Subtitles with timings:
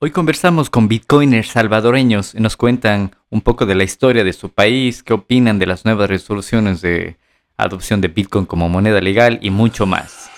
[0.00, 4.48] Hoy conversamos con bitcoiners salvadoreños y nos cuentan un poco de la historia de su
[4.50, 7.16] país, qué opinan de las nuevas resoluciones de
[7.56, 10.30] adopción de Bitcoin como moneda legal y mucho más.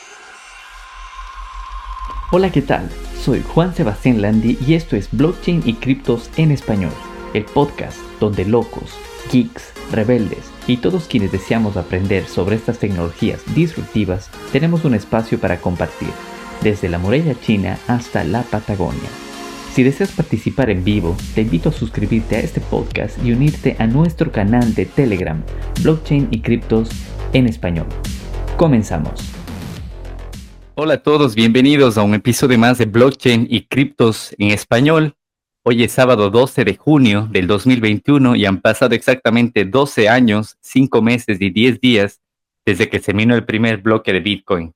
[2.31, 2.91] Hola, ¿qué tal?
[3.23, 6.95] Soy Juan Sebastián Landi y esto es Blockchain y Criptos en Español,
[7.35, 8.95] el podcast donde locos,
[9.31, 15.61] geeks, rebeldes y todos quienes deseamos aprender sobre estas tecnologías disruptivas tenemos un espacio para
[15.61, 16.13] compartir,
[16.63, 19.11] desde la muralla china hasta la Patagonia.
[19.73, 23.87] Si deseas participar en vivo, te invito a suscribirte a este podcast y unirte a
[23.87, 25.41] nuestro canal de Telegram,
[25.85, 26.91] Blockchain y Criptos
[27.33, 27.87] en Español.
[28.57, 29.13] Comenzamos.
[30.75, 35.15] Hola a todos, bienvenidos a un episodio más de Blockchain y Criptos en Español.
[35.63, 41.01] Hoy es sábado 12 de junio del 2021 y han pasado exactamente 12 años, 5
[41.01, 42.21] meses y 10 días
[42.67, 44.73] desde que se minó el primer bloque de Bitcoin.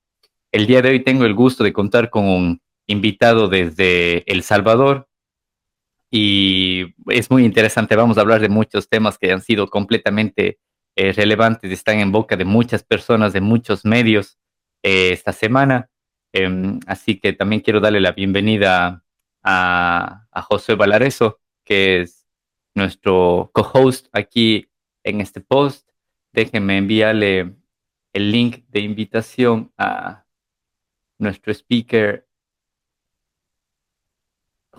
[0.53, 5.09] El día de hoy tengo el gusto de contar con un invitado desde El Salvador
[6.11, 7.97] y es muy interesante.
[7.97, 10.59] Vamos a hablar de muchos temas que han sido completamente
[10.97, 14.39] eh, relevantes están en boca de muchas personas, de muchos medios
[14.83, 15.91] eh, esta semana.
[16.33, 19.05] Em, así que también quiero darle la bienvenida
[19.43, 22.27] a, a José Valareso, que es
[22.75, 24.71] nuestro co-host aquí
[25.03, 25.91] en este post.
[26.33, 27.55] Déjenme enviarle
[28.13, 30.27] el link de invitación a
[31.19, 32.24] nuestro speaker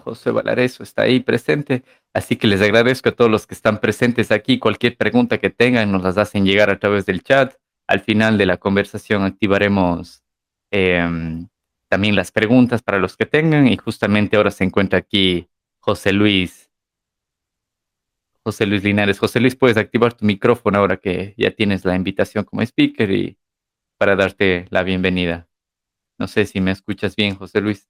[0.05, 1.83] José Valareso está ahí presente.
[2.13, 4.59] Así que les agradezco a todos los que están presentes aquí.
[4.59, 7.55] Cualquier pregunta que tengan nos las hacen llegar a través del chat.
[7.87, 10.23] Al final de la conversación activaremos
[10.71, 11.47] em,
[11.89, 13.67] también las preguntas para los que tengan.
[13.67, 16.69] Y justamente ahora se encuentra aquí José Luis.
[18.43, 19.17] José Luis Linares.
[19.17, 23.39] José Luis, puedes activar tu micrófono ahora que ya tienes la invitación como speaker y
[23.97, 25.49] para darte la bienvenida.
[26.19, 27.87] No sé si me escuchas bien, José Luis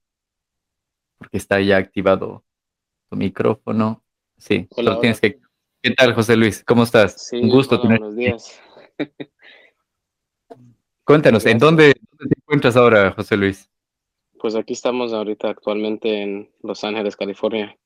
[1.18, 2.44] porque está ya activado
[3.08, 4.02] tu micrófono.
[4.36, 5.40] Sí, solo tienes que...
[5.82, 6.64] ¿Qué tal, José Luis?
[6.64, 7.30] ¿Cómo estás?
[7.32, 7.98] Un gusto tener...
[7.98, 8.60] Buenos días.
[11.04, 13.70] Cuéntanos, ¿en dónde, te encuentras ahora, José Luis?
[14.40, 17.76] Pues aquí estamos ahorita actualmente en Los Ángeles, California.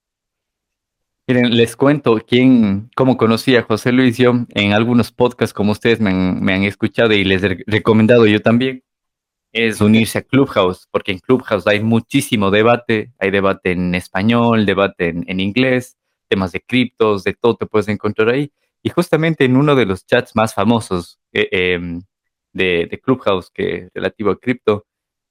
[1.27, 4.17] Miren, les cuento quién, cómo conocí a José Luis.
[4.17, 8.27] Yo en algunos podcasts como ustedes me han, me han escuchado y les he recomendado
[8.27, 8.83] yo también
[9.53, 15.09] es unirse a Clubhouse, porque en Clubhouse hay muchísimo debate, hay debate en español, debate
[15.09, 15.97] en, inglés,
[16.29, 18.53] temas de criptos, de todo te puedes encontrar ahí.
[18.83, 22.03] Y justamente en uno de los chats más famosos eh, em,
[22.53, 24.87] de, Clubhouse, que relativo a cripto,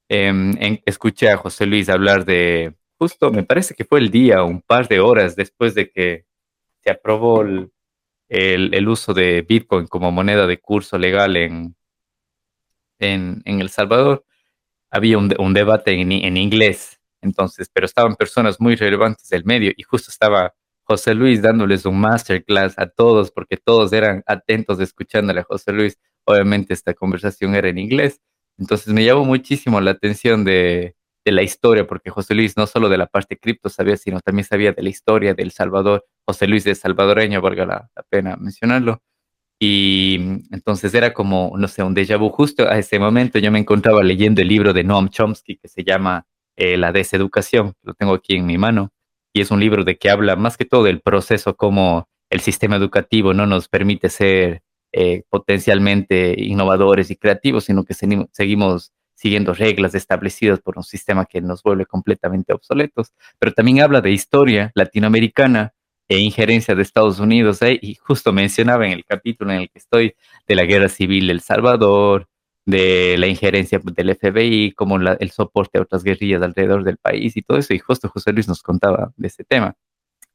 [0.09, 0.53] em,
[0.85, 4.87] escuché a José Luis hablar de, justo me parece que fue el día, un par
[4.87, 6.25] de horas después de que
[6.83, 7.71] se aprobó el,
[8.29, 11.75] el uso de Bitcoin como moneda de curso legal en,
[12.99, 14.25] en, El Salvador,
[14.91, 19.83] había un, debate en, en, inglés, entonces, pero estaban personas muy relevantes del medio y
[19.83, 25.43] justo estaba José Luis dándoles un masterclass a todos porque todos eran atentos escuchándole a
[25.43, 25.99] José Luis.
[26.25, 28.21] Obviamente esta conversación era en inglés,
[28.57, 30.95] entonces me llamó muchísimo la atención de,
[31.25, 34.45] de la historia, porque José Luis no solo de la parte cripto sabía, sino también
[34.45, 36.05] sabía de la historia del Salvador.
[36.25, 39.01] José Luis es salvadoreño, valga la pena mencionarlo.
[39.59, 40.15] Y
[40.51, 42.29] entonces era como, no sé, un déjà vu.
[42.29, 45.83] Justo a ese momento yo me encontraba leyendo el libro de Noam Chomsky que se
[45.83, 46.25] llama
[46.55, 48.91] eh, La deseducación, lo tengo aquí en mi mano,
[49.33, 52.77] y es un libro de que habla más que todo del proceso, como el sistema
[52.77, 54.61] educativo no nos permite ser
[54.91, 61.41] eh, potencialmente innovadores y creativos, sino que seguimos siguiendo reglas establecidas por un sistema que
[61.41, 63.13] nos vuelve completamente obsoletos.
[63.37, 65.73] Pero también habla de historia latinoamericana
[66.09, 67.61] e injerencia de Estados Unidos.
[67.61, 67.79] ¿eh?
[67.81, 70.15] Y justo mencionaba en el capítulo en el que estoy
[70.47, 72.27] de la guerra civil del Salvador,
[72.65, 77.41] de la injerencia del FBI, como el soporte a otras guerrillas alrededor del país y
[77.41, 77.73] todo eso.
[77.73, 79.75] Y justo José Luis nos contaba de ese tema.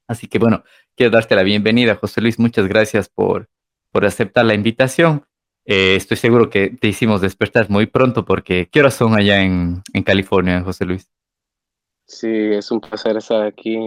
[0.06, 0.64] Así que bueno,
[0.96, 2.38] quiero darte la bienvenida, José Luis.
[2.38, 3.48] Muchas gracias por,
[3.90, 5.24] por aceptar la invitación.
[5.66, 9.82] Eh, estoy seguro que te hicimos despertar muy pronto porque ¿qué horas son allá en,
[9.94, 11.10] en California, José Luis?
[12.06, 13.78] Sí, es un placer estar aquí.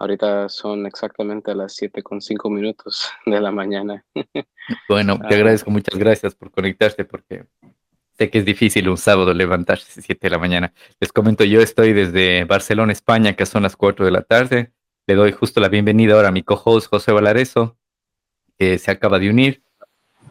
[0.00, 4.04] Ahorita son exactamente las 7 con 5 minutos de la mañana.
[4.88, 5.38] Bueno, te ah.
[5.38, 7.46] agradezco, muchas gracias por conectarte porque
[8.16, 10.72] sé que es difícil un sábado levantarse a las 7 de la mañana.
[11.00, 14.72] Les comento, yo estoy desde Barcelona, España, que son las 4 de la tarde.
[15.06, 17.76] Le doy justo la bienvenida ahora a mi co-host José Valareso,
[18.56, 19.62] que se acaba de unir.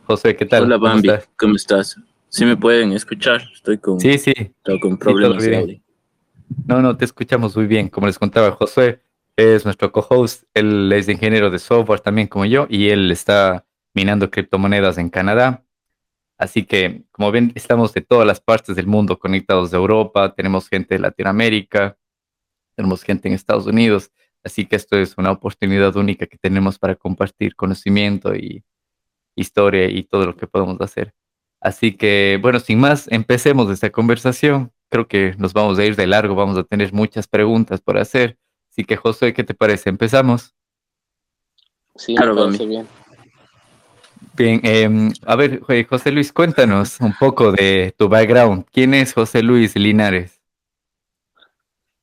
[0.06, 0.64] José, ¿qué tal?
[0.64, 2.00] Hola, Bambi, ¿cómo estás?
[2.30, 3.42] ¿Sí me pueden escuchar?
[3.54, 4.34] Estoy con, sí, sí.
[4.82, 5.82] con problemas de
[6.66, 7.90] No, no, te escuchamos muy bien.
[7.90, 9.02] Como les contaba José,
[9.38, 10.44] es nuestro co-host.
[10.54, 15.64] Él es ingeniero de software también como yo y él está minando criptomonedas en Canadá.
[16.38, 20.70] Así que, como ven, estamos de todas las partes del mundo conectados de Europa, tenemos
[20.70, 21.98] gente de Latinoamérica,
[22.76, 24.12] tenemos gente en Estados Unidos,
[24.44, 28.64] así que esto es una oportunidad única que tenemos para compartir conocimiento y
[29.36, 31.14] historia y todo lo que podemos hacer.
[31.60, 34.72] Así que, bueno, sin más, empecemos esta conversación.
[34.90, 38.38] Creo que nos vamos a ir de largo, vamos a tener muchas preguntas por hacer.
[38.78, 39.90] Así que, José, ¿qué te parece?
[39.90, 40.54] ¿Empezamos?
[41.96, 42.88] Sí, claro, me parece bien.
[44.36, 48.66] Bien, em, a ver, José Luis, cuéntanos un poco de tu background.
[48.72, 50.40] ¿Quién es José Luis Linares?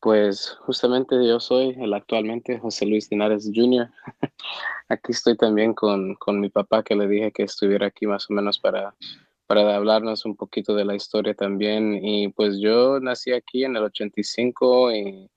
[0.00, 3.88] Pues justamente yo soy el actualmente José Luis Linares Jr.
[4.88, 8.35] aquí estoy también con, con, mi papá que le dije que estuviera aquí más o
[8.35, 8.97] menos para,
[9.47, 12.05] para hablarnos un poquito de la historia también.
[12.05, 15.31] Y pues yo nací aquí en el 85 y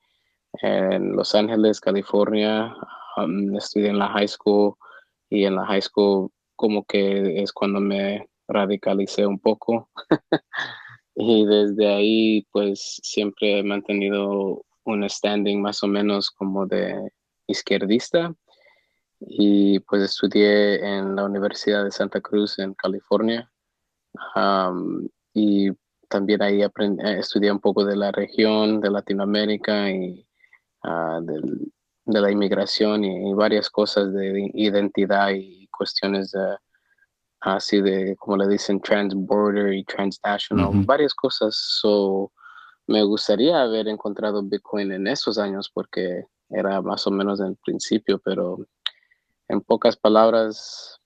[0.61, 2.73] en Los Ángeles, California.
[3.17, 4.75] Um, estudié en la high school
[5.29, 9.89] y en la high school como que es cuando me radicalicé un poco.
[11.15, 17.11] y desde ahí pues siempre he mantenido un standing más o menos como de
[17.47, 18.33] izquierdista
[19.19, 23.51] y pues estudié en la Universidad de Santa Cruz en California
[25.33, 25.71] y
[26.07, 30.26] también ahí aprendí, eh, estudié un poco de la región de Latinoamérica y
[30.87, 31.21] uh,
[32.05, 36.57] de la inmigración y, varias cosas de identidad y cuestiones de,
[37.41, 41.55] así de, como le dicen, transborder y transnational, varias cosas.
[41.55, 42.31] So,
[42.87, 48.19] me gustaría haber encontrado Bitcoin en esos años porque era más o menos en principio,
[48.23, 48.65] pero
[49.49, 51.01] en pocas palabras,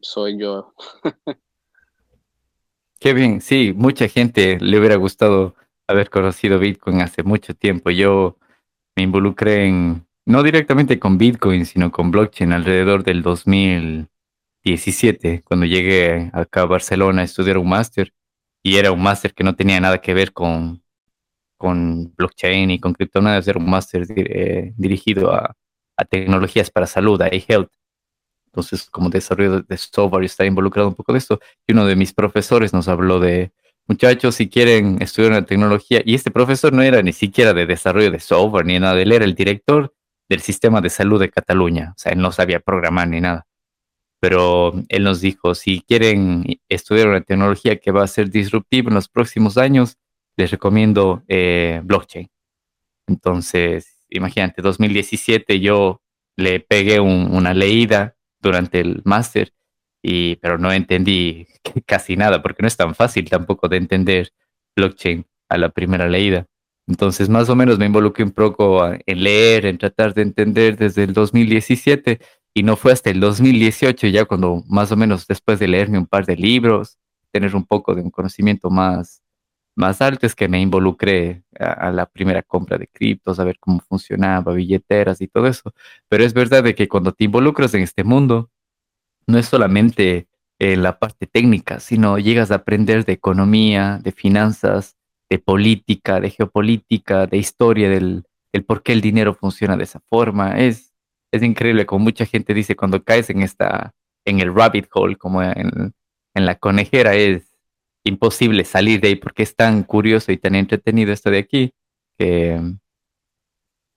[0.00, 0.74] soy yo.
[2.98, 5.54] Qué bien, sí, mucha gente le hubiera gustado
[5.86, 7.90] haber conocido Bitcoin hace mucho tiempo.
[7.90, 8.36] Yo
[8.96, 16.30] me involucré en, no directamente con Bitcoin, sino con blockchain alrededor del 2017, cuando llegué
[16.32, 18.12] acá a Barcelona a estudiar un máster.
[18.64, 20.82] Y era un máster que no tenía nada que ver con,
[21.56, 25.56] con blockchain y con criptomonedas, era un máster eh, dirigido a,
[25.96, 27.72] a, tecnologías para salud, a e-health.
[28.46, 31.40] Entonces, como desarrollo de software, está involucrado un poco de esto.
[31.66, 33.52] Y uno de mis profesores nos habló de,
[33.92, 38.10] muchachos, si quieren estudiar una tecnología, y este profesor no era ni siquiera de desarrollo
[38.10, 39.94] de software ni nada, él era el director
[40.30, 43.46] del sistema de salud de Cataluña, o sea, él no sabía programar ni nada.
[44.18, 48.94] Pero él nos dijo, si quieren estudiar una tecnología que va a ser disruptiva en
[48.94, 49.98] los próximos años,
[50.36, 52.30] les recomiendo eh, blockchain.
[53.08, 56.00] Entonces, imagínate, 2017 yo
[56.36, 59.52] le pegué una leída durante el máster
[60.02, 61.46] y, pero no entendí
[61.86, 64.32] casi nada, porque no es tan fácil tampoco de entender
[64.76, 66.46] blockchain a la primera leída.
[66.86, 71.04] Entonces, más o menos me involucré un poco en leer, en tratar de entender desde
[71.04, 72.20] el 2017
[72.54, 76.06] y no fue hasta el 2018 ya cuando más o menos después de leerme un
[76.06, 76.98] par de libros,
[77.30, 79.22] tener un poco de un conocimiento más,
[79.74, 83.80] más alto es que me involucré a, la primera compra de criptos, a ver cómo
[83.80, 85.72] funcionaba, billeteras y todo eso.
[86.08, 88.50] Pero es verdad de que cuando te involucras en este mundo,
[89.26, 90.28] no es solamente
[90.58, 94.96] en la parte técnica, sino llegas a aprender de economía, de finanzas,
[95.28, 98.24] de política, de geopolítica, de historia, del,
[98.66, 100.58] por qué el dinero funciona de esa forma.
[100.58, 100.92] Es,
[101.32, 103.92] es increíble, como mucha gente dice, cuando caes en esta,
[104.24, 105.94] en el rabbit hole, como en,
[106.34, 107.56] en la conejera, es
[108.04, 111.72] imposible salir de ahí porque es tan curioso y tan entretenido esto de aquí
[112.18, 112.60] que,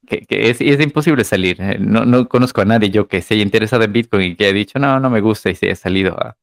[0.05, 1.57] que, es, es, imposible salir.
[1.59, 4.45] Eh, no, no, conozco a nadie yo que se haya interesado en Bitcoin y que
[4.45, 6.37] haya dicho, no, no me gusta y se haya salido a,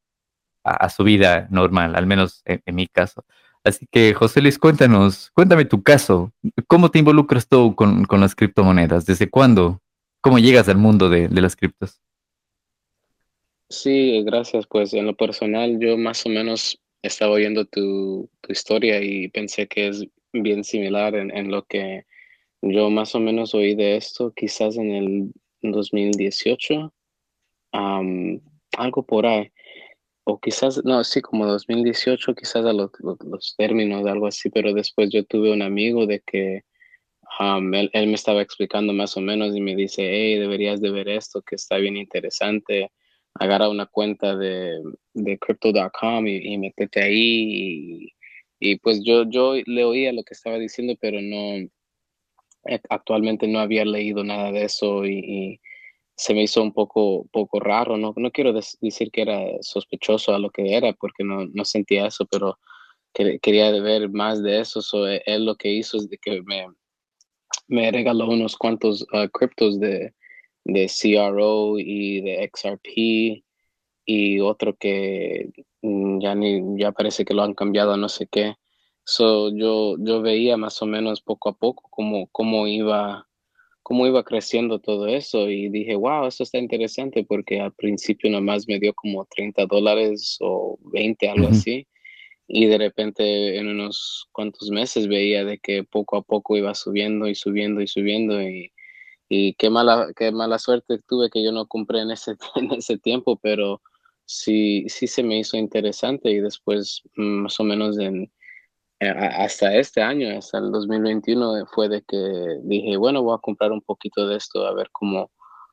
[0.65, 3.25] a, su vida normal, al menos en, mi caso.
[3.65, 6.33] Así que, José Luis, cuéntanos, cuéntame tu caso.
[6.67, 9.07] ¿Cómo te involucras tú con, con las criptomonedas?
[9.07, 9.81] ¿Desde cuándo?
[10.21, 12.01] ¿Cómo llegas al mundo de, de las criptos?
[13.69, 14.67] Sí, gracias.
[14.67, 19.67] Pues en lo personal, yo más o menos estaba oyendo tu, tu historia y pensé
[19.67, 22.05] que es bien similar en, en lo que
[22.63, 26.93] yo más o menos oí de esto quizás en el 2018,
[27.73, 29.51] algo por ahí,
[30.25, 35.11] o quizás, no, sí, como 2018, quizás a los, los, términos, algo así, pero después
[35.11, 36.63] yo tuve un amigo de que
[37.41, 41.09] él, él, me estaba explicando más o menos y me dice, hey, deberías de ver
[41.09, 42.93] esto, que está bien interesante,
[43.35, 44.81] agarra una cuenta de,
[45.15, 48.07] de crypto.com y, y métete ahí.
[48.07, 48.15] Y,
[48.61, 51.69] y, pues yo, yo le oía lo que estaba diciendo, pero no,
[52.89, 55.61] actualmente no había leído nada de eso y,
[56.15, 57.97] se me hizo un poco, poco raro.
[57.97, 62.07] No, no quiero decir que era sospechoso a lo que era porque no, no sentía
[62.07, 62.59] eso, pero
[63.13, 64.83] quería ver más de eso.
[64.83, 66.67] So, e, él lo que hizo es de que me,
[67.69, 70.15] me regaló unos cuantos uh, criptos de,
[70.65, 73.45] de CRO y de XRP
[74.05, 75.51] y otro que
[75.83, 78.55] mm, ya, ni, ya parece que lo han cambiado no sé qué.
[79.05, 83.27] So, yo, yo veía más o menos poco a poco cómo, cómo iba
[83.83, 88.67] cómo iba creciendo todo eso y dije, wow, eso está interesante porque al principio nomás
[88.69, 91.87] me dio como 30 dólares o 20, algo así.
[92.49, 97.29] Y de repente en unos cuantos meses veía de que poco a poco iba subiendo
[97.29, 98.73] y subiendo y subiendo y,
[99.29, 102.99] y qué mala, qué mala suerte tuve que yo no compré en ese, en ese
[102.99, 103.83] tiempo, pero
[104.27, 108.31] sí, sí se me hizo interesante y después más o menos en,
[109.11, 112.17] hasta este año, hasta el 2021, fue de que
[112.63, 115.31] dije, bueno, voy a comprar un poquito de esto, a ver cómo,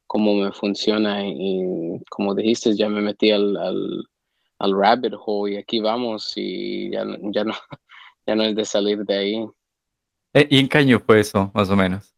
[0.07, 1.25] cómo me funciona.
[1.25, 4.03] Y, como dijiste, ya me metí al, al,
[4.59, 7.53] al, rabbit hole y aquí vamos y ya, ya, no,
[8.25, 9.45] ya no es de salir de ahí.
[10.33, 12.13] Eh, ¿Y en qué año fue eso, más o menos?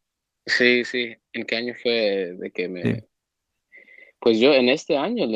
[0.46, 3.08] Sí, sí, en qué año fue de que me,
[4.22, 5.28] pues yo en este año,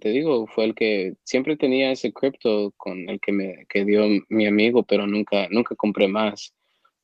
[0.00, 4.04] te digo, fue el que siempre tenía ese cripto con el que me que dio
[4.28, 6.52] mi amigo, pero nunca, nunca compré más.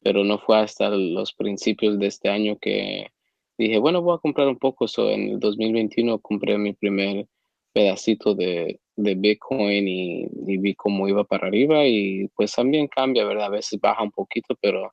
[0.03, 3.09] Pero no fue hasta los principios de este año que
[3.57, 4.89] dije, bueno, voy a comprar un poco.
[4.89, 7.27] So, en el 2021 compré mi primer
[7.73, 13.25] pedacito de, de Bitcoin y, y, vi cómo iba para arriba y pues también cambia,
[13.25, 13.47] ¿verdad?
[13.47, 14.93] A veces baja un poquito, pero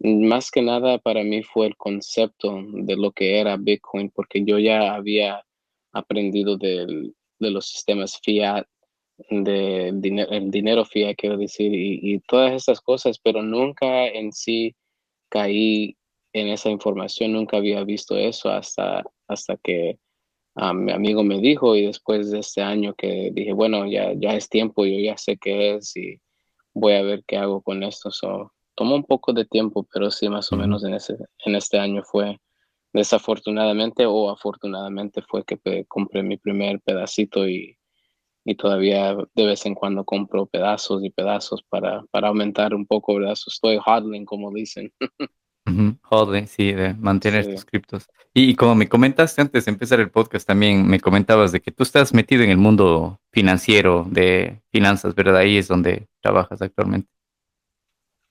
[0.00, 4.58] más que nada para mí fue el concepto de lo que era Bitcoin, porque yo
[4.58, 5.44] ya había
[5.94, 8.66] aprendido de los sistemas fiat,
[9.30, 14.74] de dinero, el dinero fiat, quiero decir, y, todas estas cosas, pero nunca en sí
[15.28, 15.96] caí
[16.32, 19.98] en esa información, nunca había visto eso hasta, hasta que
[20.56, 24.34] ah, mi amigo me dijo y después de este año que dije, bueno, ya, ya
[24.34, 26.20] es tiempo, yo ya sé qué es y
[26.72, 28.10] voy a ver qué hago con esto.
[28.10, 31.78] So, tomó un poco de tiempo, pero sí, más o menos en, ese, en este
[31.78, 32.38] año fue
[32.94, 37.76] desafortunadamente o afortunadamente fue que compré mi primer pedacito y,
[38.44, 43.16] y, todavía de vez en cuando compro pedazos y pedazos para, para aumentar un poco,
[43.16, 43.32] ¿verdad?
[43.32, 44.92] estoy hodling, como dicen.
[46.08, 48.06] Hodling, sí, de mantener tus criptos.
[48.32, 51.82] Y, como me comentaste antes de empezar el podcast, también me comentabas de que tú
[51.82, 55.38] estás metido en el mundo financiero, de finanzas, ¿verdad?
[55.38, 57.08] Ahí es donde trabajas actualmente.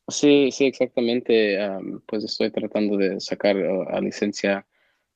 [0.08, 1.58] Sí, sí, exactamente.
[2.06, 4.66] pues estoy tratando de sacar la licencia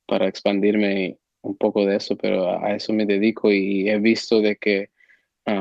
[0.06, 4.56] para expandirme un poco de eso, pero a, eso me dedico y he visto de
[4.56, 4.90] que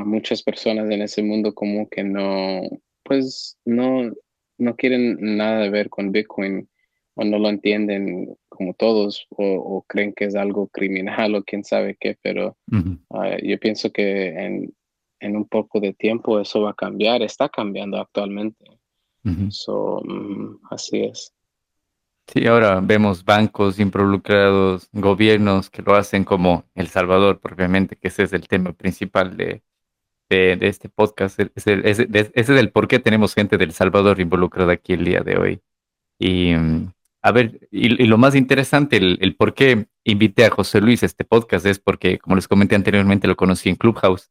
[0.06, 2.62] muchas personas en ese mundo como que no,
[3.04, 4.12] pues no,
[4.58, 6.68] no quieren nada de ver con Bitcoin
[7.16, 11.98] o no lo entienden como todos o, creen que es algo criminal o quién sabe
[12.00, 12.58] qué, pero
[13.12, 14.74] ah, yo pienso que en,
[15.20, 18.77] en un poco de tiempo eso va a cambiar, está cambiando actualmente.
[19.50, 21.34] So, mm, así es.
[22.28, 28.24] Sí, ahora vemos bancos involucrados, gobiernos que lo hacen como El Salvador, propiamente, que ese
[28.24, 29.64] es el tema principal de,
[30.30, 31.40] de, este podcast.
[31.40, 35.38] Ese, ese, es el por qué tenemos gente del Salvador involucrada aquí el día de
[35.38, 35.62] hoy.
[36.20, 36.92] Y mm,
[37.22, 41.06] a ver, y, lo más interesante, el, el, por qué invité a José Luis a
[41.06, 44.30] este podcast es porque, como les comenté anteriormente, lo conocí en Clubhouse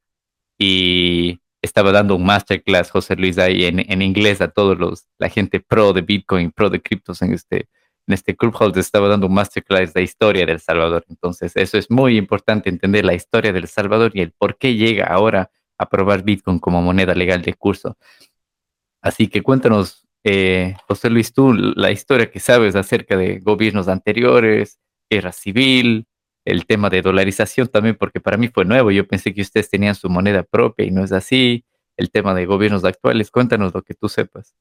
[0.58, 5.28] y estaba dando un masterclass José Luis ahí en, en inglés a todos los, la
[5.28, 7.68] gente pro de Bitcoin, pro de criptos en este,
[8.06, 11.04] en este Clubhouse, estaba dando un masterclass de historia del Salvador.
[11.08, 15.06] Entonces, eso es muy importante entender la historia del Salvador y el por qué llega
[15.06, 17.96] ahora a probar Bitcoin como moneda legal de curso.
[19.02, 24.78] Así que cuéntanos, eh, José Luis, tú la historia que sabes acerca de gobiernos anteriores,
[25.10, 26.06] guerra civil,
[26.46, 28.90] el tema de dolarización también, porque para mí fue nuevo.
[28.90, 31.64] Yo pensé que ustedes tenían su moneda propia y no es así.
[31.96, 34.54] El tema de gobiernos actuales, cuéntanos lo que tú sepas.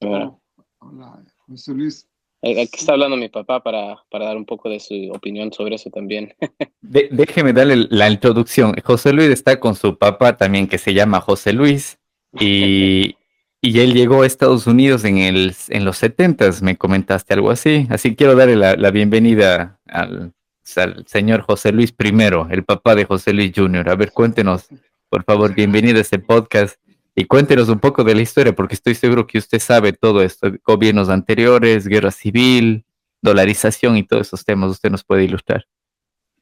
[0.00, 2.08] Hola, José Luis.
[2.42, 5.90] Aquí está hablando mi papá para, para, dar un poco de su opinión sobre eso
[5.90, 6.34] también.
[6.80, 8.74] déjeme darle la introducción.
[8.84, 11.98] José Luis está con su papá también, que se llama José Luis,
[12.38, 13.16] y,
[13.66, 17.88] y él llegó a Estados Unidos en, el, en los 70, me comentaste algo así.
[17.90, 20.32] Así quiero darle la, bienvenida al,
[20.62, 22.12] señor José Luis I,
[22.50, 23.88] el papá de José Luis Jr.
[23.88, 24.68] A ver, cuéntenos,
[25.08, 26.80] por favor, bienvenido a este podcast
[27.16, 30.52] y cuéntenos un poco de la historia, porque estoy seguro que usted sabe todo esto,
[30.64, 32.84] gobiernos anteriores, guerra civil,
[33.20, 34.70] dolarización y todos esos temas.
[34.70, 35.66] Usted nos puede ilustrar.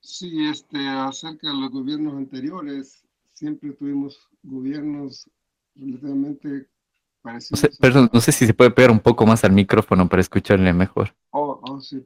[0.02, 3.02] Sí, este, acerca de los gobiernos anteriores,
[3.32, 5.26] siempre tuvimos gobiernos
[5.74, 6.66] relativamente
[7.80, 11.14] perdón, no sé si se puede pegar un poco más al micrófono para escucharle mejor.
[11.30, 12.04] Oh, oh sí,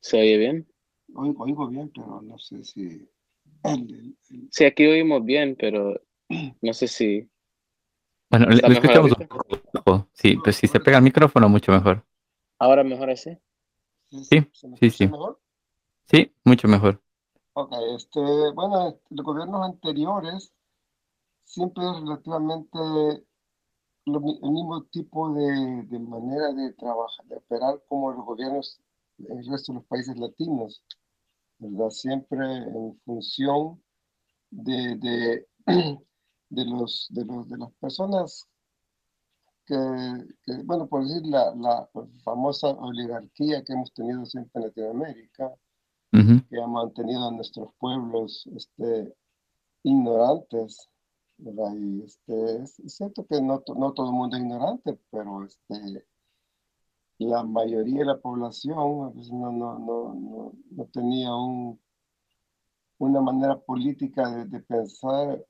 [0.00, 0.66] ¿Se oye bien?
[1.14, 3.08] Oigo, bien, pero no sé si...
[4.50, 6.00] Sí, aquí oímos bien, pero
[6.62, 7.28] no sé si...
[8.30, 9.26] Bueno, le, escuchamos un
[9.72, 10.08] poco.
[10.12, 12.04] Sí, pues si se pega el micrófono, mucho mejor.
[12.58, 13.38] ¿Ahora mejor así?
[14.10, 15.06] Sí, sí, sí.
[15.06, 15.40] Mejor?
[16.04, 17.00] Sí, mucho mejor.
[17.54, 18.20] Ok, este,
[18.54, 20.52] bueno, los gobiernos anteriores
[21.44, 23.26] siempre es relativamente
[24.16, 28.80] el mismo tipo de, de, manera de trabajar, de operar como los gobiernos
[29.18, 30.82] en el resto de los países latinos,
[31.58, 31.90] ¿verdad?
[31.90, 33.82] Siempre en función
[34.50, 35.46] de, de,
[36.48, 38.48] de los, de, los, de las personas
[39.66, 39.76] que,
[40.44, 41.88] que, bueno, por decir la, la,
[42.24, 45.46] famosa oligarquía que hemos tenido siempre en Latinoamérica,
[46.12, 46.48] uh -huh.
[46.48, 49.14] que ha mantenido a nuestros pueblos este,
[49.82, 50.88] ignorantes,
[51.38, 51.74] ¿verdad?
[51.76, 56.06] Y este, es cierto que no, no todo el mundo es ignorante, pero este,
[57.18, 61.80] la mayoría de la población pues, no, no, no, no, tenía un,
[62.98, 65.44] una manera política de, de pensar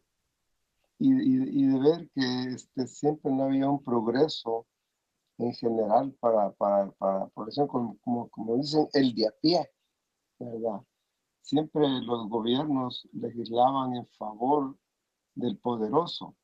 [0.99, 4.67] y, y, y, de ver que este, siempre no había un progreso
[5.39, 9.71] en general para, para, para la población, como, como, como dicen, el de a pie,
[10.39, 10.83] ¿verdad?
[11.43, 14.77] Siempre los gobiernos legislaban en favor
[15.39, 16.37] del poderoso.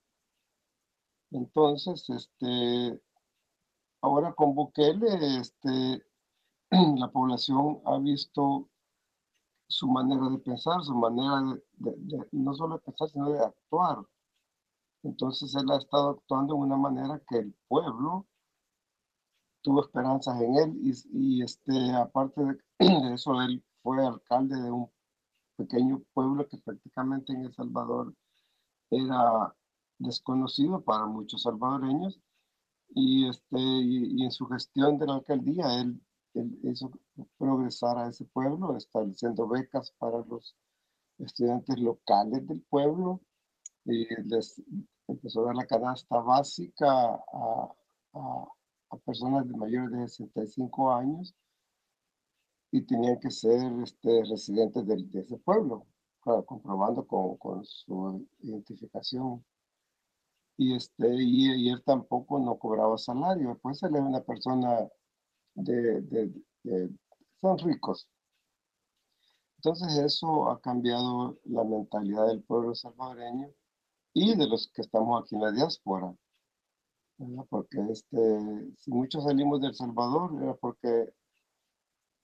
[1.30, 3.02] Entonces, este,
[4.00, 6.06] ahora con Bukele, este,
[6.70, 8.68] la población ha visto
[9.68, 13.40] su manera de pensar, su manera de, de, de, no solo de pensar, sino de
[13.40, 13.98] actuar.
[15.02, 18.26] Entonces él ha estado actuando de una manera que el pueblo
[19.62, 24.70] tuvo esperanzas en él y, y este, aparte de, de, eso, él fue alcalde de
[24.70, 24.88] un
[25.56, 28.14] pequeño pueblo que prácticamente en El Salvador
[28.96, 29.54] era
[29.98, 32.20] desconocido para muchos salvadoreños
[32.90, 36.00] y, este, y, en su gestión de la alcaldía él,
[36.34, 36.90] él, hizo
[37.38, 40.56] progresar a ese pueblo, estableciendo becas para los
[41.18, 43.20] estudiantes locales del pueblo
[43.84, 44.62] y les
[45.08, 47.74] empezó a dar la canasta básica a,
[48.14, 48.48] a,
[48.90, 51.34] a personas de mayores de 65 años
[52.70, 55.86] y tenían que ser este, residentes de, de ese pueblo,
[56.24, 59.44] claro, comprobando con, con, su identificación.
[60.56, 64.88] Y, este, y, y, él tampoco no cobraba salario, pues él es una persona
[65.54, 66.90] de, de, de,
[67.40, 68.08] son ricos.
[69.58, 73.50] Entonces eso ha cambiado la mentalidad del pueblo salvadoreño
[74.12, 76.14] y de los que estamos aquí en la diáspora.
[77.18, 77.46] ¿verdad?
[77.48, 78.18] Porque este,
[78.78, 81.12] si muchos salimos del Salvador era porque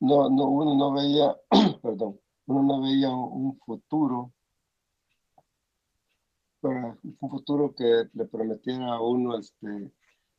[0.01, 1.37] no, no, uno no veía,
[1.83, 2.21] perdón,
[2.55, 4.33] no veía un futuro,
[6.63, 9.93] un futuro que le prometiera a uno este,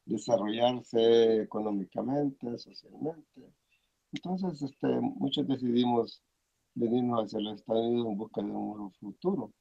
[0.06, 3.54] desarrollarse económicamente, socialmente.
[4.12, 6.22] Entonces, este, muchos decidimos
[6.76, 9.54] venirnos hacia los Estados Unidos en busca de un futuro.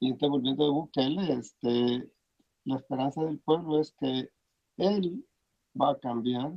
[0.00, 2.10] Y entonces, volviendo a Bukele, este,
[2.64, 4.28] la esperanza del pueblo es que
[4.76, 5.26] él
[5.80, 6.52] va a cambiar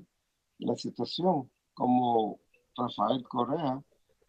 [0.59, 2.39] la situación, como
[2.75, 3.81] Rafael Correa.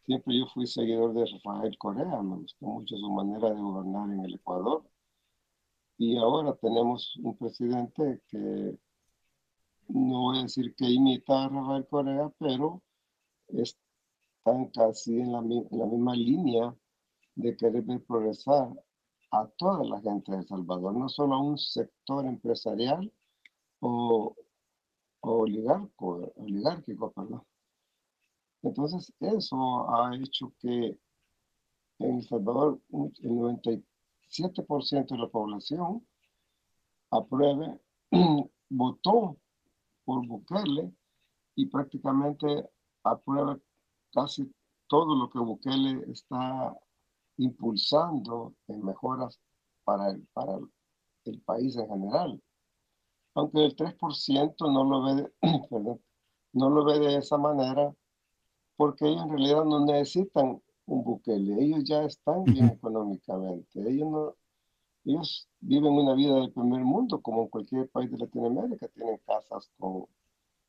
[0.07, 4.25] Siempre yo fui seguidor de Rafael Correa, me gustó mucho su manera de gobernar en
[4.25, 4.85] el Ecuador.
[5.99, 8.77] Y ahora tenemos un presidente que
[9.89, 12.83] no voy a decir que imita a Rafael Correa, pero
[13.49, 16.75] están casi en la, en la misma línea
[17.37, 18.69] de querer ver progresar
[19.31, 23.13] a toda la gente de El Salvador, no solo a un sector empresarial
[23.81, 24.35] o,
[25.21, 27.43] o oligarco, oligárquico, perdón.
[28.63, 30.99] Entonces, eso ha hecho que
[31.99, 36.07] en El Salvador el 97% de la población
[37.11, 37.81] apruebe,
[38.69, 39.37] votó
[40.05, 40.93] por Bukele
[41.55, 42.69] y prácticamente
[43.05, 43.59] aprueba
[44.13, 44.51] casi
[44.87, 46.77] todo lo que Bukele está
[47.37, 49.41] impulsando en mejoras
[49.85, 50.59] para el, para
[51.25, 52.43] el país en general.
[53.35, 55.33] Aunque el 3% no lo, ve,
[55.71, 56.01] perdón,
[56.53, 57.95] no lo ve de esa manera,
[58.83, 64.35] porque ellos en realidad no necesitan un Bukele, ellos ya están bien económicamente, ellos, no,
[65.05, 69.71] ellos viven una vida del primer mundo, como en cualquier país de Latinoamérica, tienen casas
[69.79, 70.07] con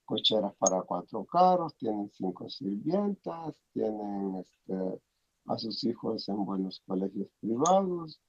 [0.05, 5.01] cocheras para cuatro carros, tienen cinco sirvientas, tienen este,
[5.47, 8.21] a sus hijos en buenos colegios privados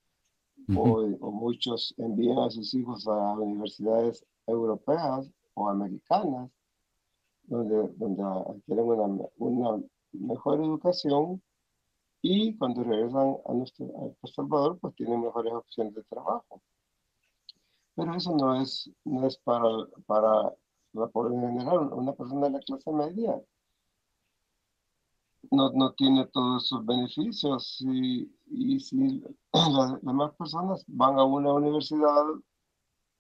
[0.69, 1.19] uh -huh.
[1.21, 6.51] o, o, muchos envían a sus hijos a universidades europeas o americanas
[7.47, 11.43] donde, donde adquieren una, una mejor educación
[12.23, 13.87] y cuando regresan a nuestro
[14.23, 16.63] a Salvador pues tienen mejores opciones de trabajo.
[17.97, 19.69] Pero eso no es, no es para,
[20.07, 20.53] para
[20.93, 23.41] la población en general, una persona de la clase media
[25.51, 31.53] no, no tiene todos sus beneficios y, y si las demás personas van a una
[31.53, 32.25] universidad,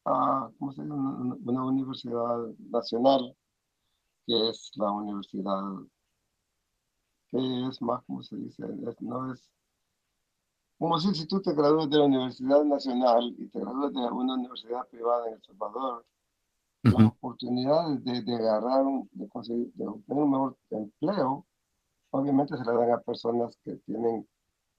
[0.04, 1.36] a, ¿cómo se llama?
[1.44, 3.36] Una universidad nacional,
[4.26, 5.62] que es la universidad
[7.28, 9.50] que es más, como se dice, es, no es
[10.78, 14.34] como si, si tú te gradúas de la Universidad Nacional y te gradúas de una
[14.34, 16.04] universidad privada en El Salvador,
[16.82, 21.46] las oportunidades de, de agarrar, de conseguir, de obtener un mejor empleo,
[22.10, 24.28] obviamente se le dan a personas que tienen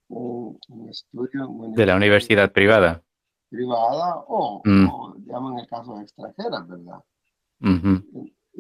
[0.10, 1.50] un, estudio.
[1.70, 3.02] de la universidad privada.
[3.50, 4.90] Privada o, mm.
[4.90, 7.04] o, digamos, en el caso de extranjeras, ¿verdad?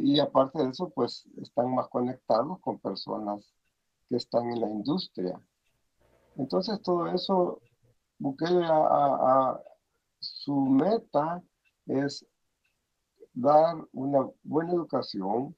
[0.06, 3.52] Y, aparte de eso, pues están más conectados con personas
[4.08, 5.40] que están en la industria.
[6.36, 7.60] Entonces, todo eso,
[8.20, 9.62] Bukele a, a,
[10.20, 11.42] su meta
[11.88, 12.24] es
[13.34, 15.56] dar una buena educación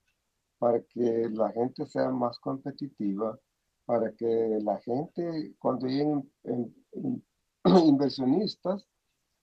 [0.60, 3.38] para que la gente sea más competitiva,
[3.86, 6.32] para que la gente, cuando lleguen
[7.66, 8.88] inversionistas,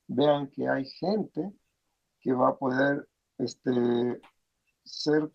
[0.07, 1.53] vean que hay gente
[2.23, 4.23] que va a poder este,
[4.85, 5.31] ser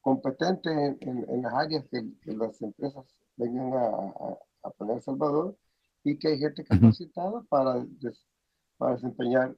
[0.00, 3.04] competente en, las áreas que, las empresas
[3.36, 5.56] vengan a, poner a Salvador
[6.04, 7.86] y que hay gente capacitada para,
[8.78, 9.56] para desempeñar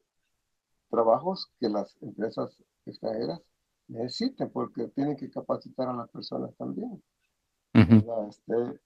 [0.90, 3.40] trabajos que las empresas extranjeras
[3.88, 7.02] necesiten, porque tienen que capacitar a las personas también.
[7.74, 8.80] este,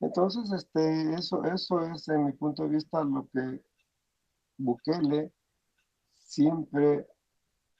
[0.00, 3.62] entonces, este, eso, eso es, en mi punto de vista, lo que
[4.58, 5.32] Bukele
[6.18, 7.06] siempre,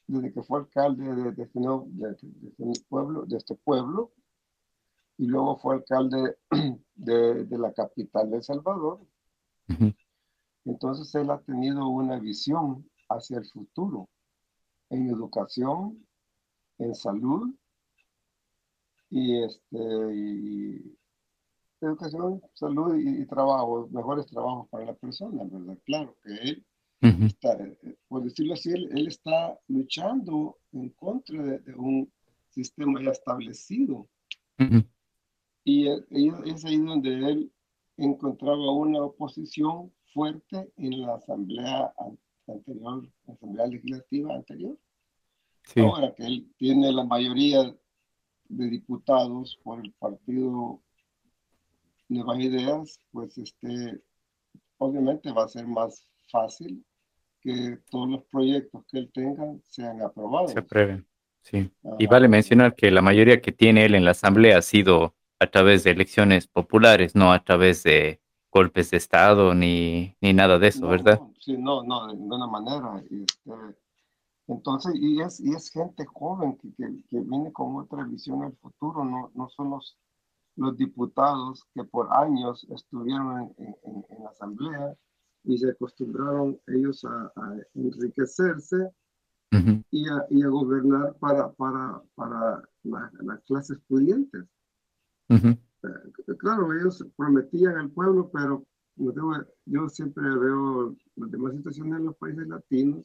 [0.08, 2.26] desde que fue alcalde de, de, este,
[2.58, 4.12] este pueblo, de este pueblo,
[5.18, 6.36] y luego fue alcalde
[6.96, 9.00] de, de la capital de El Salvador,
[10.64, 14.08] entonces él ha tenido una visión hacia el futuro
[14.90, 16.06] en educación,
[16.78, 17.54] en salud
[19.10, 20.98] y este
[21.80, 25.78] educación, salud y, trabajo, mejores trabajos para la persona, ¿verdad?
[25.84, 26.66] Claro que él
[27.00, 27.56] está,
[28.08, 32.10] por decirlo así, él, está luchando en contra de, un
[32.50, 34.08] sistema ya establecido.
[35.64, 37.52] Y es ahí donde él
[37.96, 41.92] encontraba una oposición fuerte en la asamblea
[42.46, 44.78] anterior, la asamblea legislativa anterior.
[45.76, 47.76] Ahora que él tiene la mayoría
[48.48, 50.80] de diputados por el partido
[52.08, 54.02] Nuevas Ideas, pues este,
[54.78, 56.84] obviamente va a ser más fácil
[57.40, 60.52] que todos los proyectos que él tenga sean aprobados.
[60.52, 61.06] Se aprueben,
[61.42, 61.70] sí.
[61.98, 65.46] y vale mencionar que la mayoría que tiene él en la Asamblea ha sido a
[65.46, 70.68] través de elecciones populares, no a través de golpes de Estado ni, ni nada de
[70.68, 71.20] eso, ¿verdad?
[71.38, 73.02] sí, no, no, de ninguna manera.
[73.10, 73.52] Este,
[74.48, 78.56] entonces, y es, y es gente joven que, que, que, viene con otra visión al
[78.56, 79.98] futuro, no, no son los,
[80.56, 84.94] los diputados que por años estuvieron en, en, la asamblea
[85.44, 87.32] y se acostumbraron ellos a,
[87.74, 88.90] enriquecerse
[89.90, 94.44] y, a, y, a, gobernar para, para, para las clases pudientes.
[95.28, 98.66] Eh, claro, ellos prometían al pueblo, pero
[99.66, 103.04] yo siempre veo las demás situaciones en los países latinos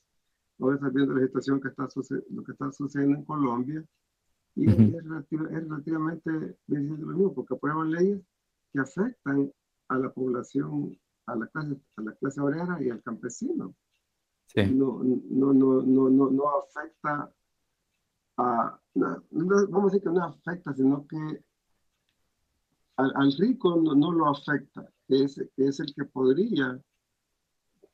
[0.59, 1.87] Ahora está viendo la situación que está
[2.29, 3.85] lo que está sucediendo en Colombia
[4.55, 8.21] y es, relativamente bien lo mismo, porque aprueban leyes
[8.71, 9.51] que afectan
[9.87, 13.75] a la población, a la clase, a la clase obrera y al campesino.
[14.55, 17.33] No, no, no, no, no, no afecta
[18.37, 21.43] a, vamos a decir que no afecta, sino que
[22.97, 26.79] al, rico no, lo afecta, que es, que es el que podría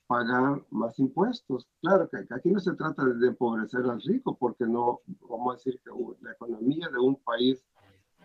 [0.07, 1.67] pagar más impuestos.
[1.81, 5.79] Claro que aquí no se trata de empobrecer al rico, porque no vamos a decir
[5.83, 7.63] que la economía de un país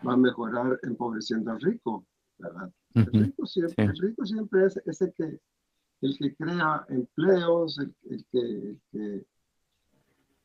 [0.05, 2.05] va a mejorar empobreciendo al rico,
[2.37, 2.71] ¿verdad?
[2.95, 5.39] El, rico siempre, el rico siempre es, el, que,
[6.01, 8.77] el que crea empleos, el, que,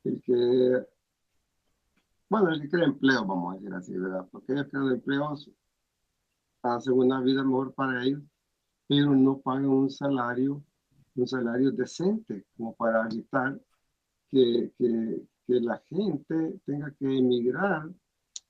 [0.05, 0.87] el, que,
[2.29, 4.29] bueno, el que crea empleo, vamos a decir así, ¿verdad?
[4.31, 5.51] Porque ellos crean empleos,
[6.63, 8.23] hacen una vida mejor para ellos,
[8.87, 10.63] pero no pagan un salario
[11.17, 13.61] un salario decente como para evitar
[14.31, 17.91] que, que, que la gente tenga que emigrar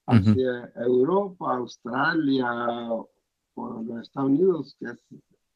[0.06, 2.48] hacia Europa, Australia
[3.54, 5.04] o los Estados Unidos, que es,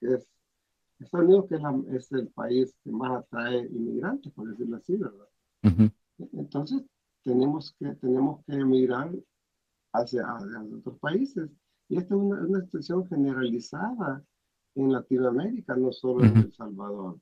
[0.01, 0.29] que es
[0.99, 5.93] Estados Unidos que es, el país que más atrae inmigrantes, por decirlo así, ¿verdad?
[6.33, 6.83] Entonces,
[7.23, 9.11] tenemos que, tenemos que emigrar
[9.93, 11.51] hacia, hacia, otros países.
[11.89, 14.23] Y esta es una, una situación generalizada
[14.75, 17.19] en Latinoamérica, no solo en El Salvador.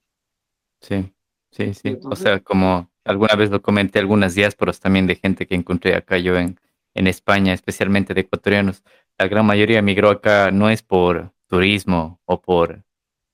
[0.81, 1.13] Sí,
[1.51, 1.99] sí, sí.
[2.03, 6.19] o sea, como alguna vez lo comenté, algunas diásporas también de gente que encontré acá
[6.19, 6.59] yo en,
[6.95, 8.83] en España, especialmente de ecuatorianos.
[9.23, 12.83] La gran mayoría migró acá no es por turismo o por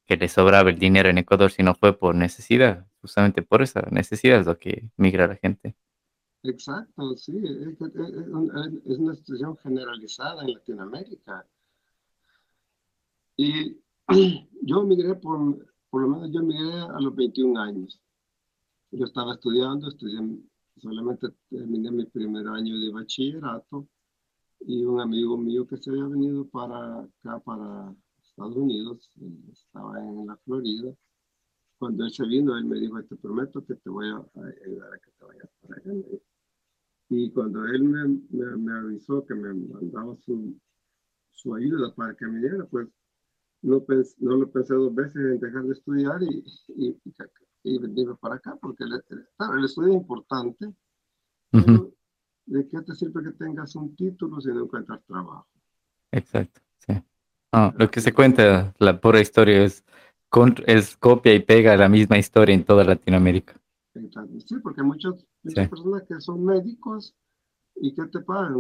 [0.05, 2.87] que les sobraba el dinero en Ecuador, sino fue por necesidad.
[3.01, 5.75] Justamente por esa necesidad es lo que migra la gente.
[6.43, 11.47] Exacto, sí, es, una situación generalizada en Latinoamérica.
[13.39, 13.79] Y
[14.61, 17.99] yo emigré por, por lo menos yo emigré a los 21 años.
[18.91, 20.21] Yo estaba estudiando, estudié,
[20.77, 23.89] solamente terminé mi primer año de bachillerato
[24.61, 29.11] y un amigo mío que se había venido para acá, para Estados Unidos,
[29.53, 30.93] estaba en la Florida.
[31.79, 34.25] Cuando él se vino, él me dijo, te prometo que te voy a
[34.65, 36.19] ayudar a que te vayas para allá.
[37.11, 40.59] Y cuando él me, me, avisó que me mandaba su,
[41.33, 42.89] su, ayuda para que me diera, pues
[43.63, 43.85] no,
[44.19, 46.45] no lo pensé dos veces en dejar de estudiar y,
[46.77, 47.01] y,
[47.63, 50.75] y, venirme para acá, porque el, el estudio es importante.
[52.49, 55.47] ¿De qué te sirve que tengas un título si no encuentras trabajo?
[56.11, 56.95] Exacto, sí.
[57.53, 59.85] lo que se cuenta, la pura historia es,
[60.67, 63.55] es copia y pega la misma historia en toda Latinoamérica.
[64.47, 67.15] Sí, porque muchas, muchas personas que son médicos
[67.77, 68.57] y que te pagan,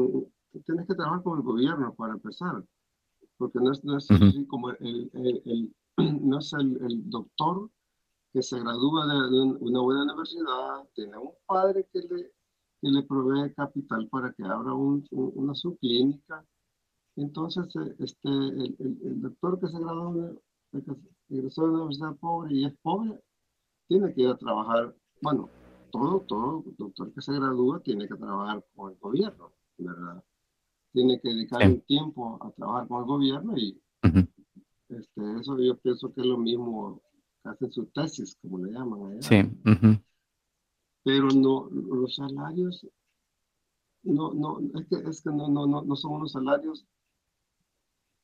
[0.66, 2.62] tienes que trabajar con el gobierno para empezar,
[3.38, 5.74] porque no es, no es así como el, el,
[6.22, 7.70] no es el, doctor
[8.34, 12.32] que se gradúa de, una buena universidad, tiene un padre que le,
[12.80, 16.44] que le provee capital para que abra un, una subclínica.
[17.16, 20.38] Entonces, eh, este, el, el, doctor que se graduó de,
[21.30, 23.20] egresó de una universidad pobre y es pobre,
[23.88, 25.48] tiene que ir a trabajar bueno,
[25.90, 30.22] todo, todo doctor que se gradúa tiene que trabajar con el gobierno, ¿verdad?
[30.92, 33.80] Tiene que dedicar un tiempo a trabajar con el gobierno y
[34.88, 37.02] este, eso yo pienso que es lo mismo
[37.42, 39.22] que hacen su tesis, como le llaman allá.
[39.22, 39.36] Sí.
[41.08, 42.86] Pero no, los salarios,
[44.02, 46.84] no, no, es que, es que no, no, no, no son unos salarios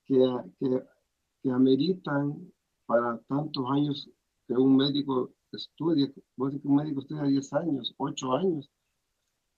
[0.04, 0.18] que,
[0.60, 2.52] que, ameritan
[2.84, 4.10] para tantos años
[4.46, 8.70] que un médico estudia, vos que un médico estudia 10 años, 8 años,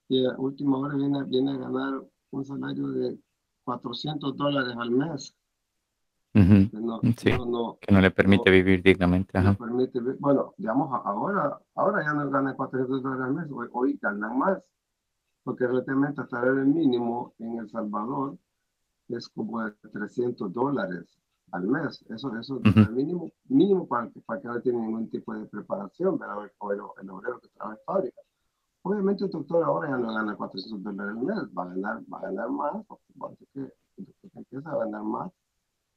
[0.08, 3.18] y a última hora viene, viene a ganar un salario de
[3.64, 5.34] 400 dólares al mes.
[6.36, 9.38] Que, no, que no le permite vivir dignamente.
[9.58, 14.38] permite, bueno, digamos, ahora, ahora ya no gana 400 dólares al mes, hoy, hoy ganan
[14.38, 14.62] más,
[15.42, 18.36] porque relativamente hasta el mínimo en El Salvador
[19.08, 21.18] es como de 300 dólares
[21.52, 22.04] al mes.
[22.10, 26.50] Eso, eso es mínimo, mínimo para, para que no tenga ningún tipo de preparación, pero
[26.58, 28.20] o el, el, obrero que trabaja en fábrica.
[28.82, 32.18] Obviamente el doctor ahora ya no gana 400 dólares al mes, va a ganar, va
[32.18, 32.86] a ganar más,
[33.18, 35.32] porque que el doctor empieza a ganar más,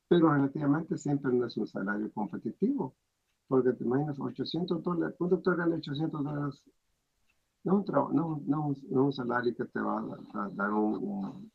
[0.09, 2.95] pero relativamente siempre no es un salario competitivo,
[3.47, 6.63] porque te imaginas 800 dólares, un doctor gana 800 dólares,
[7.63, 11.51] no un, no, no, no un salario que te va a, dar un,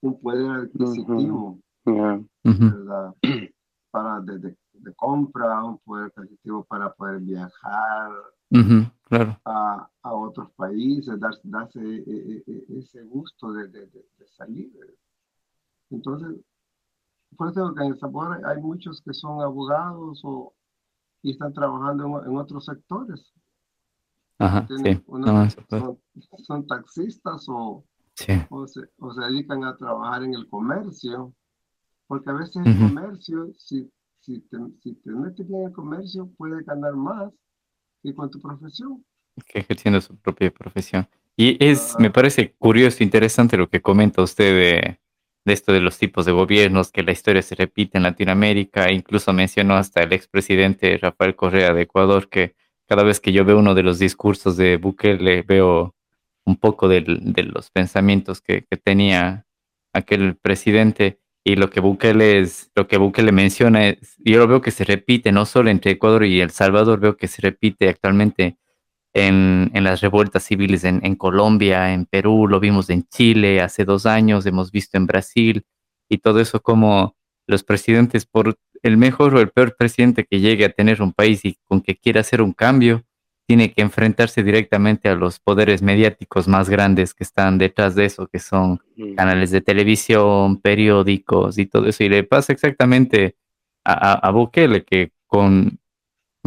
[0.00, 1.58] un, poder adquisitivo.
[1.84, 3.14] ¿verdad?
[3.90, 8.12] Para de, de, compra, un poder adquisitivo para poder viajar
[9.08, 9.40] claro.
[9.44, 13.88] a, a, otros países, darse, darse e, e, e, ese gusto de, de,
[14.36, 14.70] salir.
[15.90, 16.36] Entonces,
[17.30, 20.54] en El Sabor hay muchos que son abogados o,
[21.22, 23.32] y están trabajando en, otros sectores.
[24.38, 25.02] Ajá, sí.
[25.68, 25.98] son,
[26.38, 27.84] son, taxistas o,
[28.50, 31.34] o, se, o se dedican a trabajar en el comercio
[32.08, 33.88] porque a veces el comercio, si,
[34.20, 37.30] si, te, si te metes bien en el comercio, puedes ganar más
[38.02, 39.04] que con tu profesión.
[39.46, 41.06] Que ejerciendo su propia profesión.
[41.36, 45.00] Y es, me parece curioso, interesante lo que comenta usted de,
[45.48, 48.92] de, esto de los tipos de gobiernos, que la historia se repite en Latinoamérica.
[48.92, 52.54] Incluso mencionó hasta el expresidente Rafael Correa de Ecuador, que
[52.86, 55.94] cada vez que yo veo uno de los discursos de Bukele, veo
[56.44, 59.44] un poco de, de los pensamientos que, que tenía
[59.92, 61.20] aquel presidente.
[61.44, 64.84] Y lo que Bukele es, lo que Bukele menciona es, yo lo veo que se
[64.84, 68.58] repite no solo entre Ecuador y El Salvador, veo que se repite actualmente
[69.14, 73.84] en, en las revueltas civiles en, en, Colombia, en Perú, lo vimos en Chile hace
[73.84, 75.64] dos años, hemos visto en Brasil
[76.08, 77.16] y todo eso como
[77.46, 81.44] los presidentes, por el mejor o el peor presidente que llegue a tener un país
[81.44, 83.04] y con que quiera hacer un cambio,
[83.46, 88.26] tiene que enfrentarse directamente a los poderes mediáticos más grandes que están detrás de eso,
[88.26, 88.78] que son
[89.16, 92.04] canales de televisión, periódicos y todo eso.
[92.04, 93.36] Y le pasa exactamente
[93.84, 95.78] a, a, Bukele, que con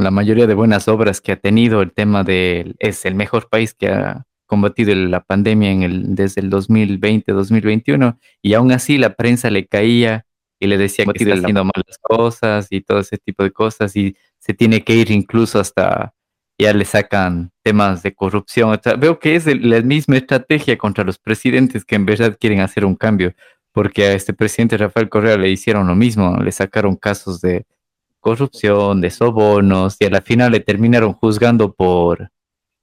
[0.04, 3.74] la mayoría de buenas obras que ha tenido, el tema de es el mejor país
[3.74, 9.50] que ha combatido la pandemia en el, desde el 2020-2021, y aún así la prensa
[9.50, 10.26] le caía
[10.60, 14.16] y le decía que está haciendo malas cosas y todo ese tipo de cosas, y
[14.40, 16.14] se tiene que ir incluso hasta
[16.60, 18.80] ya le sacan temas de corrupción.
[19.00, 22.96] veo que es la misma estrategia contra los presidentes que en verdad quieren hacer un
[22.96, 23.34] cambio,
[23.72, 27.66] porque a este presidente Rafael Correa le hicieron lo mismo, le sacaron casos de
[28.21, 32.31] corrupción, de sobornos, y a la final le terminaron juzgando por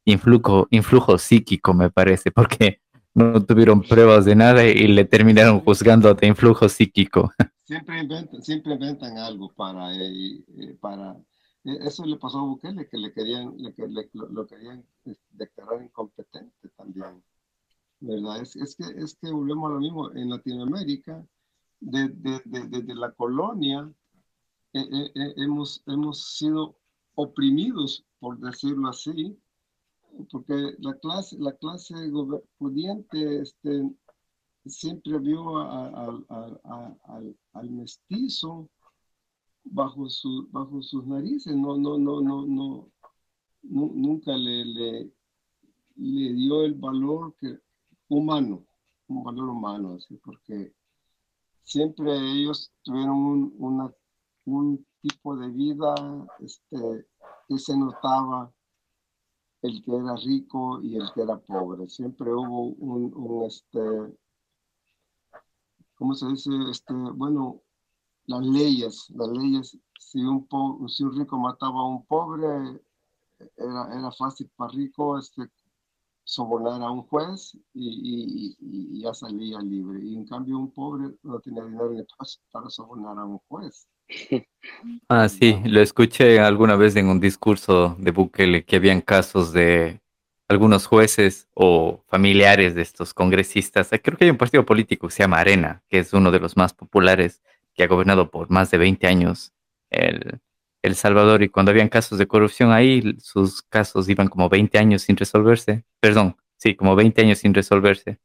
[0.05, 2.81] influjo, influjo psíquico, me parece, porque
[3.15, 7.33] no tuvieron pruebas de nada y le terminaron juzgando de influjo psíquico.
[7.65, 11.17] siempre inventan, siempre inventan algo para, eh, eh, para
[11.65, 13.75] e, eso le pasó a Bukele, que le querían, le,
[14.13, 14.85] lo, querían
[15.31, 17.23] declarar incompetente también.
[18.01, 18.41] ¿Verdad?
[18.41, 20.13] Es, es, que, es que volvemos a lo mismo.
[20.13, 21.27] En Latinoamérica,
[21.81, 23.93] desde de, de, la colonia,
[24.73, 26.77] hemos, hemos sido
[27.15, 29.37] oprimidos, por decirlo así,
[30.31, 31.95] porque la clase, la clase
[32.59, 33.91] pudiente este,
[34.67, 36.25] siempre vio al,
[37.53, 38.69] al, mestizo
[39.65, 42.91] bajo, su, bajo sus narices, no, no, no, no, no,
[43.63, 45.13] nunca le, le,
[45.97, 47.59] le, dio el valor que,
[48.09, 48.65] humano,
[49.09, 50.75] un valor humano, así, porque
[51.63, 53.95] siempre ellos tuvieron un, una,
[54.57, 55.95] un tipo de vida
[56.41, 57.07] este,
[57.49, 58.53] que se notaba
[59.63, 61.89] el que era rico y el que era pobre.
[61.89, 63.81] Siempre hubo un, este,
[65.97, 66.51] ¿cómo se dice?
[66.71, 67.63] Este, bueno,
[68.27, 70.47] las leyes, las leyes, si un,
[70.89, 72.81] si un rico mataba a un pobre,
[73.57, 75.51] era, era fácil para rico este,
[76.29, 80.05] sobornar a un juez y, y, ya salía libre.
[80.05, 82.03] Y en cambio un pobre no tenía dinero ni
[82.53, 83.89] para sobornar a un juez.
[85.09, 90.01] Ah, sí, lo escuché alguna vez en un discurso de Bukele que habían casos de
[90.49, 93.91] algunos jueces o familiares de estos congresistas.
[94.03, 96.57] Creo que hay un partido político que se llama Arena, que es uno de los
[96.57, 97.43] más populares,
[97.75, 99.53] que ha gobernado por más de 20 años
[99.91, 100.41] el,
[100.83, 101.43] el Salvador.
[101.43, 105.85] Y cuando habían casos de corrupción ahí, sus casos iban como 20 años sin resolverse.
[106.01, 108.19] Perdón, sí, como 20 años sin resolverse.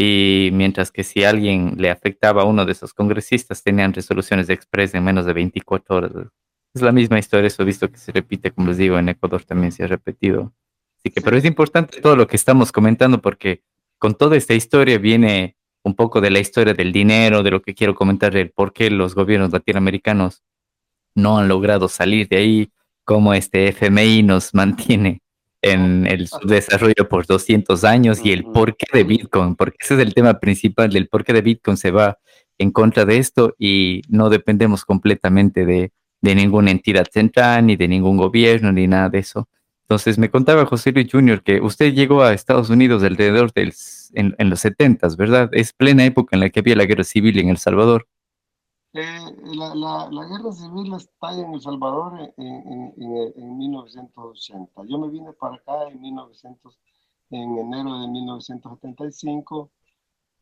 [0.00, 4.54] Y mientras que si alguien le afectaba a uno de esos congresistas, tenían resoluciones de
[4.54, 6.12] express en menos de 24 horas.
[6.72, 9.72] Es la misma historia, eso visto que se repite, como les digo, en Ecuador también
[9.72, 10.52] se ha repetido
[10.98, 13.64] Así que, pero es importante todo lo que estamos comentando porque
[13.98, 17.74] con toda esta historia viene un poco de la historia del dinero, de lo que
[17.74, 20.44] quiero comentar, el por qué los gobiernos latinoamericanos
[21.16, 25.22] no han logrado salir de ahí, cómo este FMI nos mantiene
[25.62, 30.14] en el desarrollo por 200 años y el porqué de Bitcoin, porque ese es el
[30.14, 32.18] tema principal del por qué de Bitcoin se va
[32.58, 37.88] en contra de esto y no dependemos completamente de, de ninguna entidad central, ni de
[37.88, 39.48] ningún gobierno, ni nada de eso.
[39.82, 41.42] Entonces, me contaba José Luis Jr.
[41.42, 43.72] que usted llegó a Estados Unidos alrededor del,
[44.12, 45.48] en, los 70, ¿verdad?
[45.52, 48.06] Es plena época en la que había la guerra civil en El Salvador.
[49.00, 49.20] Eh,
[49.54, 49.76] la,
[50.10, 54.82] la, guerra civil está en El Salvador en, en, 1980.
[54.88, 56.76] Yo me vine para acá en, 1900,
[57.30, 59.70] en enero de 1975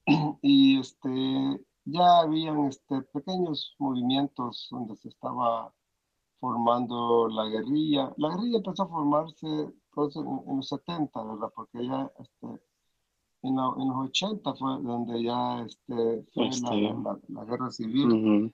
[0.40, 5.74] y este, ya habían este, pequeños movimientos donde se estaba
[6.40, 8.14] formando la guerrilla.
[8.16, 11.52] La guerrilla empezó a formarse pues, en, los 70, ¿verdad?
[11.54, 12.62] Porque ya este,
[13.42, 16.94] en, los 80 fue donde ya este, fue este.
[17.28, 18.52] La, guerra civil.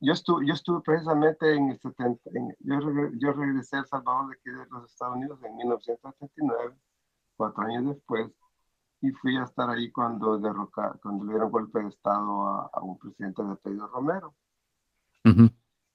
[0.00, 2.78] yo, estuve, yo estuve precisamente en el 70, yo,
[3.18, 6.76] yo, regresé a El Salvador de aquí de los Estados Unidos en 1979,
[7.36, 8.30] cuatro años después,
[9.00, 12.98] y fui a estar ahí cuando derroca, cuando le dieron golpe de Estado a, un
[12.98, 14.34] presidente de Pedro Romero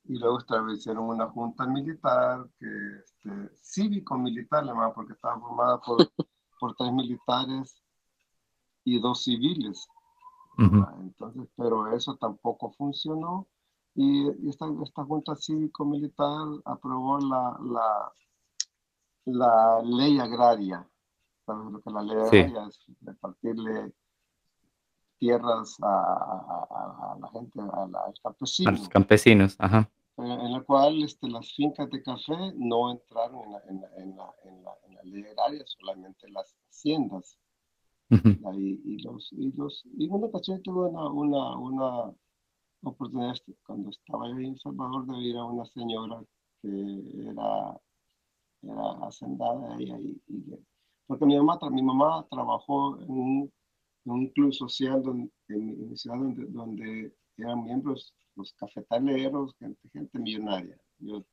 [0.06, 2.68] y luego establecieron una junta militar, que,
[3.00, 5.98] este, cívico-militar, porque estaba formada por,
[6.60, 7.82] por tres militares
[8.84, 9.88] y dos civiles.
[10.58, 13.48] Entonces, pero eso tampoco funcionó
[13.96, 18.14] y, esta, esta junta cívico-militar aprobó la, la,
[19.26, 20.88] la ley agraria.
[21.46, 22.80] ¿Sabes lo que la ley agraria es?
[23.02, 23.94] Repartirle
[25.18, 28.74] tierras a, la gente, a, los campesinos.
[28.74, 29.90] A los campesinos, ajá.
[30.18, 33.88] Eh, en la cual este, las fincas de café no entraron en la, en la,
[33.98, 37.38] en la, en la, en la ley agraria, solamente las haciendas.
[38.12, 42.14] Y, y, los, y, los, y una ocasión tuve una, una, una
[42.84, 46.22] oportunidad cuando estaba ahí en Salvador de ir a una señora
[46.62, 46.70] que
[47.30, 47.80] era,
[48.62, 50.44] era hacendada y, y,
[51.08, 53.52] porque mi mamá, mi mamá trabajó en
[54.06, 60.20] un club social donde, en, mi ciudad donde, donde, eran miembros los cafetaleros, gente, gente
[60.20, 60.78] millonaria.
[61.00, 61.24] Yo,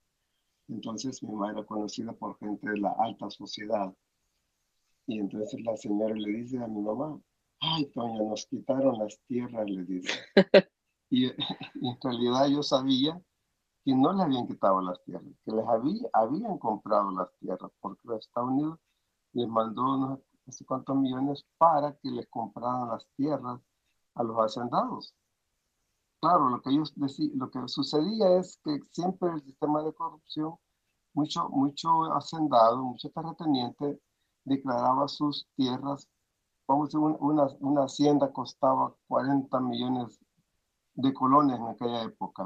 [0.69, 3.95] entonces mi mamá era conocida por gente de la alta sociedad.
[5.09, 7.19] Y entonces la señora le dice a mi mamá,
[7.61, 10.13] ay, Toña, nos quitaron las tierras, le dice.
[11.11, 13.19] y, en realidad yo sabía
[13.87, 18.03] que no le habían quitado las tierras, que les había, habían comprado las tierras, porque
[18.05, 18.79] los Estados Unidos
[19.33, 23.61] les mandó unos no sé cuántos millones para que les compraran las tierras
[24.15, 25.15] a los hacendados.
[26.21, 26.93] Claro, lo que ellos
[27.35, 30.57] lo que sucedía es que siempre el sistema de corrupción,
[31.15, 34.01] mucho, mucho hacendado, mucho terrateniente
[34.49, 36.09] declaraba sus tierras,
[36.67, 40.19] vamos a una, una hacienda costaba 40 millones
[40.95, 42.43] de colones en aquella época.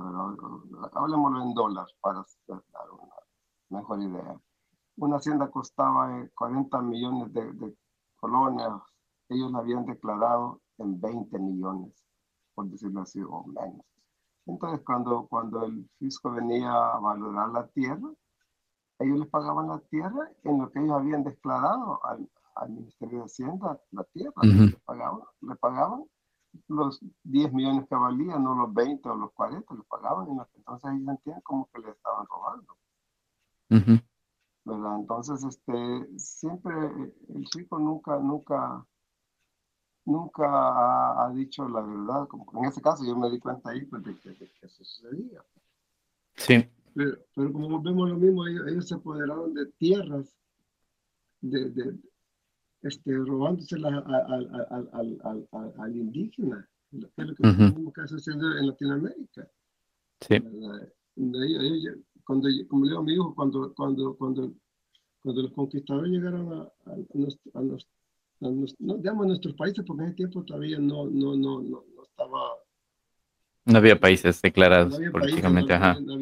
[0.93, 3.15] Hablemoslo en dólares para dar una
[3.71, 4.41] mejor idea.
[4.97, 7.77] Una hacienda costaba 40 eh, millones de, de
[8.17, 8.69] colones,
[9.31, 12.07] ellos la habían declarado en 20 millones,
[12.55, 13.87] por decirlo así, o menos.
[14.47, 18.11] Entonces, cuando, cuando el fisco venía a valorar la tierra,
[19.03, 23.25] ellos les pagaban la tierra en lo que ellos habían declarado al, al Ministerio de
[23.25, 26.05] Hacienda, la tierra, le, pagaban, le pagaban
[26.69, 31.05] los 10 millones que valía, no los 20 o los 40, le pagaban, entonces ellos
[31.07, 32.77] sentían como que le estaban robando.
[34.65, 34.97] ¿verdad?
[34.97, 38.87] Entonces, este, siempre el rico nunca, nunca,
[40.05, 42.29] nunca ha, dicho la verdad.
[42.29, 44.31] Como en ese caso yo me di cuenta ahí pues, de, que,
[44.61, 45.43] eso sucedía.
[46.37, 46.69] Sí.
[46.95, 50.37] Pero, pero, como vemos lo mismo, ellos, se apoderaron de tierras,
[51.41, 51.99] de, de
[52.83, 54.05] este, robándoselas
[55.79, 59.49] al indígena, que es lo que está sucediendo en Latinoamérica.
[60.21, 60.39] Sí.
[62.25, 64.53] cuando, como le digo a mi hijo, cuando, cuando, cuando,
[65.21, 66.93] cuando los conquistadores llegaron a, a,
[67.55, 67.63] a,
[68.41, 72.62] no, digamos, nuestros países, porque en ese tiempo todavía no, no, no, no, estaba...
[73.65, 75.99] No había países declarados políticamente, ajá.
[76.01, 76.15] No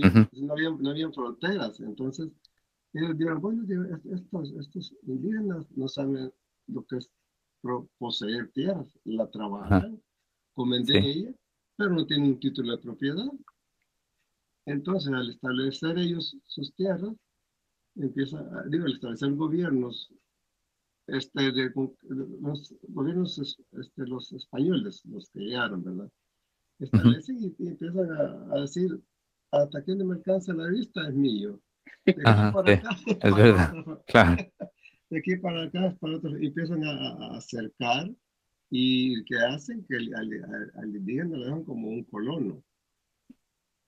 [0.52, 2.28] había, no, había, fronteras, entonces
[2.92, 3.64] ellos dijeron, bueno,
[4.12, 6.32] estos, estos indígenas no saben
[6.66, 7.10] lo que es
[7.98, 10.02] poseer tierras, la trabajan,
[10.54, 11.34] comen de ella,
[11.76, 13.30] pero no tienen un título de propiedad.
[14.66, 17.14] Entonces, al establecer ellos sus tierras,
[17.96, 18.38] empieza,
[18.68, 20.12] digo, al establecer gobiernos
[21.06, 21.72] este, de,
[22.40, 23.38] los gobiernos,
[23.72, 26.10] este, los españoles, los que llegaron, ¿verdad?
[26.80, 28.98] Establecen y, empiezan a, decir,
[29.50, 31.60] hasta que no me alcanza la vista es mío.
[32.06, 33.72] De aquí para acá, es verdad,
[34.06, 34.36] claro.
[35.10, 38.10] De aquí para acá, para otros, y empiezan a, acercar
[38.70, 42.62] y que hacen que al, al, indígena le dejan como un colono.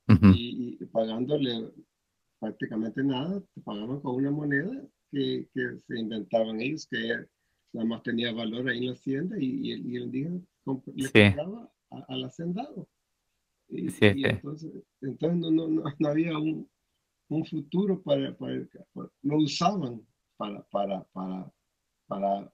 [0.08, 1.72] y, y, pagándole
[2.42, 5.46] prácticamente nada, pagaban con una moneda que,
[5.86, 7.24] se inventaban ellos, que
[7.72, 10.40] nada más tenía valor ahí en la hacienda y, el, indígena
[10.94, 11.70] le compraba
[12.08, 12.88] al hacendado.
[13.68, 14.70] Y, entonces,
[15.00, 16.68] entonces no, no, no, había un,
[17.28, 18.66] un futuro para, para,
[19.22, 20.02] lo usaban
[20.36, 21.50] para, para, para,
[22.06, 22.52] para,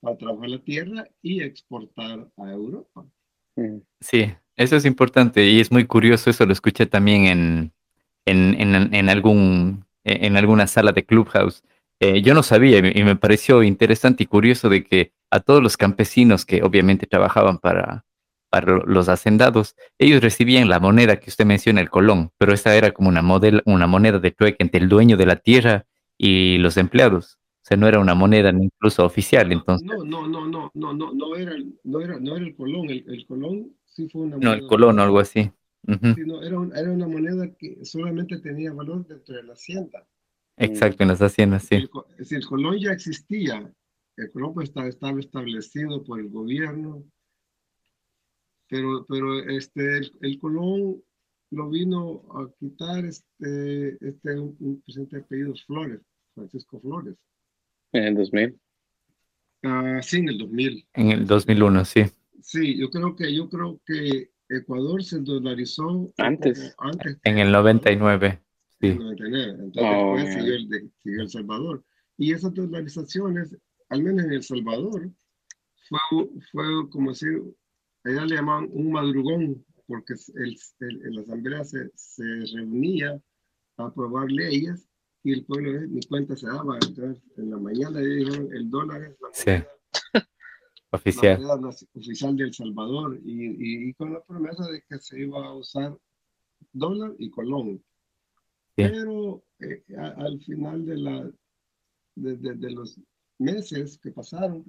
[0.00, 3.06] para trabajar la tierra y exportar a Europa.
[3.56, 3.78] Mm.
[4.00, 7.72] Sí, eso es importante y es muy curioso, eso lo escuché también en,
[8.26, 11.62] en, en, en algún, en alguna sala de Clubhouse,
[12.00, 15.76] eh, yo no sabía y me pareció interesante y curioso de que a todos los
[15.76, 18.06] campesinos que obviamente trabajaban para,
[18.50, 22.90] para los hacendados, ellos recibían la moneda que usted menciona, el colón, pero esa era
[22.90, 25.86] como una, model, una moneda de trueque entre el dueño de la tierra
[26.18, 27.38] y los empleados.
[27.62, 29.86] O sea, no era una moneda incluso oficial, entonces.
[29.86, 31.52] No, no, no, no, no, no, no era,
[31.84, 34.50] no era, no era el colón, el, el colón sí fue una moneda.
[34.50, 35.50] No, el colón o algo así.
[35.86, 40.06] sí, no, era, era una moneda que solamente tenía valor dentro de la hacienda.
[40.56, 41.88] Exacto, en las haciendas, sí.
[42.22, 43.72] si el colón ya existía,
[44.16, 47.02] el colón pues estaba, establecido por el gobierno,
[48.70, 51.02] pero, pero este, el, colón
[51.50, 56.00] lo vino a quitar este, este un, presidente de apellidos Flores,
[56.34, 57.16] Francisco Flores.
[57.92, 58.60] ¿En el 2000?
[59.64, 60.88] Ah, sí, en el 2000.
[60.94, 62.04] En el 2001, sí.
[62.40, 66.74] Sí, yo creo que, yo creo que Ecuador se dolarizó antes.
[66.78, 68.40] antes en el 99.
[68.80, 71.84] Entonces, después siguió el, el Salvador.
[72.16, 73.56] Y esas dolarizaciones,
[73.88, 75.10] al menos en El Salvador,
[75.88, 77.42] fue, fue como decir,
[78.04, 82.22] allá le llamaban un madrugón, porque el, el, la asamblea se, se,
[82.54, 83.20] reunía
[83.76, 84.88] a aprobar leyes
[85.22, 86.78] y el pueblo ni cuenta se daba.
[86.86, 89.68] Entonces, en la mañana dijeron, el dólar es la moneda,
[90.90, 91.42] oficial.
[91.42, 95.20] La moneda oficial de El Salvador y, y, y, con la promesa de que se
[95.20, 95.98] iba a usar
[96.72, 97.82] dólar y colón.
[98.74, 101.30] Pero eh, al final de, la,
[102.14, 102.98] de, los
[103.38, 104.64] meses que pasaron,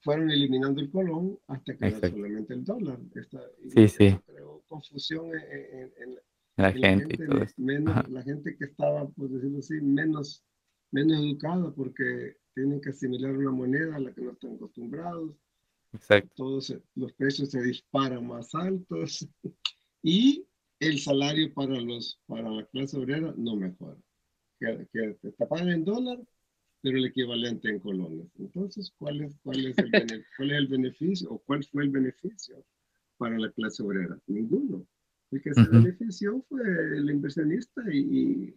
[0.00, 2.98] fueron eliminando el colón hasta que era solamente el dólar.
[3.14, 4.18] Esta, sí, sí.
[4.26, 6.18] Creó confusión en,
[6.56, 7.16] la, gente,
[7.56, 10.44] menos, la gente que estaba, por decirlo así, menos,
[10.90, 15.36] menos educada porque tienen que asimilar una moneda a la que no están acostumbrados.
[15.92, 16.30] Exacto.
[16.36, 19.26] Todos los precios se disparan más altos
[20.02, 20.44] y
[20.80, 23.96] el salario para, los, para la clase obrera no mejora.
[24.60, 26.18] Que, que te pagan en dólar,
[26.82, 28.26] pero el equivalente en colones.
[28.38, 29.90] Entonces, ¿cuál es, cuál, es el
[30.36, 32.64] ¿cuál es el beneficio o cuál fue el beneficio
[33.16, 34.18] para la clase obrera?
[34.26, 34.86] Ninguno.
[35.30, 38.54] El que se benefició fue el inversionista y,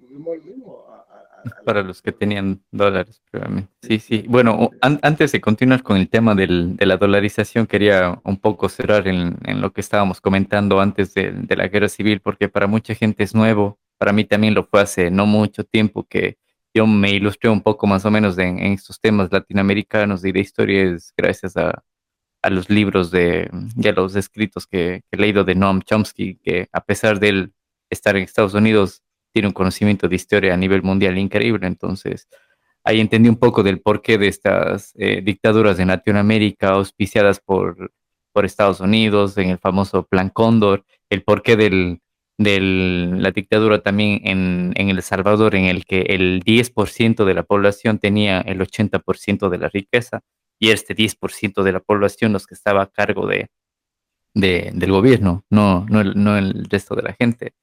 [1.66, 3.74] Para los que tenían dólares, probablemente.
[3.82, 4.24] Sí, sí.
[4.30, 9.06] Bueno, antes de continuar con el tema del, de la dolarización, quería un poco cerrar
[9.10, 12.96] en, en lo que estábamos comentando antes de, de, la guerra civil, porque para mucha
[12.96, 13.78] gente es nuevo.
[13.98, 16.38] Para mí también lo fue hace no mucho tiempo que
[16.74, 20.40] yo me ilustré un poco más o menos en, en estos temas latinoamericanos y de
[20.40, 21.84] historias gracias a,
[22.42, 26.84] a los libros de, de los escritos que, he leído de Noam Chomsky, que a
[26.84, 27.54] pesar de él
[27.90, 29.04] estar en Estados Unidos,
[29.34, 31.68] tiene un conocimiento de historia a nivel mundial increíble.
[31.68, 32.28] Entonces,
[32.84, 37.94] ahí entendí un poco del porqué de estas eh, dictaduras de Latinoamérica auspiciadas por,
[38.34, 42.02] por Estados Unidos, en el famoso Plan Cóndor, el porqué del,
[42.44, 48.00] de la dictadura también en, El Salvador, en el que el 10% de la población
[48.00, 50.22] tenía el 80% de la riqueza
[50.60, 53.50] y este 10% de la población los que estaba a cargo de,
[54.34, 57.54] del gobierno, no, no, el, no el resto de la gente.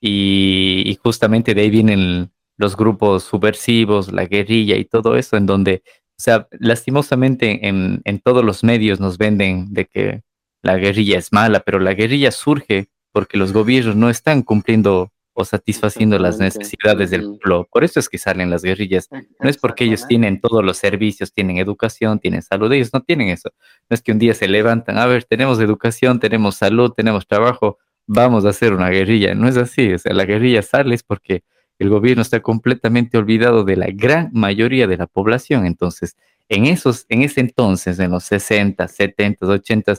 [0.00, 5.82] Y, justamente de ahí vienen los grupos subversivos, la guerrilla y todo eso, en donde,
[5.86, 10.22] o sea, lastimosamente en, en todos los medios nos venden de que
[10.62, 15.44] la guerrilla es mala, pero la guerrilla surge porque los gobiernos no están cumpliendo o
[15.44, 17.68] satisfaciendo las necesidades del pueblo.
[17.70, 19.08] Por eso es que salen las guerrillas.
[19.12, 23.28] No es porque ellos tienen todos los servicios, tienen educación, tienen salud, ellos no tienen
[23.28, 23.50] eso.
[23.88, 27.78] No es que un día se levantan, a ver, tenemos educación, tenemos salud, tenemos trabajo,
[28.08, 29.32] vamos a hacer una guerrilla.
[29.36, 31.44] No es así, o sea, la guerrilla sale es porque
[31.78, 35.66] el gobierno está completamente olvidado de la gran mayoría de la población.
[35.66, 36.16] Entonces,
[36.48, 39.94] en esos, en ese entonces, en los 60, 70, 80,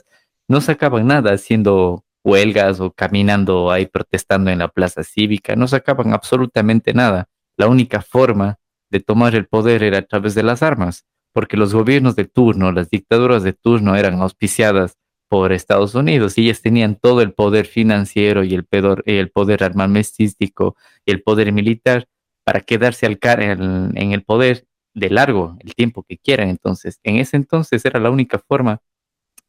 [0.48, 6.12] no sacaban nada haciendo huelgas o caminando ahí protestando en la plaza cívica, no sacaban
[6.12, 7.28] absolutamente nada.
[7.56, 8.58] La única forma
[8.90, 12.72] de tomar el poder era a través de las armas, porque los gobiernos de turno,
[12.72, 14.96] las dictaduras de turno eran auspiciadas
[15.28, 19.62] por Estados Unidos y ellas tenían todo el poder financiero y el poder, el poder
[19.62, 22.08] armamentístico y el poder militar
[22.44, 26.48] para quedarse al en, en el poder de largo, el tiempo que quieran.
[26.48, 28.82] Entonces, en ese entonces era la única forma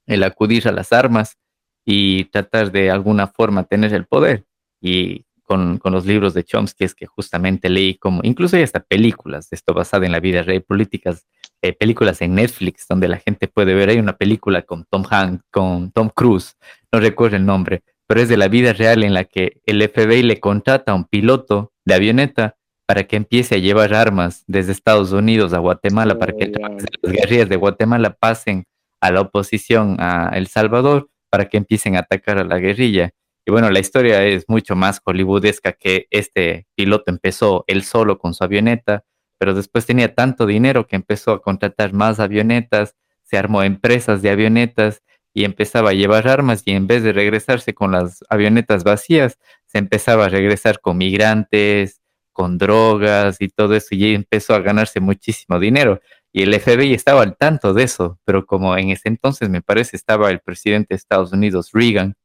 [0.06, 1.38] el acudir a las armas
[1.86, 4.46] y tratar de alguna forma tener el poder.
[4.82, 8.80] Y con, con, los libros de Chomsky es que justamente leí como, incluso hay hasta
[8.80, 11.28] películas, esto basado en la vida real, políticas,
[11.62, 15.44] eh, películas en Netflix donde la gente puede ver, hay una película con Tom Hanks,
[15.52, 16.56] con Tom Cruise,
[16.92, 20.24] no recuerdo el nombre, pero es de la vida real en la que el FBI
[20.24, 22.56] le contrata a un piloto de avioneta
[22.86, 27.48] para que empiece a llevar armas desde Estados Unidos a Guatemala, para que las guerrillas
[27.48, 28.66] de Guatemala pasen
[29.00, 33.12] a la oposición a El Salvador para que empiecen a atacar a la guerrilla.
[33.46, 38.36] Y bueno, la historia es mucho más hollywoodesca que este piloto empezó él solo con
[38.36, 39.04] su avioneta,
[39.40, 44.30] pero después tenía tanto dinero que empezó a contratar más avionetas, se armó empresas de
[44.30, 45.02] avionetas
[45.34, 49.78] y empezaba a llevar armas y en vez de regresarse con las avionetas vacías, se
[49.80, 52.02] empezaba a regresar con migrantes,
[52.34, 56.02] con drogas y todo eso y empezó a ganarse muchísimo dinero.
[56.34, 59.98] Y el FBI estaba al tanto de eso, pero como en ese entonces me parece
[59.98, 62.16] estaba el presidente de Estados Unidos, Reagan,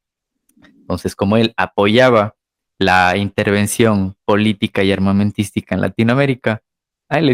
[0.62, 2.36] entonces como él apoyaba
[2.78, 6.62] la intervención política y armamentística en Latinoamérica,
[7.08, 7.26] a él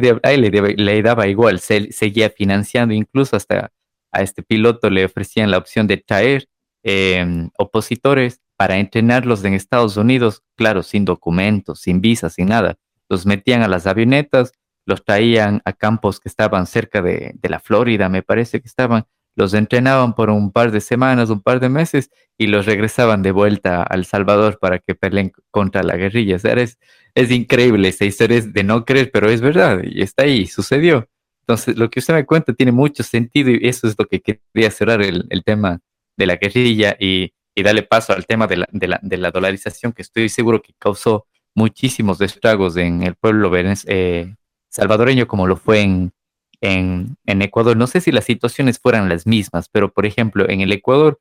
[0.76, 3.72] le, daba igual, se, seguía financiando, incluso hasta
[4.12, 6.48] a este piloto le ofrecían la opción de traer
[6.82, 12.76] em, opositores para entrenarlos en Estados Unidos, claro, sin documentos, sin visas, sin nada.
[13.08, 14.52] Los metían a las avionetas,
[14.84, 19.04] los traían a campos que estaban cerca de, la Florida, me parece que estaban,
[19.36, 23.32] los entrenaban por un par de semanas, un par de meses y los regresaban de
[23.32, 26.36] vuelta a El Salvador para que peleen contra la guerrilla.
[26.36, 30.46] O sea, es, increíble, esa historia de no creer, pero es verdad y está ahí,
[30.46, 31.08] sucedió.
[31.40, 34.70] Entonces, lo que usted me cuenta tiene mucho sentido y eso es lo que quería
[34.70, 35.80] cerrar el, tema
[36.16, 39.92] de la guerrilla y, darle paso al tema de la, de, la, de la dolarización
[39.92, 44.34] que estoy seguro que causó muchísimos estragos en el pueblo eh,
[44.72, 46.12] salvadoreño como lo fue en,
[46.60, 47.76] en, en, Ecuador.
[47.76, 51.20] No sé si las situaciones fueran las mismas, pero por ejemplo, en el Ecuador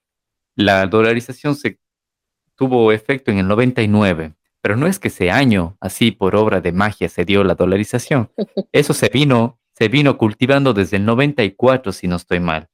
[0.56, 1.80] la dolarización se
[2.56, 6.72] tuvo efecto en el 99, pero no es que ese año, así por obra de
[6.72, 8.32] magia, se dio la dolarización.
[8.72, 12.70] Eso se vino, se vino cultivando desde el 94, si no estoy mal.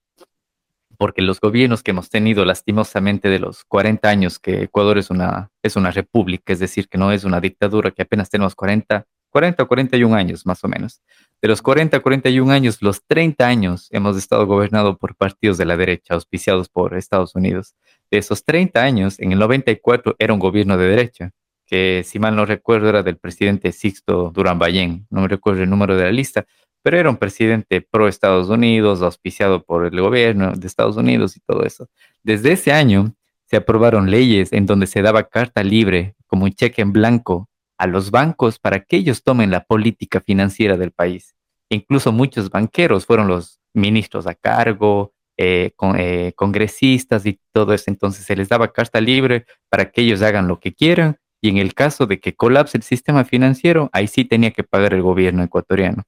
[0.98, 5.52] Porque los gobiernos que hemos tenido lastimosamente de los 40 años que Ecuador es una,
[5.64, 9.06] es una república, es decir, que no es una dictadura, que apenas tenemos 40
[9.38, 11.00] 40 o 41 años más o menos.
[11.44, 15.66] De los 40 a 41 años, los 30 años hemos estado gobernados por partidos de
[15.66, 17.76] la derecha, auspiciados por Estados Unidos.
[18.10, 21.30] De esos 30 años, en el 94 era un gobierno de derecha,
[21.68, 25.70] que si mal no recuerdo era del presidente Sixto Durán Ballén, no me recuerdo el
[25.70, 26.48] número de la lista,
[26.82, 31.42] pero era un presidente pro Estados Unidos, auspiciado por el gobierno de Estados Unidos y
[31.42, 31.90] todo eso.
[32.24, 33.14] Desde ese año
[33.46, 37.48] se aprobaron leyes en donde se daba carta libre, como un cheque en blanco,
[37.78, 41.36] a los bancos para que ellos tomen la política financiera del país.
[41.70, 47.86] Incluso muchos banqueros fueron los ministros a cargo, eh, con, eh, congresistas y todo eso.
[47.88, 51.58] Entonces se les daba carta libre para que ellos hagan lo que quieran y en
[51.58, 55.44] el caso de que colapse el sistema financiero, ahí sí tenía que pagar el gobierno
[55.44, 56.04] ecuatoriano.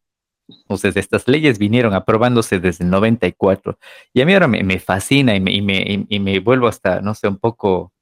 [0.48, 3.78] Entonces, estas leyes vinieron aprobándose desde el 94.
[4.14, 7.14] Y a mí ahora me, fascina y me, y, me, y me, vuelvo hasta, no
[7.14, 7.94] sé, un poco,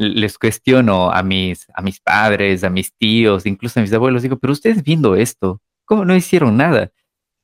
[0.00, 4.38] les cuestiono a mis, a mis padres, a mis tíos, incluso a mis abuelos, digo,
[4.38, 6.90] pero ustedes viendo esto, ¿cómo no hicieron nada?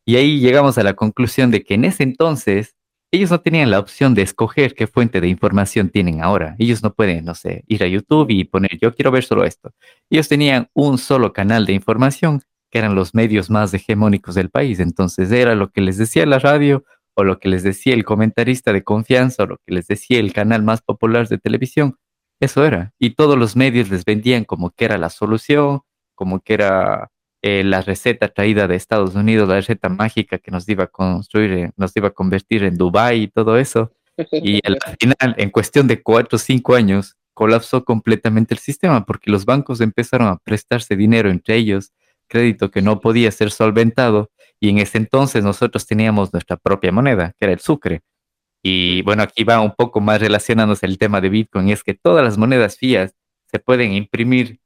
[0.07, 2.74] Y ahí llegamos a la conclusión de que en ese entonces
[3.12, 6.57] ellos no tenían la opción de escoger qué fuente de información tienen ahora.
[6.59, 9.72] Ellos no pueden, no sé, ir a YouTube y poner, yo quiero ver solo esto.
[10.09, 14.80] Ellos tenían un solo canal de información, que eran los medios más hegemónicos del país.
[14.80, 16.84] Entonces era lo que les decía la radio
[17.14, 20.32] o lo que les decía el comentarista de confianza o lo que les decía el
[20.32, 21.98] canal más popular de televisión.
[22.41, 22.93] Eso era.
[22.99, 25.80] Y todos los medios les vendían como que era la solución,
[26.14, 27.11] como que era
[27.43, 31.70] eh, la receta traída de Estados Unidos, la receta mágica que nos iba a construir,
[31.76, 33.93] nos iba a convertir en Dubai y todo eso.
[34.32, 39.30] Y al final, en cuestión de cuatro o cinco años, colapsó completamente el sistema porque
[39.30, 41.93] los bancos empezaron a prestarse dinero entre ellos,
[42.28, 47.34] crédito que no podía ser solventado, y en ese entonces nosotros teníamos nuestra propia moneda,
[47.39, 48.01] que era el sucre.
[48.69, 52.25] Y bueno, aquí va un poco más relacionándose el tema de Bitcoin, es que todas
[52.25, 53.14] las monedas fías
[53.47, 54.59] se pueden imprimir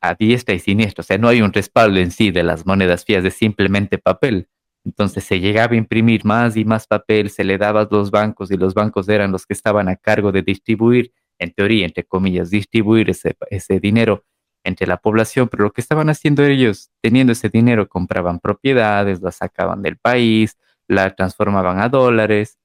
[0.00, 1.02] a diestra y siniestra.
[1.02, 4.48] O sea, no hay un respaldo en sí de las monedas fías, de simplemente papel.
[4.86, 8.50] Entonces se llegaba a imprimir más y más papel, se le daba a los bancos
[8.50, 12.48] y los bancos eran los que estaban a cargo de distribuir, en teoría, entre comillas,
[12.48, 14.24] distribuir ese, ese dinero
[14.64, 19.30] entre la población, pero lo que estaban haciendo ellos, teniendo ese dinero, compraban propiedades, la
[19.30, 20.56] sacaban del país,
[20.88, 22.59] la transformaban a dólares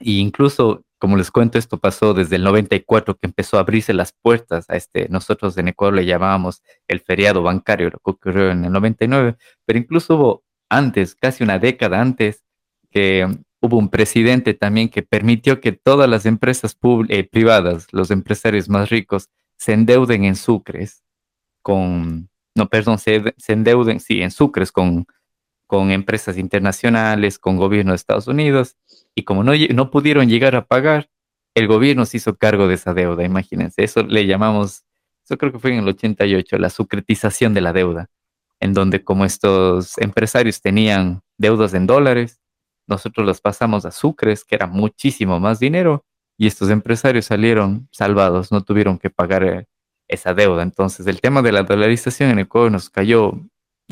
[0.00, 4.12] e incluso como les cuento, esto pasó desde el 94 que empezó a abrirse las
[4.12, 8.64] puertas a este, nosotros en Ecuador le llamábamos el feriado bancario, lo que ocurrió en
[8.64, 9.36] el 99,
[9.66, 12.44] pero incluso hubo antes, casi una década antes,
[12.90, 13.28] que
[13.60, 16.76] hubo un presidente también que permitió que todas las empresas
[17.08, 19.28] eh, privadas, los empresarios más ricos,
[19.58, 21.02] se endeuden en sucres
[21.62, 25.06] con, no, perdón, se, se endeuden, sí, en sucres con,
[25.66, 28.76] con empresas internacionales, con gobierno de Estados Unidos,
[29.14, 31.08] y como no, no pudieron llegar a pagar,
[31.54, 33.82] el gobierno se hizo cargo de esa deuda, imagínense.
[33.82, 34.84] Eso le llamamos,
[35.24, 38.10] eso creo que fue en el 88, la sucretización de la deuda,
[38.60, 42.40] en donde como estos empresarios tenían deudas en dólares,
[42.86, 46.04] nosotros los pasamos a sucres, que era muchísimo más dinero,
[46.38, 49.66] y estos empresarios salieron salvados, no tuvieron que pagar eh,
[50.08, 50.62] esa deuda.
[50.62, 53.40] Entonces, el tema de la dolarización en Ecuador nos cayó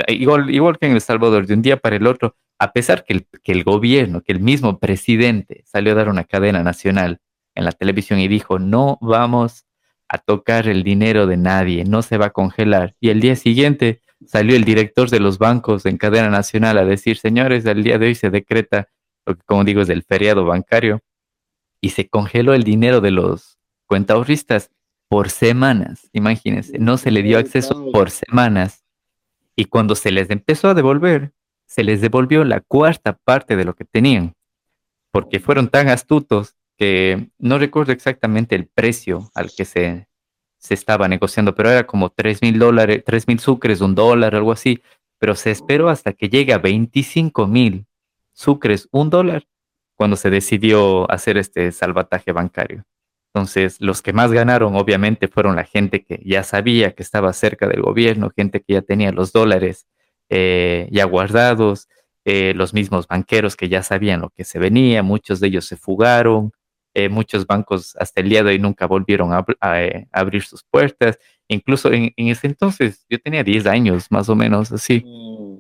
[0.09, 3.15] igual, igual que en El Salvador, de un día para el otro, a pesar que
[3.15, 7.21] el, que el gobierno, que el mismo presidente salió a dar una cadena nacional
[7.55, 9.67] en la televisión y dijo, no vamos
[10.09, 12.95] a tocar el dinero de nadie, no se va a congelar.
[13.01, 17.17] Y el día siguiente salió el director de los bancos en cadena nacional a decir,
[17.17, 18.89] señores, el día de hoy se decreta
[19.27, 21.01] lo que como digo es el feriado bancario
[21.81, 24.71] y se congeló el dinero de los cuentahorristas
[25.09, 28.84] por semanas, imagínense, no se le dio acceso por semanas.
[29.57, 31.33] Y cuando se les empezó a devolver,
[31.67, 34.35] se les devolvió la cuarta parte de lo que tenían,
[35.11, 40.09] porque fueron tan astutos que no recuerdo exactamente el precio al que se,
[40.59, 44.53] se estaba negociando, pero era como 3 mil dólares, 3 mil sucres, un dólar, algo
[44.53, 44.83] así,
[45.19, 47.87] pero se esperó hasta que llegue a 25 mil
[48.33, 49.47] sucres, un dólar,
[49.95, 52.85] cuando se decidió hacer este salvataje bancario.
[53.35, 57.67] Entonces, los que más ganaron obviamente fueron la gente que ya sabía que estaba cerca
[57.67, 59.89] del gobierno, gente que ya tenía los dólares
[60.29, 61.89] eh, ya guardados,
[62.25, 65.77] eh, los mismos banqueros que ya sabían lo que se venía, muchos de ellos se
[65.77, 66.53] fugaron,
[66.95, 69.45] eh, muchos bancos hasta el día de hoy nunca volvieron a,
[70.13, 71.19] abrir sus puertas.
[71.49, 75.03] Incluso en, ese entonces yo tenía 10 años más o menos así.
[75.05, 75.57] Mm,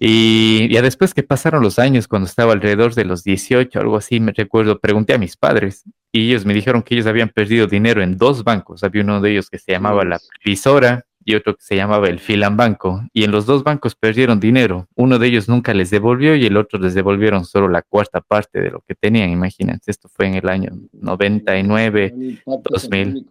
[0.00, 4.18] y ya después que pasaron los años, cuando estaba alrededor de los 18, algo así,
[4.18, 8.02] me recuerdo, pregunté a mis padres y ellos me dijeron que ellos habían perdido dinero
[8.02, 8.84] en dos bancos.
[8.84, 12.18] Había uno de ellos que se llamaba la Previsora y otro que se llamaba el
[12.18, 13.02] Filan Banco.
[13.14, 14.88] Y en los dos bancos perdieron dinero.
[14.94, 18.60] Uno de ellos nunca les devolvió y el otro les devolvieron solo la cuarta parte
[18.60, 19.30] de lo que tenían.
[19.30, 23.26] Imagínense, esto fue en el año 99, 2000.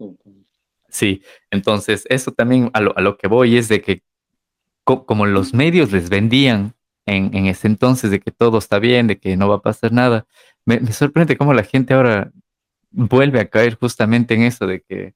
[0.90, 1.22] Sí,
[1.52, 4.02] entonces eso también a lo, a lo que voy es de que
[4.84, 6.74] como los medios les vendían
[7.06, 9.94] en, en, ese entonces de que todo está bien, de que no va a pasar
[9.94, 10.26] nada,
[10.66, 12.32] me, me sorprende cómo la gente ahora
[12.92, 15.16] vuelve a caer justamente en eso de que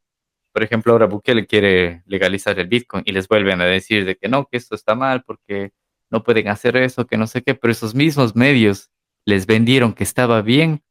[0.55, 4.29] por ejemplo, ahora Bukele quiere legalizar el Bitcoin y les vuelven a decir de que
[4.29, 5.73] no, que esto está mal porque
[6.09, 8.89] no pueden hacer eso, que no sé qué, pero esos mismos medios
[9.25, 10.81] les vendieron que estaba bien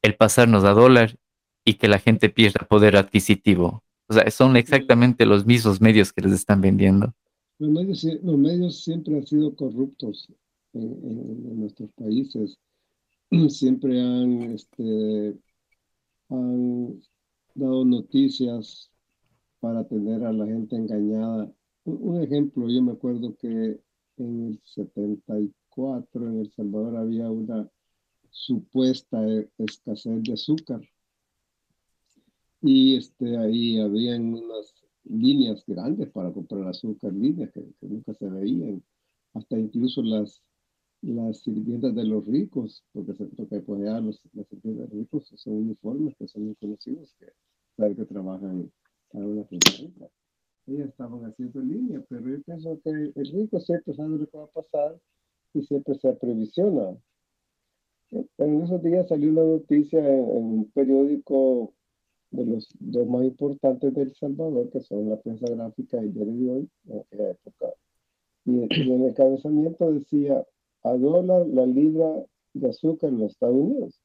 [0.00, 1.18] el pasarnos a dólar
[1.66, 3.84] y que la gente pierda poder adquisitivo.
[4.08, 7.12] O sea, son exactamente los mismos medios que les están vendiendo.
[7.58, 10.32] Los medios, los medios siempre han sido corruptos
[10.72, 12.56] en, nuestros países.
[13.50, 15.34] Siempre han, este,
[16.30, 17.02] han
[17.54, 18.90] dado noticias
[19.60, 21.52] para tener a la gente engañada.
[21.84, 23.80] Un, ejemplo, yo me acuerdo que
[24.16, 27.70] en el 74 en El Salvador había una
[28.30, 30.80] supuesta e, escasez de azúcar.
[32.62, 34.74] Y este, ahí habían unas
[35.04, 38.82] líneas grandes para comprar azúcar, líneas que, nunca se veían,
[39.34, 40.42] hasta incluso las,
[41.02, 45.32] las sirvientas de los ricos, porque, porque pues ya los, las sirvientas de los ricos
[45.36, 47.26] son uniformes que son muy conocidos, que
[47.76, 48.70] saben que trabajan
[49.12, 50.08] en una fábrica.
[50.66, 54.44] Ellas estaban haciendo línea, pero yo pienso que el rico siempre sabe lo que va
[54.44, 55.00] a pasar
[55.54, 56.96] y siempre se previsiona.
[58.10, 61.72] En esos días salió una noticia en un periódico
[62.30, 66.14] de los dos más importantes de El Salvador, que son la prensa gráfica y el
[66.14, 67.66] diario de hoy, en aquella época.
[68.44, 70.44] Y, en el encabezamiento decía,
[70.82, 72.08] a dólar la libra
[72.54, 74.00] de azúcar en los Estados Unidos.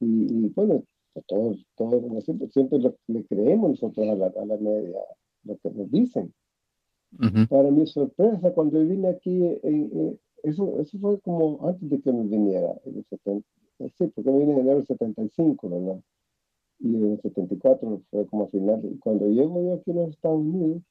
[0.00, 0.84] Y, bueno,
[1.26, 5.00] todos, todos siempre, siempre le creemos nosotros a la, a la media,
[5.44, 6.32] lo que nos dicen.
[7.48, 9.42] Para mi sorpresa, cuando vine aquí,
[10.42, 13.46] eso, eso fue como antes de que me viniera, en el 70,
[13.96, 16.00] sí, porque vine en enero del 75, ¿verdad?
[16.78, 18.80] y en el 74 fue como final.
[18.84, 20.82] Y cuando llego yo aquí a los Estados Unidos,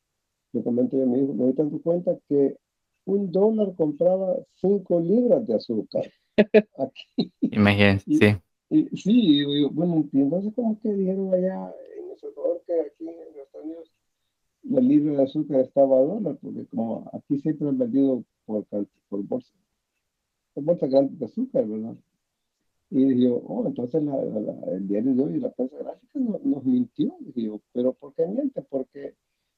[0.53, 2.57] le comenté a mi hijo, me doy dando cuenta que
[3.05, 6.11] un dólar compraba 5 libras de azúcar.
[6.77, 7.31] Aquí.
[7.41, 8.35] Imagínense, sí.
[8.69, 13.45] Y, sí, bueno, entonces como que dijeron allá en El Salvador que aquí en los
[13.45, 13.91] Estados Unidos
[14.63, 19.23] la libra de azúcar estaba a dólar, porque como aquí siempre han vendido por, por
[19.23, 19.53] bolsa,
[20.53, 21.95] por bolsa grande de azúcar, ¿verdad?
[22.89, 24.01] Y dije, oh, entonces
[24.67, 27.15] el diario de hoy la prensa gráfica nos mintió.
[27.19, 28.61] Dije, pero ¿por qué miente?
[28.61, 29.15] Porque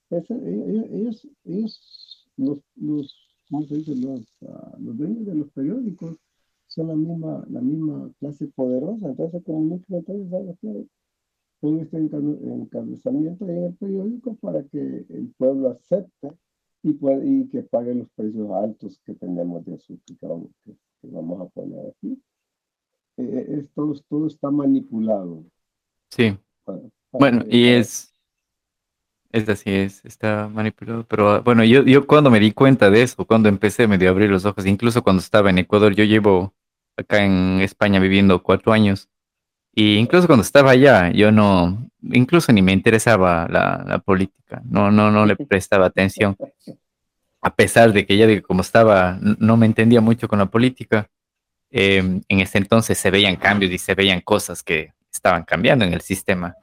[0.10, 3.96] ellos, ellos, los, los, ¿cómo se dice?
[3.96, 6.18] Los, uh, los dueños de los periódicos
[6.68, 9.08] son la misma, la misma clase poderosa.
[9.08, 10.88] Entonces, como muchos entonces, que
[11.60, 16.32] Pon este encabezamiento en el periódico para que el pueblo acepte
[16.84, 20.06] y, puede, y que pague los precios altos que tenemos de azúcar
[20.64, 22.22] que que vamos a poner aquí.
[23.18, 25.44] Eh, todo, está manipulado.
[26.12, 26.38] Sí.
[27.12, 28.14] bueno, y es,
[29.32, 31.06] es así, es, está manipulado.
[31.08, 34.12] Pero bueno, yo, yo cuando me di cuenta de eso, cuando empecé me dio a
[34.12, 36.54] abrir los ojos, incluso cuando estaba en Ecuador, yo llevo
[36.96, 39.10] acá en España viviendo cuatro años.
[39.74, 44.92] Y incluso cuando estaba allá, yo no, incluso ni me interesaba la, la política, no,
[44.92, 46.36] no, no le prestaba atención.
[47.42, 51.10] A pesar de que ya digo, como estaba, no me entendía mucho con la política,
[51.70, 55.94] Em, en ese entonces se veían cambios y se veían cosas que estaban cambiando en
[55.94, 56.56] el sistema.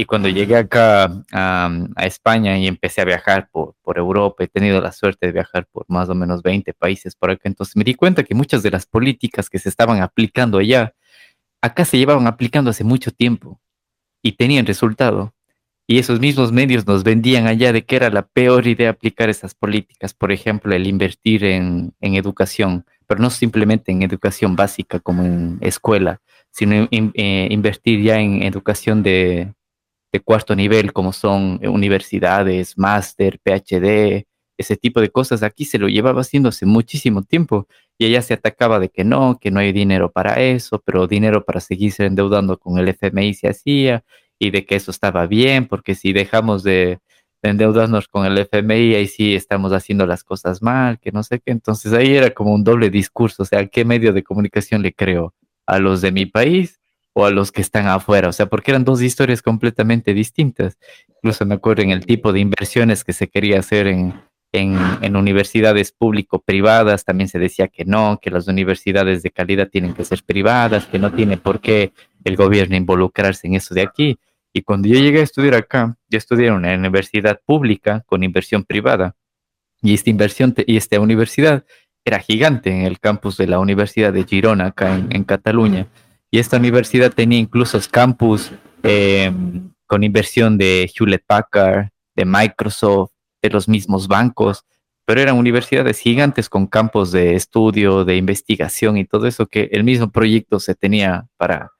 [0.00, 1.70] Y cuando llegué acá a,
[2.06, 5.86] España y empecé a viajar por, por, Europa, he tenido la suerte de viajar por
[5.88, 8.86] más o menos 20 países por acá, entonces me di cuenta que muchas de las
[8.86, 10.94] políticas que se estaban aplicando allá,
[11.60, 13.60] acá se llevaban aplicando hace mucho tiempo
[14.22, 15.34] y tenían resultado.
[15.88, 19.56] Y esos mismos medios nos vendían allá de que era la peor idea aplicar esas
[19.56, 25.24] políticas, por ejemplo, el invertir en, en educación pero no simplemente en educación básica como
[25.24, 26.20] en escuela,
[26.50, 29.54] sino eh, invertir ya en educación de,
[30.24, 34.26] cuarto nivel, como son universidades, máster, PhD,
[34.58, 35.42] ese tipo de cosas.
[35.42, 39.38] Aquí se lo llevaba haciendo hace muchísimo tiempo y ella se atacaba de que no,
[39.40, 43.48] que no hay dinero para eso, pero dinero para seguirse endeudando con el FMI se
[43.48, 44.04] hacía
[44.38, 47.00] y de que eso estaba bien, porque si dejamos de,
[47.42, 51.52] endeudarnos con el FMI, ahí sí estamos haciendo las cosas mal, que no sé qué.
[51.52, 55.34] Entonces ahí era como un doble discurso, o sea, ¿qué medio de comunicación le creo?
[55.66, 56.80] ¿A los de mi país
[57.20, 58.28] o a los que están afuera?
[58.28, 60.78] O sea, porque eran dos historias completamente distintas.
[61.16, 64.14] Incluso me acuerdo en el tipo de inversiones que se quería hacer en,
[64.52, 70.04] en, universidades público-privadas, también se decía que no, que las universidades de calidad tienen que
[70.04, 71.92] ser privadas, que no tiene por qué
[72.24, 74.18] el gobierno involucrarse en eso de aquí.
[74.52, 78.64] Y cuando yo llegué a estudiar acá, yo estudié en una universidad pública con inversión
[78.64, 79.14] privada.
[79.82, 81.64] Y esta inversión y esta universidad
[82.04, 85.86] era gigante en el campus de la Universidad de Girona, acá en, Cataluña.
[86.30, 88.52] Y esta universidad tenía incluso campus
[88.82, 94.64] em, con inversión de Hewlett Packard, de Microsoft, de los mismos bancos,
[95.06, 99.84] pero eran universidades gigantes con campos de estudio, de investigación y todo eso que el
[99.84, 101.72] mismo proyecto se tenía para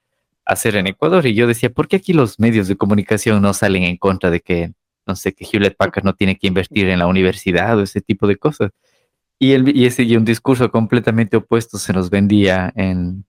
[0.47, 1.27] hacer en Ecuador.
[1.27, 4.41] Y yo decía, ¿por qué aquí los medios de comunicación no salen en contra de
[4.41, 4.73] que,
[5.07, 8.27] no sé, que Hewlett Packard no tiene que invertir en la universidad o ese tipo
[8.27, 8.71] de cosas?
[9.39, 13.27] Y, el, y ese y un discurso completamente opuesto se nos vendía en,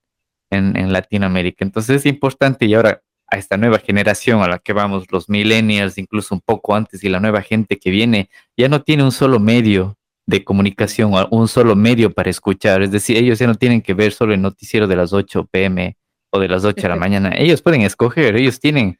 [0.50, 1.64] en, Latinoamérica.
[1.64, 5.98] Entonces es importante y ahora a esta nueva generación a la que vamos, los millennials,
[5.98, 9.38] incluso un poco antes, y la nueva gente que viene, ya no tiene un solo
[9.38, 9.96] medio
[10.26, 12.82] de comunicación, un solo medio para escuchar.
[12.82, 15.96] Es decir, ellos ya no tienen que ver solo el noticiero de las 8 pm
[16.30, 17.32] o de las 8 de la mañana.
[17.36, 18.98] Ellos pueden escoger, ellos tienen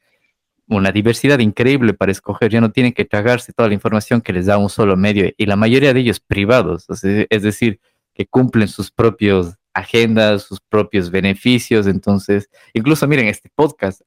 [0.67, 4.45] una diversidad increíble para escoger, ya no tienen que tragarse toda la información que les
[4.45, 7.81] da un solo medio y la mayoría de ellos privados, es decir,
[8.13, 11.87] que cumplen sus propios agendas, sus propios beneficios.
[11.87, 14.01] Entonces, incluso miren este podcast.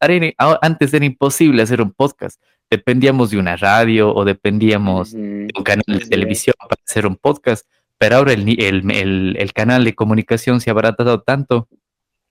[0.61, 2.41] Antes era imposible hacer un podcast.
[2.71, 7.67] Dependíamos de una radio o dependíamos de un canal de televisión para hacer un podcast.
[7.99, 11.69] Pero ahora el, el, el, canal de comunicación se ha abaratado tanto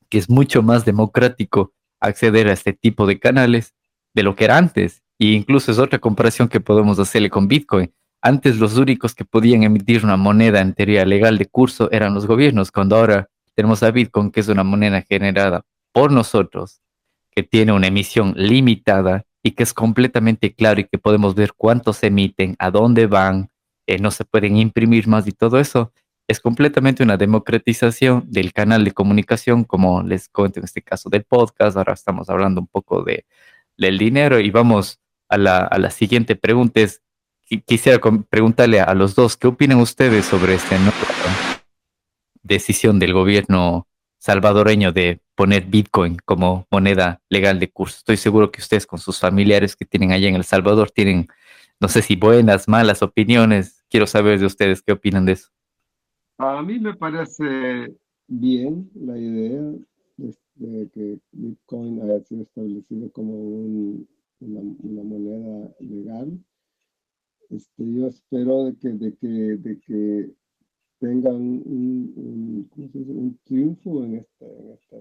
[0.09, 3.73] que es mucho más democrático acceder a este tipo de canales
[4.13, 5.01] de lo que era antes.
[5.17, 7.93] Y incluso es otra comparación que podemos hacerle con Bitcoin.
[8.25, 12.25] Antes los únicos que podían emitir una moneda en teoría legal de curso eran los
[12.25, 16.79] gobiernos, cuando ahora tenemos a Bitcoin, que es una moneda generada por nosotros,
[17.31, 22.01] que tiene una emisión limitada y que es completamente claro y que podemos ver cuántos
[22.01, 23.49] emiten, a dónde van,
[23.87, 25.91] eh, no se pueden imprimir más y todo eso.
[26.25, 31.25] Es completamente una democratización del canal de comunicación, como les cuento en este caso del
[31.25, 31.75] podcast.
[31.75, 33.25] Ahora estamos hablando un poco de,
[33.75, 36.79] del dinero y vamos a la, a la siguiente pregunta.
[36.79, 37.01] Es,
[37.65, 40.77] quisiera preguntarle a los dos, ¿qué opinan ustedes sobre esta
[42.41, 43.87] decisión del gobierno
[44.19, 47.97] salvadoreño de poner Bitcoin como moneda legal de curso?
[47.97, 51.27] Estoy seguro que ustedes con sus familiares que tienen allá en El Salvador tienen,
[51.79, 53.83] no sé si buenas, malas opiniones.
[53.89, 55.49] Quiero saber de ustedes qué opinan de eso.
[56.37, 57.95] A mí me parece
[58.27, 59.61] bien la idea
[60.55, 63.33] de, que Bitcoin haya sido establecido como
[64.39, 66.39] una moneda legal
[67.55, 70.33] este, yo espero de que, de que, de que
[70.99, 74.97] tengan un, un, triunfo en, esta, en, esta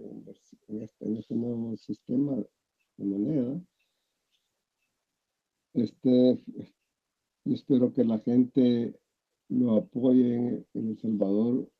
[0.68, 2.36] en, este, en este nuevo sistema
[2.96, 3.60] de moneda.
[5.74, 6.44] Este,
[7.44, 8.94] yo espero que la gente
[9.48, 11.70] lo apoye en, El Salvador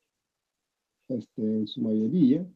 [1.08, 2.46] este, en su mayoría.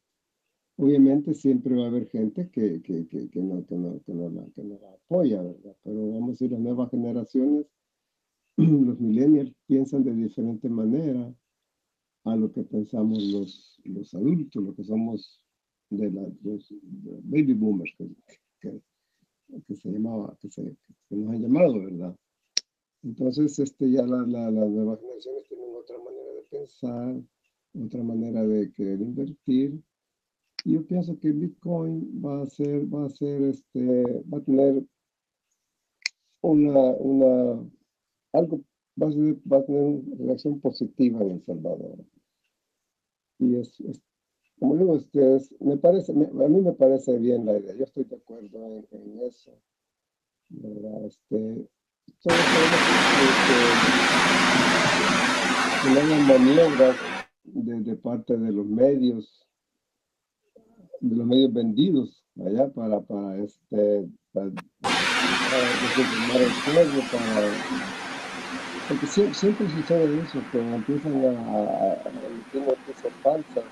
[0.78, 4.78] Obviamente siempre va a haber gente que, que, que, que no, no, no, la, no
[4.80, 5.76] la apoya, ¿verdad?
[5.82, 7.66] Pero vamos a decir, las nuevas generaciones
[8.56, 11.34] los millennials piensan de diferente manera
[12.24, 15.44] a lo que pensamos los, los adultos, lo que somos
[15.90, 16.74] de la, los
[17.24, 18.80] baby boomers que,
[19.66, 20.76] que, se llamaba, que, se,
[21.08, 22.16] que nos han llamado, ¿verdad?
[23.02, 27.22] Entonces, este, ya la, la, las nuevas generaciones tienen otra manera de pensar,
[27.84, 29.80] otra manera de querer invertir.
[30.64, 34.84] Y yo pienso que Bitcoin va a ser, va a ser, este, va a tener
[36.40, 37.70] una, una
[38.32, 38.60] algo
[39.00, 39.08] va
[39.58, 41.98] a, tener una reacción positiva en El Salvador.
[43.38, 43.82] Y es,
[44.58, 48.16] como digo ustedes, me parece, a mí me parece bien la idea, yo estoy de
[48.16, 49.52] acuerdo en, eso.
[50.48, 51.04] ¿verdad?
[51.04, 51.68] Este,
[52.22, 52.30] que,
[55.90, 56.96] haya maniobras
[57.44, 59.46] de, parte de los medios,
[61.00, 65.62] de los medios vendidos allá para, para este, para, para,
[66.40, 68.05] el para
[68.88, 71.94] porque siempre, siempre sucede eso, que empiezan a,
[72.28, 73.64] emitir noticias falsas,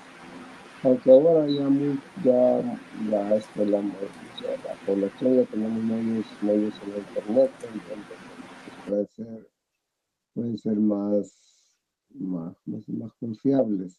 [0.83, 6.97] aunque ahora ya, muy, ya la, este, la, la, población ya tenemos medios, medios en
[6.97, 8.07] internet, entonces
[8.85, 9.47] puede ser,
[10.33, 11.33] pueden ser más,
[12.19, 13.97] más, más, más confiables.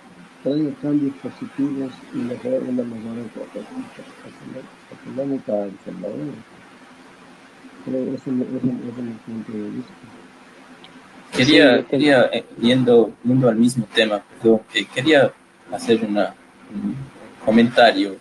[0.46, 3.18] traiga cambios positivos y mejor, una mejor
[5.02, 6.34] económica El Salvador.
[7.84, 9.92] Creo que ese, ese, ese es mi punto de vista.
[11.36, 15.32] Quería, quería eh, yendo, yendo al mismo tema, perdón, eh, quería
[15.72, 16.34] hacer una,
[16.72, 16.94] un
[17.44, 18.16] comentario.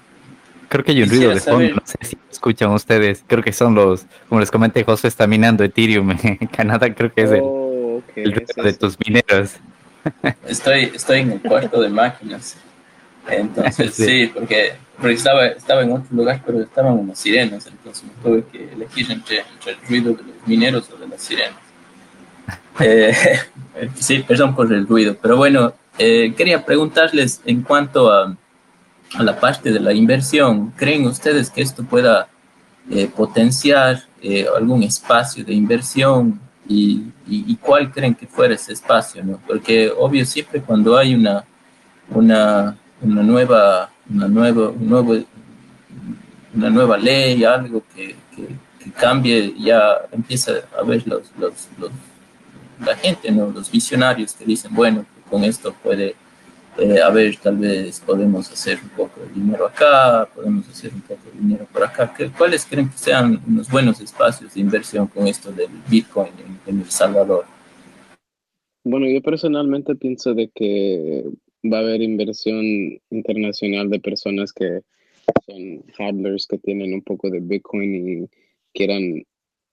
[0.68, 3.76] Creo que hay un ruido de fondo, no sé si escuchan ustedes, creo que son
[3.76, 8.02] los, como les comenté, José está minando Ethereum en Canadá, creo que es el, oh,
[8.10, 9.60] okay, el ruido de tus mineros.
[10.48, 12.58] Estoy, estoy en el cuarto de máquinas.
[13.28, 18.44] Entonces, sí, porque, estaba, estaba en otro lugar, pero estaban unas sirenas, entonces me tuve
[18.52, 21.60] que elegir entre, entre el ruido de los mineros o de las sirenas.
[22.80, 23.16] Eh,
[23.96, 28.36] sí, perdón por el ruido, pero bueno, eh, quería preguntarles en cuanto a,
[29.16, 32.28] a, la parte de la inversión, ¿creen ustedes que esto pueda
[32.92, 34.04] eh, potenciar
[34.56, 39.40] algún espacio de inversión y, y, cuál creen que fuera ese espacio, ¿no?
[39.46, 41.46] Porque obvio siempre cuando hay una,
[42.10, 45.16] una, una nueva, una nueva, un nuevo,
[46.56, 48.48] una nueva ley, algo que, que,
[48.98, 51.92] cambie, ya empieza a ver los, los, los,
[52.86, 53.50] la gente, ¿no?
[53.50, 56.16] los visionarios que dicen, bueno, con esto puede
[56.78, 61.02] eh, a ver, tal vez podemos hacer un poco de dinero acá, podemos hacer un
[61.02, 62.14] poco de dinero por acá.
[62.38, 66.32] ¿Cuáles creen que sean unos buenos espacios de inversión con esto del Bitcoin
[66.68, 67.46] en, El Salvador?
[68.84, 71.24] Bueno, yo personalmente pienso de que
[71.64, 72.64] va a haber inversión
[73.10, 74.82] internacional de personas que
[75.46, 78.30] son hodlers que tienen un poco de Bitcoin y
[78.74, 79.24] quieran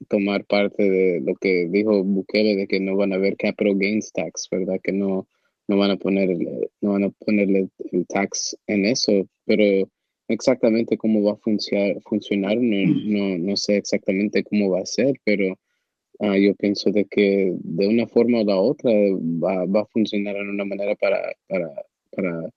[0.08, 4.12] tomar parte de lo que dijo Bukele de que no van a haber capital gains
[4.12, 4.80] tax, ¿verdad?
[4.82, 5.26] Que no
[5.68, 9.88] no van a ponerle, no van a ponerle el tax en eso, pero
[10.28, 15.56] exactamente cómo va a funcionar, funcionar no, no, sé exactamente cómo va a ser, pero
[16.20, 20.36] ah, yo pienso de que de una forma o la otra va, va a funcionar
[20.36, 21.70] en una manera para, para,
[22.16, 22.50] para,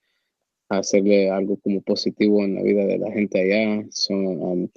[0.69, 3.85] hacerle algo como positivo en la vida de la gente allá.
[4.09, 4.67] Um,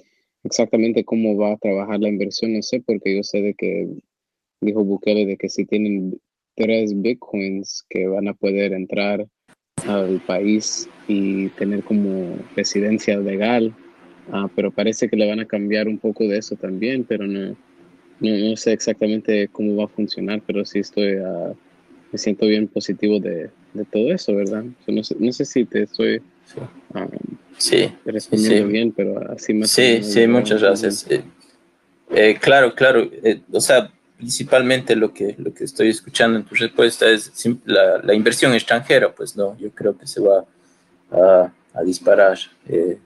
[0.43, 3.87] exactamente cómo va a trabajar la inversión, no sé, porque yo sé de que
[4.61, 6.19] dijo Bukele de que si tienen
[6.59, 9.25] tres bitcoins que van a poder entrar
[9.87, 13.73] al país y tener como residencia legal,
[14.33, 17.55] ah, pero parece que le van a cambiar un poco de eso también, pero no,
[18.19, 21.55] no, sé exactamente cómo va a funcionar, pero sí estoy, uh,
[22.11, 24.65] me siento bien positivo de, de todo eso, ¿verdad?
[24.85, 26.21] no, sé, no sé si te estoy
[27.57, 27.85] sí.
[27.85, 29.69] Um, respondiendo bien, pero así más.
[29.69, 31.09] Sí, sí, muchas gracias.
[31.09, 31.23] Eh,
[32.11, 36.53] eh, claro, claro, eh, o sea, principalmente lo que, lo que estoy escuchando en tu
[36.53, 37.31] respuesta es
[37.63, 40.43] la, la inversión extranjera, pues no, yo creo que se va
[41.09, 42.37] a, a disparar.
[42.67, 42.99] Eh,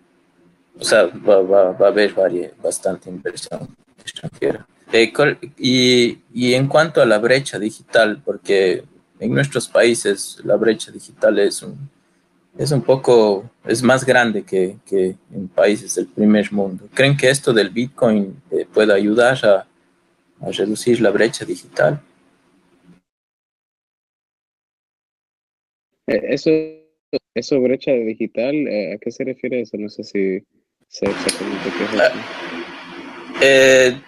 [0.80, 2.16] o sea, va, va, va a haber
[2.64, 4.66] bastante inversión extranjera.
[4.92, 5.14] Eh,
[5.60, 8.84] y, y, en cuanto a la brecha digital, porque
[9.20, 11.78] en nuestros países la brecha digital es un,
[12.58, 16.88] es un poco, es más grande que, que en países del primer mundo.
[16.92, 19.68] ¿Creen que esto del Bitcoin eh, puede ayudar a,
[20.44, 22.02] a reducir la brecha digital.
[26.08, 26.50] Eh, eso,
[27.34, 29.78] eso brecha digital, eh, ¿a qué se refiere eso?
[29.78, 30.44] No sé si
[30.88, 32.12] sé exactamente qué es eso.
[33.42, 34.02] Eh,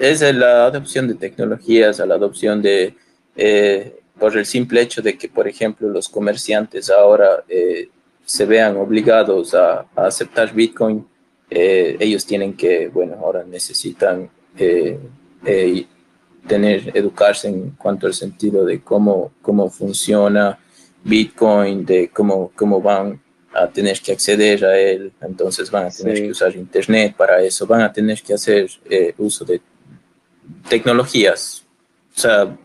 [0.00, 2.94] es la adopción de tecnologías, a la adopción de,
[4.18, 7.44] por el simple hecho de que, por ejemplo, los comerciantes ahora
[8.24, 11.04] se vean obligados a, a aceptar Bitcoin,
[11.50, 14.98] ellos tienen que, bueno, ahora necesitan eh,
[15.44, 15.86] eh,
[16.46, 20.58] tener, educarse en cuanto al sentido de cómo, cómo funciona
[21.04, 23.20] Bitcoin, de cómo, cómo van
[23.52, 27.66] a tener que acceder a él, entonces van a tener que usar Internet para eso,
[27.66, 29.60] van a tener que hacer eh, uso de
[30.68, 31.66] tecnologías.
[32.16, 32.58] O sea,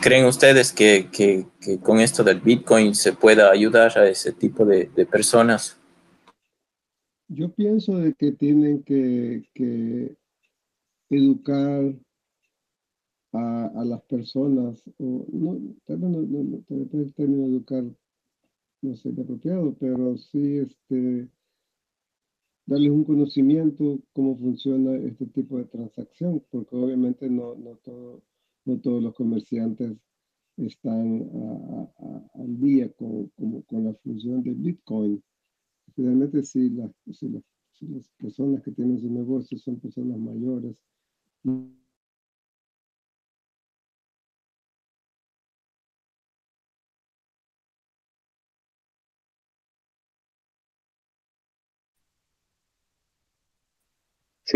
[0.00, 4.64] ¿creen ustedes que, que, que, con esto del Bitcoin se pueda ayudar a ese tipo
[4.64, 5.78] de, de personas?
[7.28, 10.14] Yo pienso de que tienen que, que
[11.16, 11.94] educar
[13.32, 15.58] a, las personas, o no,
[15.88, 17.84] no, no, el término educar
[18.82, 21.28] no sé apropiado, pero sí este,
[22.66, 28.22] darles un conocimiento cómo funciona este tipo de transacción, porque obviamente no, no, todo,
[28.66, 29.96] no todos los comerciantes
[30.56, 31.28] están
[32.34, 33.28] al día con,
[33.66, 35.22] con, la función de Bitcoin.
[35.96, 37.42] Finalmente, si las, si las,
[37.72, 40.76] si las personas que tienen su negocio son personas mayores,
[41.44, 41.52] ¿Sí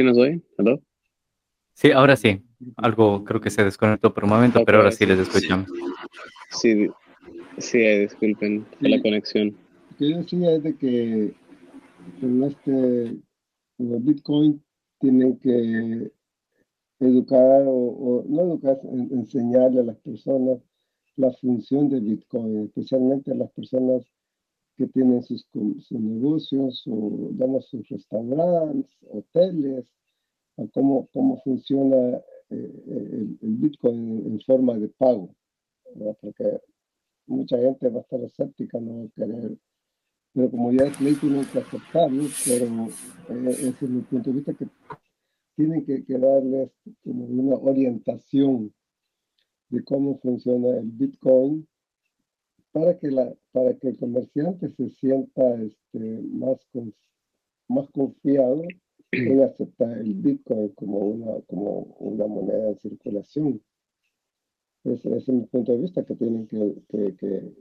[0.02, 0.42] nos oyen?
[0.56, 0.80] ¿Hello?
[1.74, 2.42] Sí, ahora sí.
[2.76, 5.68] Algo creo que se desconectó por un momento, pero ahora sí les escuchamos.
[6.50, 6.88] Sí,
[7.58, 9.54] sí, disculpen la conexión.
[9.90, 11.34] Lo que yo decía es de que
[12.22, 13.16] en este
[13.76, 14.64] Bitcoin
[15.00, 16.10] tienen que
[17.00, 18.80] educar o, no educar,
[19.10, 20.58] enseñarle a las personas
[21.16, 24.02] la función de Bitcoin, especialmente a las personas
[24.76, 25.44] que tienen sus,
[25.90, 29.84] negocios o damos sus restaurantes, hoteles,
[30.56, 32.20] a cómo, cómo funciona
[32.50, 35.34] eh, el, Bitcoin en forma de pago,
[36.20, 36.60] porque
[37.26, 39.58] mucha gente va a estar escéptica, no va a querer,
[40.32, 42.66] pero como ya es ley, tienen que aceptarlo, pero
[43.30, 44.68] eh, ese es mi punto de vista que
[45.58, 46.70] tienen que, darles
[47.02, 48.72] como una orientación
[49.70, 51.66] de cómo funciona el Bitcoin
[52.70, 56.58] para que, la, para que el comerciante se sienta este, más,
[57.66, 58.62] más confiado
[59.10, 63.60] en aceptar el Bitcoin como una, como una moneda en circulación.
[64.84, 66.72] Ese, es mi punto de vista que tienen que...
[67.18, 67.52] que,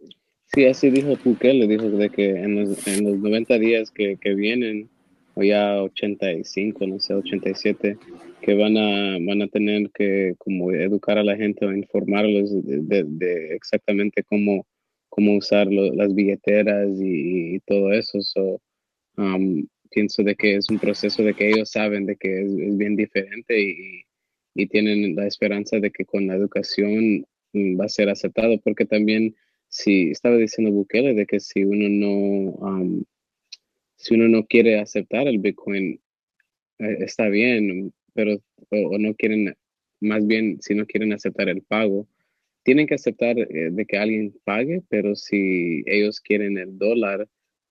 [0.54, 4.34] Sí, así dijo le dijo de que en los, en los 90 días que, que
[4.34, 4.90] vienen
[5.38, 7.98] o ya 85, no sé, 87,
[8.42, 13.56] que van a, van a tener que como educar a la gente o informarlos de,
[13.56, 14.66] exactamente cómo,
[15.10, 18.20] cómo usar las billeteras y, todo eso.
[18.22, 18.62] So,
[19.18, 22.96] um, pienso de que es un proceso de que ellos saben de que es, bien
[22.96, 24.04] diferente y,
[24.56, 28.86] y, tienen la esperanza de que con la educación mm, va a ser aceptado, porque
[28.86, 29.36] también
[29.70, 33.04] si estaba diciendo Bukele de que si uno no um,
[33.98, 36.00] si uno no quiere aceptar el Bitcoin
[36.80, 39.54] eh, está bien, pero o, no quieren
[40.00, 42.08] más bien si no quieren aceptar el pago
[42.64, 47.28] tienen que aceptar eh, de que alguien pague, pero si ellos quieren el dólar,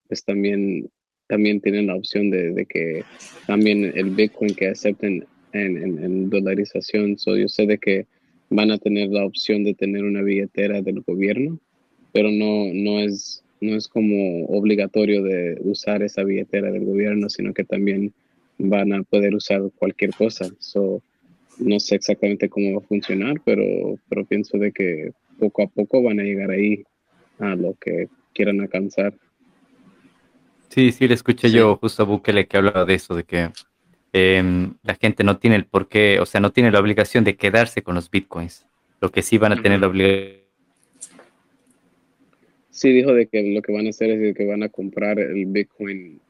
[0.08, 0.90] pues también
[1.26, 3.04] también tienen la opción de, de que
[3.46, 7.18] también el Bitcoin que acepten en, en, dolarización.
[7.18, 8.06] So, yo sé de que
[8.48, 11.58] van a tener la opción de tener una billetera del gobierno,
[12.12, 17.54] pero no, no, es, no es como obligatorio de usar esa billetera del gobierno, sino
[17.54, 18.12] que también
[18.58, 20.48] van a poder usar cualquier cosa.
[20.58, 21.02] So,
[21.58, 23.64] no sé exactamente cómo va a funcionar, pero,
[24.08, 26.84] pero pienso de que poco a poco van a llegar ahí
[27.38, 29.14] a lo que quieran alcanzar.
[30.68, 33.50] Sí, sí, le escuché yo justo a Bukele que hablaba de eso, de que
[34.12, 37.82] em, la gente no tiene el porqué, o sea, no tiene la obligación de quedarse
[37.82, 38.66] con los bitcoins.
[39.00, 40.45] Lo que sí van a tener la obligación.
[42.76, 45.46] Sí, dijo de que lo que van a hacer es que van a comprar el
[45.46, 46.20] bitcoin.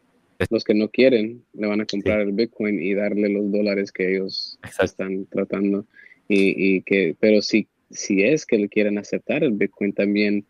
[0.49, 4.15] Los que no quieren le van a comprar el bitcoin y darle los dólares que
[4.15, 5.87] ellos están tratando.
[6.29, 10.45] Y, y, que, pero si, si es que le quieren aceptar el bitcoin también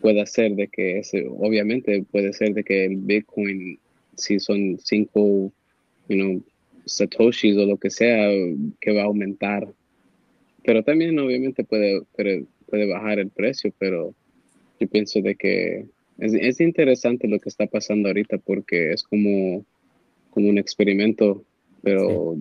[0.00, 3.78] puede ser de que ese, obviamente puede ser de que el Bitcoin,
[4.16, 5.52] si son cinco,
[6.08, 6.42] you know,
[6.86, 8.30] satoshis o lo que sea,
[8.80, 9.68] que va a aumentar.
[10.64, 12.46] Pero también obviamente puede, puede,
[12.86, 14.14] bajar el precio, pero
[14.82, 15.86] yo pienso de que
[16.18, 19.64] es, interesante lo que está pasando ahorita porque es como,
[20.30, 21.44] como un experimento,
[21.82, 22.36] pero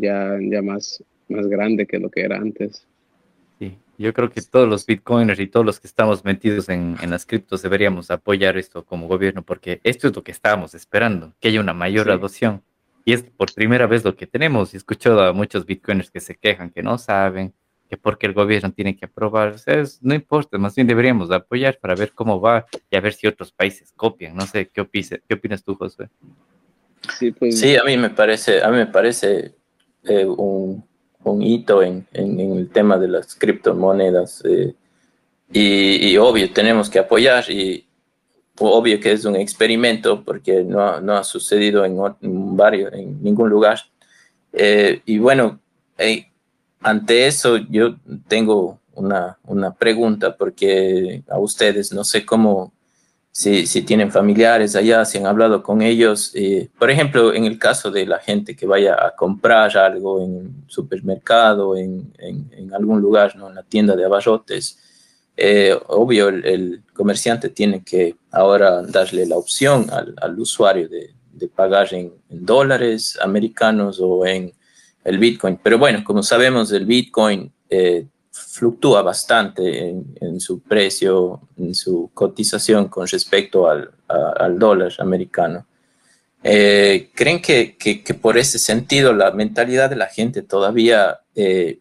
[0.00, 2.86] ya, ya más, más grande que lo que era antes.
[3.96, 7.62] Yo creo que todos los bitcoiners y todos los que estamos metidos en, las criptos
[7.62, 11.74] deberíamos apoyar esto como gobierno, porque esto es lo que estábamos esperando, que haya una
[11.74, 12.62] mayor adopción.
[13.04, 14.74] Y es por primera vez lo que tenemos.
[14.74, 17.52] He escuchado a muchos bitcoiners que se quejan, que no saben,
[17.88, 19.56] que porque el gobierno tiene que aprobar.
[20.00, 23.52] no importa, más bien deberíamos apoyar para ver cómo va y a ver si otros
[23.52, 24.34] países copian.
[24.34, 26.08] No sé, ¿qué, opinas, qué opinas tú, José?
[27.18, 27.60] Sí, pues...
[27.60, 29.54] sí, a mí me parece, a mí me parece
[30.04, 30.82] eh, un
[31.24, 34.42] un hito en, en, el tema de las criptomonedas.
[34.44, 34.74] Eh,
[35.52, 37.86] y, obvio, tenemos que apoyar y
[38.58, 41.96] obvio que es un experimento porque no, no ha sucedido en,
[42.56, 43.80] varios, en ningún lugar.
[44.52, 45.60] Eh, y bueno,
[45.98, 46.30] eh,
[46.84, 47.96] ante eso yo
[48.28, 52.72] tengo una, una pregunta porque a ustedes no sé cómo
[53.32, 56.30] si, si, tienen familiares allá, si han hablado con ellos.
[56.34, 60.36] Eh, por ejemplo, en el caso de la gente que vaya a comprar algo en
[60.36, 63.48] un supermercado, en, en, algún lugar, ¿no?
[63.48, 64.78] en la tienda de abarrotes,
[65.36, 71.48] eh, obvio, el, comerciante tiene que ahora darle la opción al, al usuario de, de
[71.48, 74.52] pagar en, en, dólares americanos o en
[75.04, 75.58] el Bitcoin.
[75.62, 82.88] Pero bueno, como sabemos, el Bitcoin eh, fluctúa bastante en, su precio, en su cotización
[82.88, 83.90] con respecto al,
[84.58, 85.66] dólar americano.
[86.42, 91.78] Eh, ¿Creen que, que, por ese sentido la mentalidad de la gente todavía eh,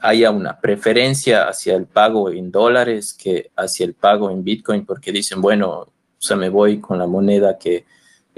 [0.00, 4.84] haya una preferencia hacia el pago en dólares que hacia el pago en Bitcoin?
[4.84, 5.92] Porque dicen, bueno,
[6.30, 7.84] o me voy con la moneda que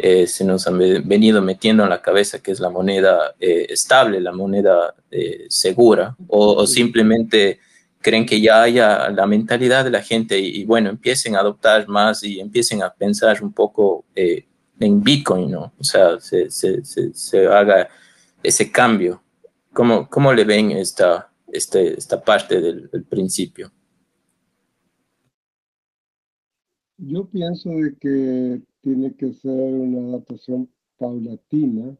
[0.01, 4.21] eh, se nos han venido metiendo en la cabeza que es la moneda eh, estable,
[4.21, 7.59] la moneda eh, segura, o, simplemente
[8.01, 12.23] creen que ya haya la mentalidad de la gente y, bueno, empiecen a adoptar más
[12.23, 15.73] y empiecen a pensar un poco en Bitcoin, ¿no?
[15.77, 17.89] O sea, se, se, se, haga
[18.41, 19.21] ese cambio.
[19.73, 23.73] ¿Cómo, cómo le ven esta, este, esta parte del, del principio?
[26.99, 31.95] Yo pienso de que tiene que ser una adaptación paulatina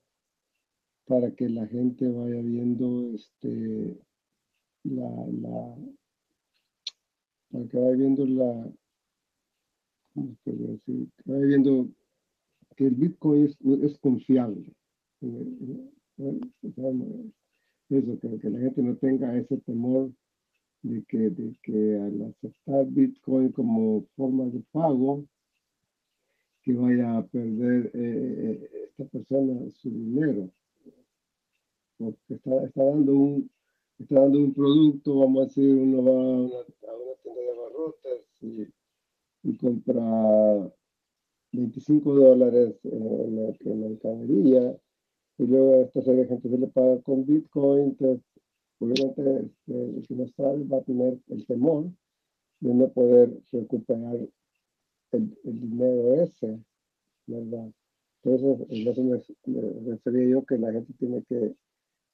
[1.05, 4.01] para que la gente vaya viendo este
[4.85, 5.11] la,
[5.43, 5.77] la
[7.51, 8.73] para que vaya viendo la
[10.15, 11.09] ¿cómo puede decir?
[11.19, 11.91] Que vaya viendo
[12.75, 14.73] que el Bitcoin es, es confiable.
[17.91, 20.11] Eso, que, que la gente no tenga ese temor
[20.81, 25.27] de que, de que al aceptar Bitcoin como forma de pago,
[26.69, 30.51] que vaya a perder eh, esta persona su dinero.
[31.97, 33.51] Porque está, está, dando un,
[33.99, 39.49] está dando un producto, vamos a decir, uno va a una, tienda de abarrotes y,
[39.49, 40.71] y, compra
[41.53, 44.79] 25 dólares en la, mercadería
[45.39, 48.23] y luego a esta serie de gente se le paga con Bitcoin, entonces
[48.79, 51.87] obviamente este, el que no sabe va a tener el temor
[52.61, 54.19] de no poder recuperar
[55.13, 56.59] el, el dinero ese,
[57.27, 57.73] ¿verdad?
[58.23, 59.23] Entonces, eso me,
[59.91, 61.55] refería yo que la gente tiene que,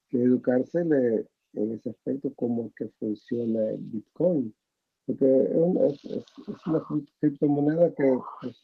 [0.09, 4.53] que educarse en ese aspecto, cómo que funciona el Bitcoin.
[5.05, 6.05] Porque es una, es,
[6.65, 6.83] una
[7.19, 8.57] criptomoneda que pues,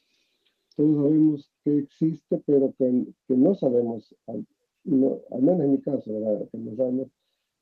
[0.75, 4.45] todos sabemos que existe, pero que, que no sabemos, al,
[4.85, 6.47] al, menos en mi caso, ¿verdad?
[6.51, 7.07] que no sabemos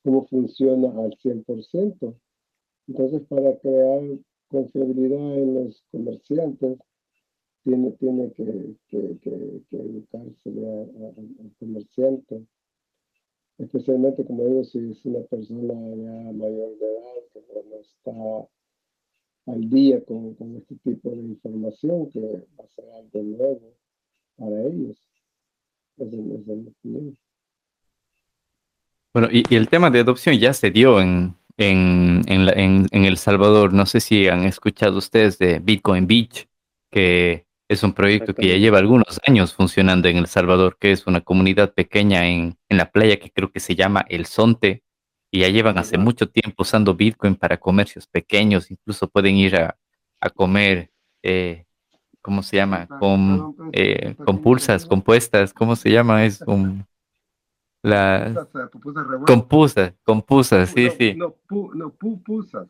[0.04, 2.16] cómo funciona al 100%.
[2.88, 4.02] Entonces, para crear
[4.50, 6.78] confiabilidad en los comerciantes,
[7.64, 12.46] tiene, tiene que, que, que, educarse al comerciante,
[13.58, 18.50] especialmente, como digo, si es una persona ya mayor de edad que no está
[19.52, 23.74] al día con, con, este tipo de información, que va a ser algo nuevo
[24.38, 24.98] para ellos.
[25.98, 26.12] Es,
[29.14, 33.18] Bueno, y, y, el tema de adopción ya se dio en, en, en, en, El
[33.18, 33.74] Salvador.
[33.74, 36.48] No sé si han escuchado ustedes de Bitcoin Beach,
[36.92, 41.06] que es un proyecto que ya lleva algunos años funcionando en El Salvador, que es
[41.06, 44.84] una comunidad pequeña en, en la playa que creo que se llama El Sonte,
[45.32, 49.78] y ya llevan hace mucho tiempo usando Bitcoin para comercios pequeños, incluso pueden ir a,
[50.20, 50.92] a comer,
[51.22, 51.66] eh,
[52.22, 52.88] ¿cómo se llama?
[52.88, 56.26] Con, eh, con pulsas compuestas, ¿cómo se llama?
[56.26, 56.86] Es un...
[57.82, 58.38] Las
[59.26, 61.16] compusas, compusas, sí, sí.
[61.16, 61.36] No,
[61.76, 62.68] no pupusas.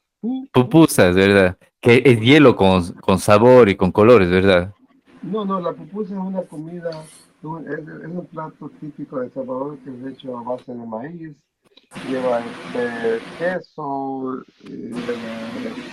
[0.52, 1.58] Pupusas, ¿verdad?
[1.80, 4.74] Que es hielo con, con sabor y con colores, ¿verdad?
[5.22, 10.14] No, no, la pupusa es una comida, es, un plato típico de Salvador que es
[10.14, 11.36] hecho a base de maíz,
[12.10, 14.94] lleva este, queso, eh,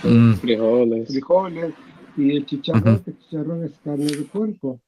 [0.03, 0.33] mm.
[0.35, 1.07] frijoles.
[1.07, 1.73] frijoles
[2.17, 4.79] y el chicharrón, el chicharrón es carne de puerco.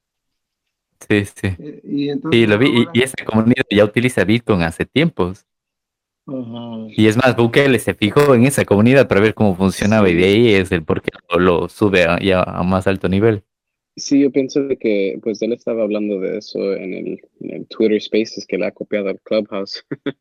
[1.08, 1.48] Sí, sí.
[1.58, 5.46] Eh, y, entonces, lo vi, y, esa comunidad ya utiliza Bitcoin hace tiempos.
[6.96, 10.24] Y es más, Bukele se fijó en esa comunidad para ver cómo funcionaba y de
[10.24, 13.42] ahí es el por qué lo, sube a, ya a más alto nivel.
[13.96, 17.66] Sí, yo pienso de que pues él estaba hablando de eso en el, en el
[17.66, 19.84] Twitter Spaces que le ha copiado al Clubhouse.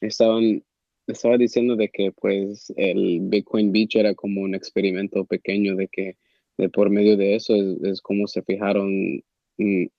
[0.00, 0.64] Estaban,
[1.06, 6.16] estaba diciendo de que pues el Bitcoin Beach era como un experimento pequeño de que
[6.56, 9.22] de por medio de eso es, como se fijaron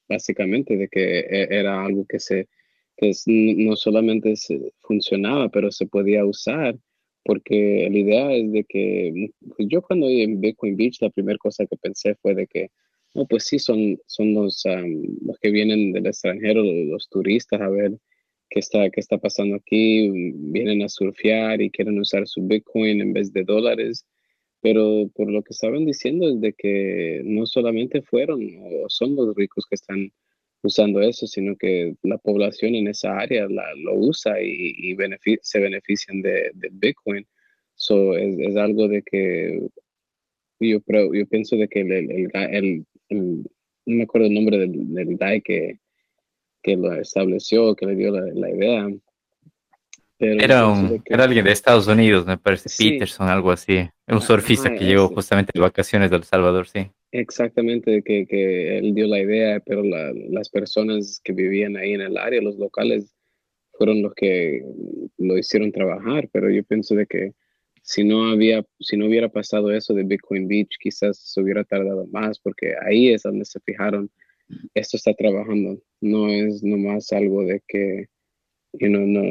[0.08, 2.48] básicamente de que e, era algo que se
[2.98, 6.78] que no solamente se funcionaba, pero se podía usar
[7.24, 11.66] porque la idea es de que pues yo cuando en Bitcoin Beach la primera cosa
[11.66, 12.70] que pensé fue de que
[13.14, 17.98] no, pues sí, son, son los, los que vienen del extranjero, los, turistas, a ver
[18.50, 23.14] qué está, qué está pasando aquí, vienen a surfear y quieren usar su Bitcoin en
[23.14, 24.06] vez de dólares.
[24.62, 29.36] Pero por lo que estaban diciendo es de que no solamente fueron o son los
[29.36, 30.12] ricos que están
[30.64, 34.96] usando eso, sino que la población en esa área lo usa y,
[35.42, 37.26] se benefician de, Bitcoin.
[37.76, 39.68] So, es, algo de que
[40.60, 43.44] yo, yo pienso de que el, el,
[43.86, 45.80] no me acuerdo el nombre del, del que,
[46.62, 48.88] que lo estableció, que le dio la, idea.
[50.22, 53.90] Era, un, era alguien de Estados Unidos, me parece, Peterson, algo así.
[54.08, 56.92] Un surfista que llegó justamente de vacaciones de El Salvador, sí.
[57.12, 62.18] Exactamente, que, que él dio la idea, pero las personas que vivían ahí en el
[62.18, 63.16] área, los locales,
[63.74, 64.64] fueron los que
[65.18, 67.34] lo hicieron trabajar, pero yo pienso de que
[67.82, 72.06] si no había, si no hubiera pasado eso de Bitcoin Beach, quizás se hubiera tardado
[72.08, 74.12] más, porque ahí es donde se fijaron,
[74.76, 78.06] esto está trabajando, no es nomás algo de que,
[78.74, 79.22] you know, no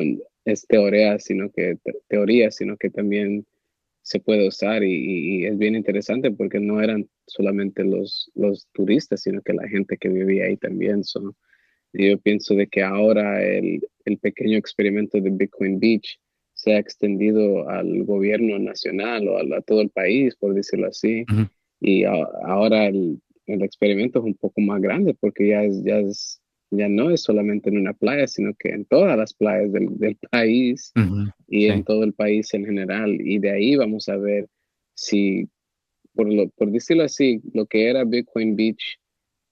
[0.44, 3.46] es teoría, sino que teoría, sino que también
[4.02, 9.42] se puede usar y, es bien interesante porque no eran solamente los, los turistas, sino
[9.42, 11.04] que la gente que vivía ahí también.
[11.04, 11.34] son
[11.92, 16.20] yo pienso de que ahora el, el pequeño experimento de Bitcoin Beach
[16.54, 21.24] se ha extendido al gobierno nacional o a, todo el país, por decirlo así.
[21.80, 26.42] Y ahora el, el, experimento es un poco más grande porque ya, es, ya, es,
[26.70, 30.16] ya no es solamente en una playa, sino que en todas las playas del, del
[30.30, 30.92] país
[31.48, 33.20] y en todo el país en general.
[33.20, 34.48] Y de ahí vamos a ver
[34.94, 35.48] si,
[36.14, 39.00] por, lo, por decirlo así, lo que era Bitcoin Beach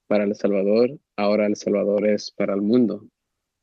[0.07, 3.07] para El Salvador, ahora El Salvador es para el mundo,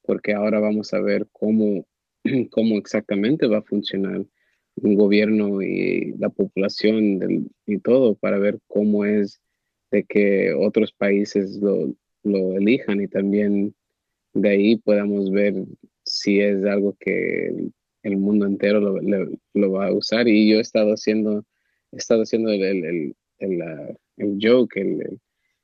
[0.03, 1.87] porque ahora vamos a ver cómo
[2.51, 4.25] cómo exactamente va a funcionar
[4.77, 9.41] un gobierno y la población y todo para ver cómo es
[9.91, 11.95] de que otros países lo,
[12.27, 13.75] lo, elijan y también
[14.35, 15.55] de ahí podamos ver
[16.05, 17.71] si es algo que
[18.03, 19.01] el, mundo entero lo,
[19.55, 21.45] lo, va a usar y yo he estado haciendo
[21.93, 23.63] he estado haciendo el, el, el,
[24.19, 25.19] el joke el,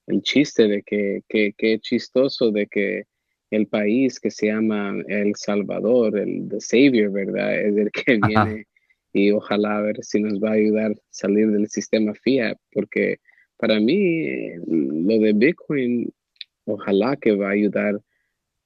[0.06, 3.04] el, chiste de que, que, que chistoso de que
[3.50, 7.60] el país que se llama El Salvador, el the Savior, ¿verdad?
[7.60, 8.66] Es el que viene
[9.12, 13.18] y ojalá a ver si nos va a ayudar a salir del sistema fiat, porque
[13.58, 16.12] para mí lo de Bitcoin,
[16.64, 18.00] ojalá que va a ayudar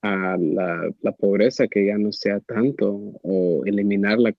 [0.02, 2.92] a la, pobreza que ya no sea tanto
[3.22, 4.34] o eliminarla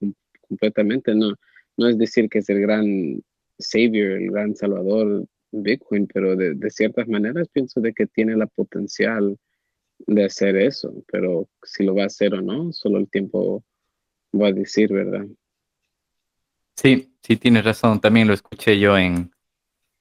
[0.47, 1.13] completamente.
[1.15, 1.33] No,
[1.77, 3.21] no es decir que es el gran
[3.57, 8.47] savior, el gran salvador Bitcoin, pero de, de ciertas maneras pienso de que tiene la
[8.47, 9.37] potencial
[10.05, 13.63] de hacer eso, pero si lo va a hacer o no, solo el tiempo
[14.39, 15.25] va a decir, ¿verdad?
[16.75, 17.99] Sí, sí, tienes razón.
[17.99, 19.31] También lo escuché yo en,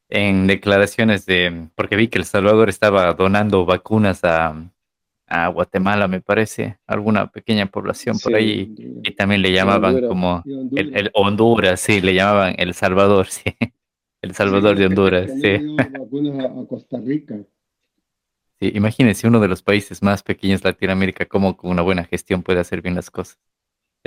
[0.08, 4.70] en declaraciones de, porque vi que El Salvador estaba donando vacunas a,
[5.26, 11.10] a Guatemala, me parece, alguna pequeña población por ahí, y también le llamaban como el,
[11.14, 13.42] Honduras, sí, le llamaban El Salvador, sí,
[14.22, 15.76] El Salvador de Honduras, sí.
[15.78, 17.36] A Costa Rica.
[18.58, 22.42] Sí, imagínense uno de los países más pequeños de Latinoamérica, cómo con una buena gestión
[22.42, 23.38] puede hacer bien las cosas.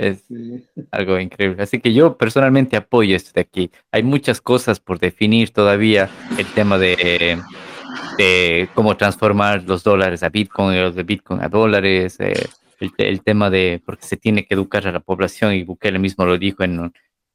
[0.00, 0.24] Es
[0.90, 1.62] algo increíble.
[1.62, 3.70] Así que yo personalmente apoyo esto de aquí.
[3.92, 6.08] Hay muchas cosas por definir todavía.
[6.38, 7.38] El tema de,
[8.74, 12.16] cómo transformar los dólares a Bitcoin y los de Bitcoin a dólares.
[12.18, 12.48] Eh,
[12.96, 16.38] el, tema de, porque se tiene que educar a la población y Bukele mismo lo
[16.38, 16.94] dijo en un,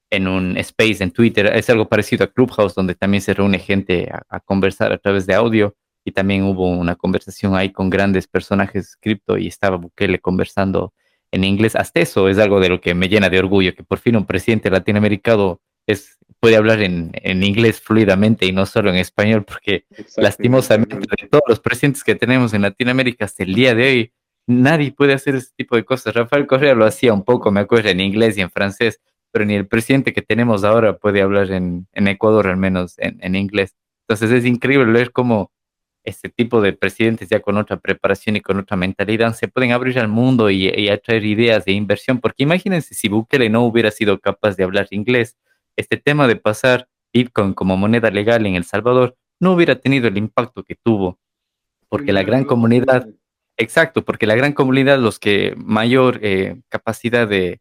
[0.09, 1.45] en un space en Twitter.
[1.45, 5.35] Es algo parecido a Clubhouse, donde también se reúne gente a, conversar a través de
[5.35, 5.75] audio.
[6.03, 10.93] Y también hubo una conversación ahí con grandes personajes cripto y estaba Bukele conversando
[11.35, 11.75] en inglés.
[11.75, 14.25] Hasta eso es algo de lo que me llena de orgullo, que por fin un
[14.25, 19.85] presidente latinoamericano es, puede hablar en, en inglés fluidamente y no solo en español, porque
[20.17, 24.13] lastimosamente de todos los presidentes que tenemos en Latinoamérica hasta el día de hoy,
[24.47, 26.13] nadie puede hacer ese tipo de cosas.
[26.13, 29.01] Rafael Correa lo hacía un poco, me acuerdo, en inglés y en francés,
[29.31, 33.17] pero ni el presidente que tenemos ahora puede hablar en, en Ecuador, al menos en,
[33.21, 33.75] en inglés.
[34.07, 35.51] Entonces es increíble ver cómo
[36.05, 39.99] este tipo de presidentes ya con otra preparación y con otra mentalidad se pueden abrir
[39.99, 44.55] al mundo y, atraer ideas de inversión, porque imagínense si Bukele no hubiera sido capaz
[44.55, 45.37] de hablar inglés,
[45.75, 50.17] este tema de pasar Bitcoin como moneda legal en El Salvador no hubiera tenido el
[50.17, 51.19] impacto que tuvo,
[51.89, 53.07] porque la gran comunidad,
[53.57, 57.59] exacto, porque la gran comunidad, los que mayor eh, capacidad de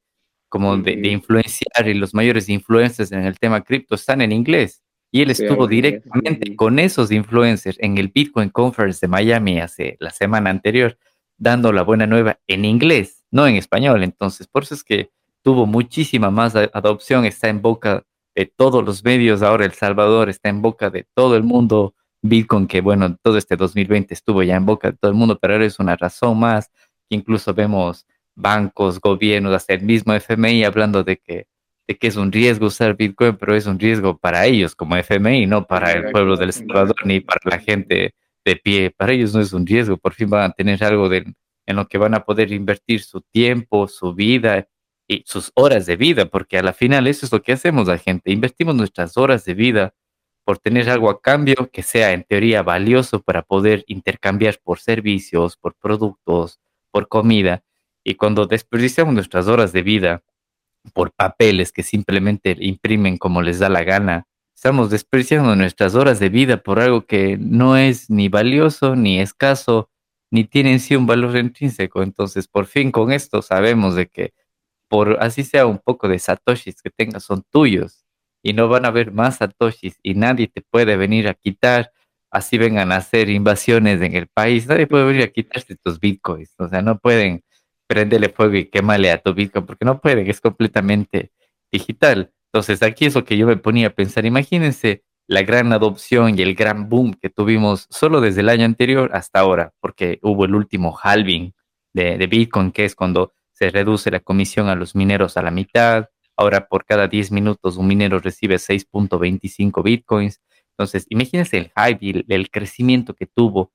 [0.48, 4.83] como de, de, influenciar y los mayores influencers en el tema cripto están en inglés.
[5.14, 10.10] Y él estuvo directamente con esos influencers en el Bitcoin Conference de Miami hace la
[10.10, 10.98] semana anterior,
[11.38, 14.02] dando la buena nueva en inglés, no en español.
[14.02, 15.10] Entonces, por eso es que
[15.42, 18.04] tuvo muchísima más adopción, está en boca
[18.34, 19.42] de todos los medios.
[19.42, 21.94] Ahora El Salvador está en boca de todo el mundo.
[22.20, 25.52] Bitcoin, que bueno, todo este 2020 estuvo ya en boca de todo el mundo, pero
[25.52, 26.72] ahora es una razón más
[27.08, 28.04] incluso vemos
[28.34, 31.46] bancos, gobiernos, hasta el mismo FMI hablando de que
[31.86, 35.46] de que es un riesgo usar Bitcoin, pero es un riesgo para ellos como FMI,
[35.46, 38.90] no para el pueblo del Salvador ni para la gente de pie.
[38.90, 41.34] Para ellos no es un riesgo, por fin van a tener algo de,
[41.66, 44.68] en lo que van a poder invertir su tiempo, su vida
[45.06, 47.98] y sus horas de vida, porque a la final eso es lo que hacemos la
[47.98, 49.94] gente, invertimos nuestras horas de vida
[50.44, 55.56] por tener algo a cambio que sea en teoría valioso para poder intercambiar por servicios,
[55.56, 57.64] por productos, por comida.
[58.04, 60.22] Y cuando desperdiciamos nuestras horas de vida
[60.92, 64.26] por papeles que simplemente imprimen como les da la gana.
[64.54, 69.90] Estamos despreciando nuestras horas de vida por algo que no es ni valioso, ni escaso,
[70.30, 72.02] ni tiene en sí un valor intrínseco.
[72.02, 74.32] Entonces, por fin con esto sabemos de que
[74.88, 78.04] por así sea un poco de satoshis que tengas son tuyos
[78.42, 81.92] y no van a haber más satoshis y nadie te puede venir a quitar.
[82.30, 86.54] Así vengan a hacer invasiones en el país, nadie puede venir a quitarte tus bitcoins.
[86.58, 87.44] O sea, no pueden
[87.94, 91.30] prendele fuego y quémale a tu Bitcoin, porque no puede, es completamente
[91.70, 92.32] digital.
[92.52, 94.26] Entonces, aquí es lo que yo me ponía a pensar.
[94.26, 99.10] Imagínense la gran adopción y el gran boom que tuvimos solo desde el año anterior
[99.14, 101.54] hasta ahora, porque hubo el último halving
[101.92, 105.52] de, de Bitcoin, que es cuando se reduce la comisión a los mineros a la
[105.52, 106.08] mitad.
[106.36, 110.40] Ahora, por cada 10 minutos, un minero recibe 6.25 Bitcoins.
[110.76, 113.72] Entonces, imagínense el hype y el crecimiento que tuvo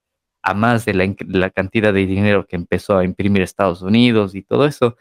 [0.50, 4.66] a más de la, cantidad de dinero que empezó a imprimir Estados Unidos y todo
[4.66, 4.98] eso.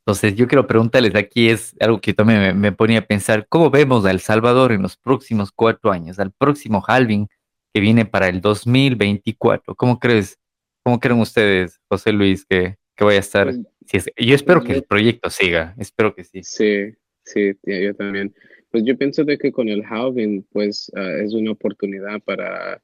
[0.00, 4.04] Entonces, yo quiero preguntarles aquí, es algo que también me, ponía a pensar, ¿cómo vemos
[4.04, 7.28] a El Salvador en los próximos cuatro años, al próximo halving
[7.72, 9.74] que viene para el 2024?
[9.76, 10.38] ¿Cómo crees,
[10.82, 13.52] cómo creen ustedes, José Luis, que, que vaya a estar?
[13.90, 16.42] Pues, yo espero que el proyecto siga, espero que sí.
[16.42, 18.34] Sí, sí, yo también.
[18.70, 22.82] Pues yo pienso de que con el halving, pues ah, es una oportunidad para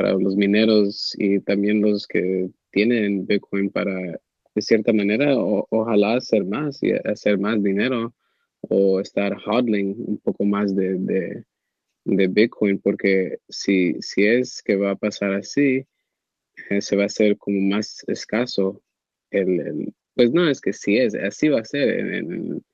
[0.00, 3.94] para los mineros y también los que tienen Bitcoin para,
[4.54, 8.14] de cierta manera, ojalá hacer más y hacer más dinero
[8.62, 11.44] o estar hodling un poco más de,
[12.04, 15.84] de, Bitcoin, porque si, si es que va a pasar así,
[16.80, 18.82] se va a hacer como más escaso
[19.30, 22.64] el, pues no, es que sí es, así va a ser en, en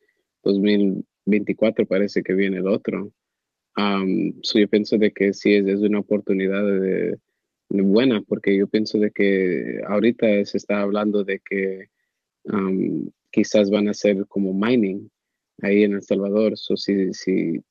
[0.44, 3.12] 2024 parece que viene el otro.
[3.76, 6.64] Yo pienso de que sí es, es una oportunidad
[7.68, 11.88] buena, porque yo pienso de que ahorita se está hablando de que
[13.30, 15.10] quizás van a ser como mining
[15.62, 16.56] ahí en El Salvador.
[16.56, 17.62] So, si, si,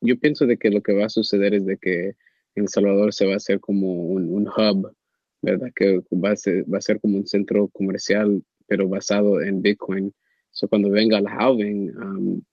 [0.00, 2.14] yo pienso de que lo que va a suceder es de que
[2.54, 4.94] El Salvador se va a hacer como un, hub,
[5.40, 5.72] ¿verdad?
[5.74, 10.12] Que va a, ser, va a ser como un centro comercial, pero basado en Bitcoin.
[10.50, 12.44] So, cuando venga el halving,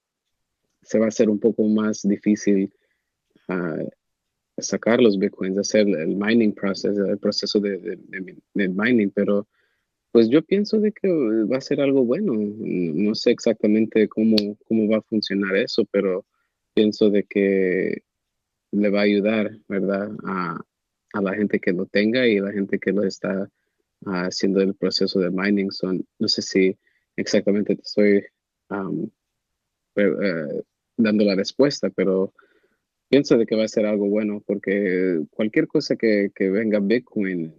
[0.82, 2.72] se va a hacer un poco más difícil
[3.50, 3.88] uh,
[4.58, 7.98] sacar los bitcoins, hacer el mining process, el proceso de,
[8.54, 9.46] mining, pero
[10.12, 11.08] pues yo pienso de que
[11.44, 12.32] va a ser algo bueno.
[12.34, 14.36] No sé exactamente cómo,
[14.66, 16.26] cómo va a funcionar eso, pero
[16.74, 18.02] pienso de que
[18.72, 20.10] le va a ayudar, ¿verdad?
[20.24, 20.60] A,
[21.12, 23.48] a la gente que lo tenga y a la gente que lo está
[24.06, 25.70] haciendo el proceso de mining.
[25.70, 26.76] Son, no sé si
[27.16, 28.24] exactamente te estoy
[29.96, 30.62] eh,
[30.96, 32.32] dando la respuesta, pero
[33.10, 37.52] pienso de que va a ser algo bueno porque cualquier cosa que, que venga Bitcoin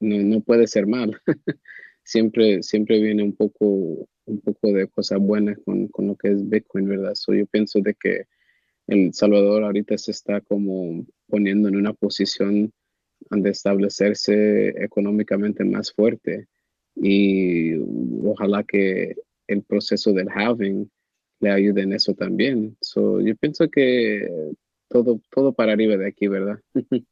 [0.00, 1.18] no, no, puede ser mal.
[2.04, 6.48] siempre, siempre viene un poco, un poco de cosas buenas con, con lo que es
[6.48, 7.14] Bitcoin, ¿verdad?
[7.14, 8.26] So, yo pienso de que
[8.88, 12.72] El Salvador ahorita se está como poniendo en una posición
[13.30, 16.48] de establecerse económicamente más fuerte
[16.96, 17.74] y
[18.24, 19.14] ojalá que
[19.46, 20.90] el proceso del halving
[21.40, 22.76] le ayude en eso también.
[22.80, 24.28] So, yo pienso que
[24.88, 26.60] todo, todo para arriba de aquí, ¿verdad?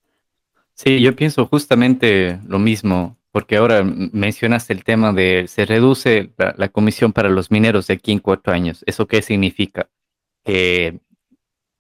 [0.79, 6.69] Sí, yo pienso justamente lo mismo, porque ahora mencionaste el tema de se reduce la,
[6.69, 8.85] comisión para los mineros de aquí en cuatro años.
[8.87, 9.89] ¿Eso qué significa?
[10.45, 11.01] Que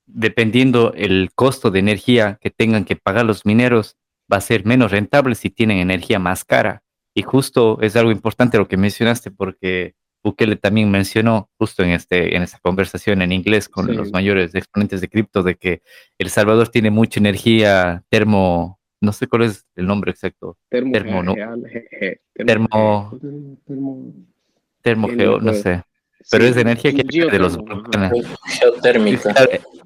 [0.06, 3.98] dependiendo el costo de energía que tengan que pagar los mineros,
[4.32, 6.82] va a ser menos rentable si tienen energía más cara.
[7.14, 9.94] Y justo es algo importante lo que mencionaste, porque
[10.26, 15.00] Bukele también mencionó justo en, este, en esa conversación en inglés con los mayores exponentes
[15.00, 15.82] de cripto de que
[16.18, 20.58] El Salvador tiene mucha energía termo, no sé cuál es el nombre exacto.
[20.68, 21.34] Termo, termo, no,
[22.34, 23.16] termo,
[24.82, 25.84] termo, geo, no sé.
[26.28, 27.56] Pero es de energía que de los
[28.46, 29.32] geotérmica.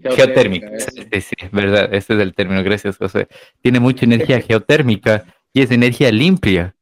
[0.02, 3.28] Geotérmica, sí, sí, verdad, ese es el término, gracias José.
[3.60, 6.74] Tiene mucha energía geotérmica y es energía limpia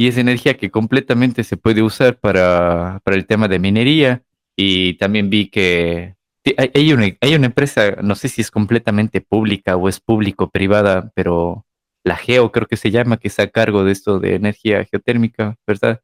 [0.00, 4.22] y es energía que completamente se puede usar para, para el tema de minería.
[4.56, 6.14] Y también vi que
[6.56, 11.66] hay, una, hay una empresa, no sé si es completamente pública o es público-privada, pero
[12.02, 15.58] la Geo creo que se llama, que está a cargo de esto de energía geotérmica,
[15.66, 16.00] ¿verdad?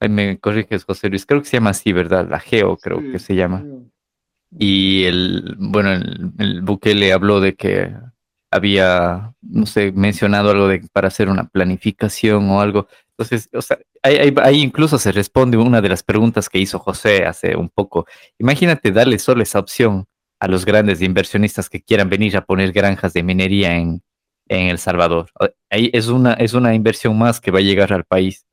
[0.00, 2.26] Ahí me corriges, José Luis, creo que se llama así, ¿verdad?
[2.26, 3.66] La Geo creo que se llama.
[4.58, 7.92] Y el, bueno, el, el le habló de que
[8.50, 12.88] había, no sé, mencionado algo de para hacer una planificación o algo.
[13.10, 17.26] Entonces, o sea, ahí, ahí, incluso se responde una de las preguntas que hizo José
[17.26, 18.06] hace un poco.
[18.38, 20.06] Imagínate darle solo esa opción
[20.40, 24.02] a los grandes inversionistas que quieran venir a poner granjas de minería en,
[24.48, 25.30] en El Salvador.
[25.70, 28.46] Ahí es una, es una inversión más que va a llegar al país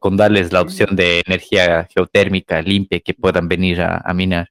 [0.00, 4.50] con darles la opción de energía geotérmica limpia que puedan venir a, a minar.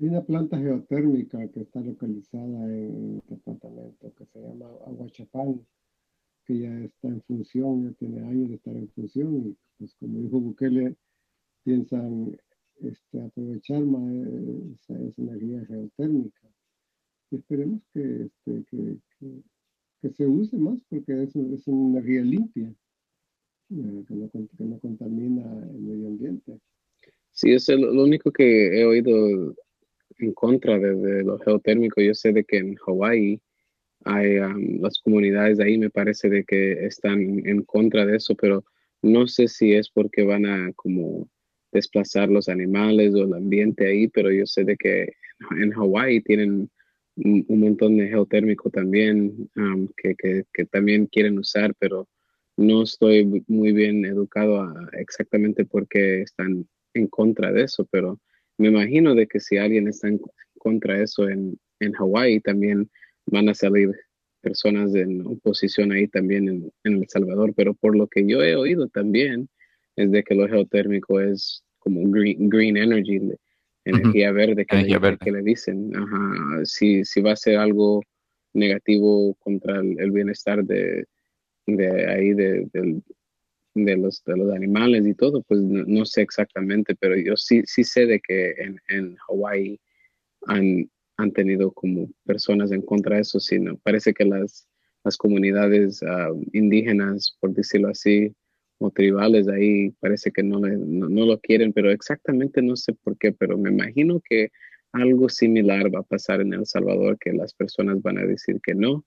[0.00, 5.60] Hay una planta geotérmica que está localizada en el departamento que se llama Aguachapán,
[6.46, 10.20] que ya está en función, ya tiene años de estar en función y pues como
[10.20, 10.96] dijo Bukele,
[11.64, 12.34] piensan
[12.80, 14.10] este, aprovechar más
[14.72, 16.48] esa, energía geotérmica.
[17.30, 18.96] Y esperemos que, este, que,
[20.00, 24.78] que, se use más porque es, es una energía limpia, eh, que, no, que no
[24.78, 25.42] contamina
[25.74, 26.58] el medio ambiente.
[27.32, 29.54] Sí, es lo único que he oído
[30.18, 32.00] en contra de, lo geotérmico.
[32.00, 33.40] Yo sé de que en Hawái
[34.04, 38.64] hay um, las comunidades ahí, me parece de que están en contra de eso, pero
[39.02, 41.28] no sé si es porque van a como
[41.72, 45.12] desplazar los animales o el ambiente ahí, pero yo sé de que
[45.58, 46.70] en Hawái tienen
[47.16, 52.08] un, montón de geotérmico también um, que, que, también quieren usar, pero
[52.56, 58.20] no estoy muy bien educado exactamente por qué están en contra de eso, pero
[58.60, 60.20] me imagino de que si alguien está en
[60.58, 62.90] contra eso en, en Hawái, también
[63.24, 63.90] van a salir
[64.42, 68.88] personas en oposición ahí también en, El Salvador, pero por lo que yo he oído
[68.88, 69.48] también
[69.96, 73.18] es de que lo geotérmico es como green, green energy,
[73.86, 75.90] energía verde, que, le, que le dicen.
[75.96, 78.02] Ajá, si, si va a ser algo
[78.52, 81.06] negativo contra el, bienestar de,
[81.66, 83.02] de ahí, de, del,
[83.74, 87.84] de los, de los animales y todo, pues no, sé exactamente, pero yo sí, sí
[87.84, 89.80] sé de que en, en Hawái
[90.46, 94.68] han, han tenido como personas en contra de eso, sino parece que las,
[95.04, 98.34] las comunidades ah, indígenas, por decirlo así,
[98.78, 103.30] o tribales ahí parece que no, no, lo quieren, pero exactamente no sé por qué,
[103.32, 104.50] pero me imagino que
[104.92, 108.74] algo similar va a pasar en El Salvador, que las personas van a decir que
[108.74, 109.04] no,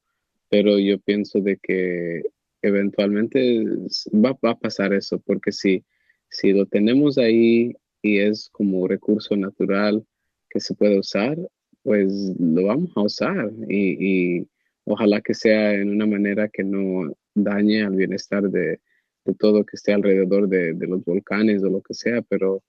[0.50, 2.22] pero yo pienso de que
[2.64, 3.66] eventualmente
[4.14, 5.86] va, a pasar eso, porque si,
[6.30, 10.06] si lo tenemos ahí y es como recurso natural
[10.50, 11.38] que se puede usar,
[11.84, 14.48] pues lo vamos a usar y, y
[14.86, 18.80] ojalá que sea en una manera que no dañe al bienestar de,
[19.26, 22.64] de todo que esté alrededor de, los volcanes o lo que sea, pero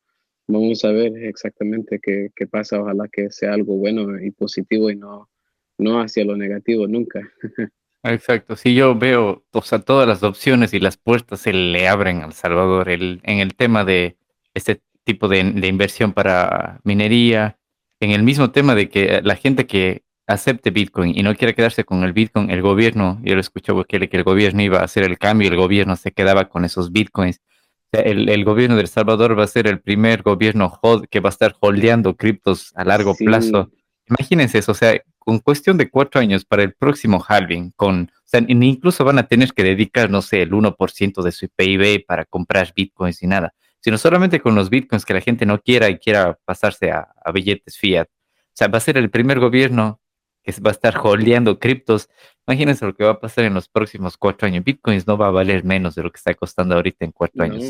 [0.47, 2.81] vamos a ver exactamente qué, qué, pasa.
[2.81, 5.29] Ojalá que sea algo bueno y positivo y no,
[5.79, 7.21] no hacia lo negativo nunca.
[8.05, 12.23] Exacto, si yo veo, o sea, todas las opciones y las puertas se le abren
[12.23, 14.19] al Salvador el, en el tema de
[14.53, 17.59] este tipo de, de inversión para minería,
[18.01, 21.85] en el mismo tema de que la gente que acepte Bitcoin y no quiere quedarse
[21.85, 25.19] con el Bitcoin, el gobierno, yo lo escuché que el gobierno iba a hacer el
[25.19, 27.41] cambio, el gobierno se quedaba con esos Bitcoins.
[27.93, 31.31] El, el gobierno de El Salvador va a ser el primer gobierno que va a
[31.31, 33.71] estar holdeando criptos a largo plazo.
[34.07, 38.27] Imagínense eso, o sea, con cuestión de cuatro años para el próximo halving, con, o
[38.27, 42.27] sea, incluso van a tener que dedicar, no sé, el 1% de su PIB para
[42.27, 45.99] comprar bitcoins y nada, sino solamente con los bitcoins que la gente no quiera y
[45.99, 48.07] quiera pasarse a, a billetes fiat.
[48.09, 50.01] O sea, va a ser el primer gobierno
[50.45, 52.11] que va a estar holdeando criptos.
[52.47, 54.63] Imagínense lo que va a pasar en los próximos cuatro años.
[54.63, 57.65] Bitcoins no va a valer menos de lo que está costando ahorita en cuatro años.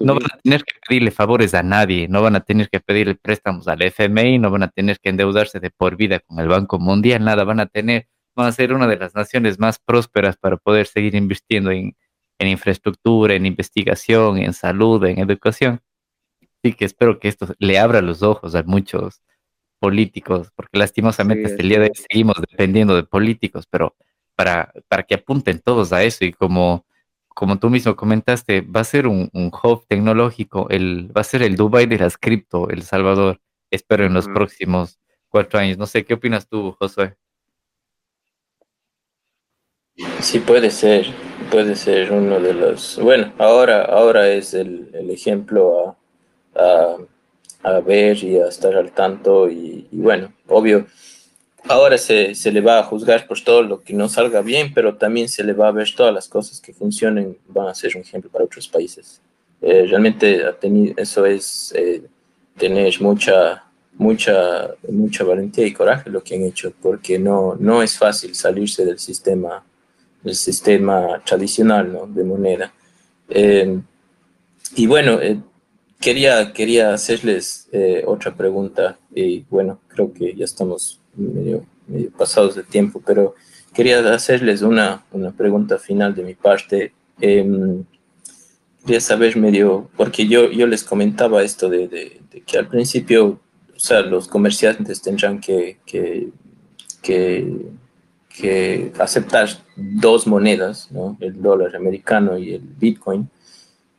[0.00, 3.14] no, van a tener que pedirle favores a nadie, no van a tener que pedirle
[3.14, 6.78] préstamos al FMI, no van a tener que endeudarse de por vida con el Banco
[6.78, 10.56] Mundial, nada, van a tener, van a ser una de las naciones más prósperas para
[10.56, 11.94] poder seguir invirtiendo en,
[12.38, 15.82] en infraestructura, en investigación, en salud, en educación.
[16.40, 19.20] Así que espero que esto le abra los ojos a muchos
[19.86, 23.94] políticos, porque lastimosamente hasta el día de hoy seguimos dependiendo de políticos, pero
[24.34, 26.84] para, para que apunten todos a eso y como,
[27.28, 31.42] como tú mismo comentaste, va a ser un, un hub tecnológico, el, va a ser
[31.44, 33.40] el Dubai de las cripto, El Salvador,
[33.70, 34.98] espero en los próximos
[35.28, 35.78] cuatro años.
[35.78, 37.14] No sé, ¿qué opinas tú, Josué?
[40.20, 41.06] Sí, puede ser,
[41.50, 45.96] puede ser uno de los, bueno, ahora, ahora es el, el ejemplo a
[46.56, 46.96] a
[47.80, 50.86] ver y a estar al tanto y, bueno, obvio,
[51.68, 54.96] ahora se, se, le va a juzgar por todo lo que no salga bien, pero
[54.96, 58.02] también se le va a ver todas las cosas que funcionen, van a ser un
[58.02, 59.20] ejemplo para otros países.
[59.60, 60.44] Eh, realmente
[60.96, 62.02] eso es eh,
[62.56, 63.64] tener mucha,
[63.94, 68.84] mucha, mucha valentía y coraje lo que han hecho, porque no, no es fácil salirse
[68.84, 69.64] del sistema,
[70.22, 72.06] del sistema tradicional ¿no?
[72.06, 72.72] de moneda.
[73.28, 73.80] Eh,
[74.76, 75.18] y bueno,
[76.00, 82.54] Quería, quería hacerles eh, otra pregunta y bueno, creo que ya estamos medio, medio pasados
[82.54, 83.34] de tiempo, pero
[83.72, 86.92] quería hacerles una, una pregunta final de mi parte.
[87.20, 87.82] Eh,
[88.86, 93.40] quería saber medio, porque yo, yo les comentaba esto de, que al principio,
[93.74, 96.28] o sea, los comerciantes tendrán que, que,
[97.02, 97.52] que,
[98.28, 101.16] que aceptar dos monedas, ¿no?
[101.20, 103.28] el dólar americano y el Bitcoin.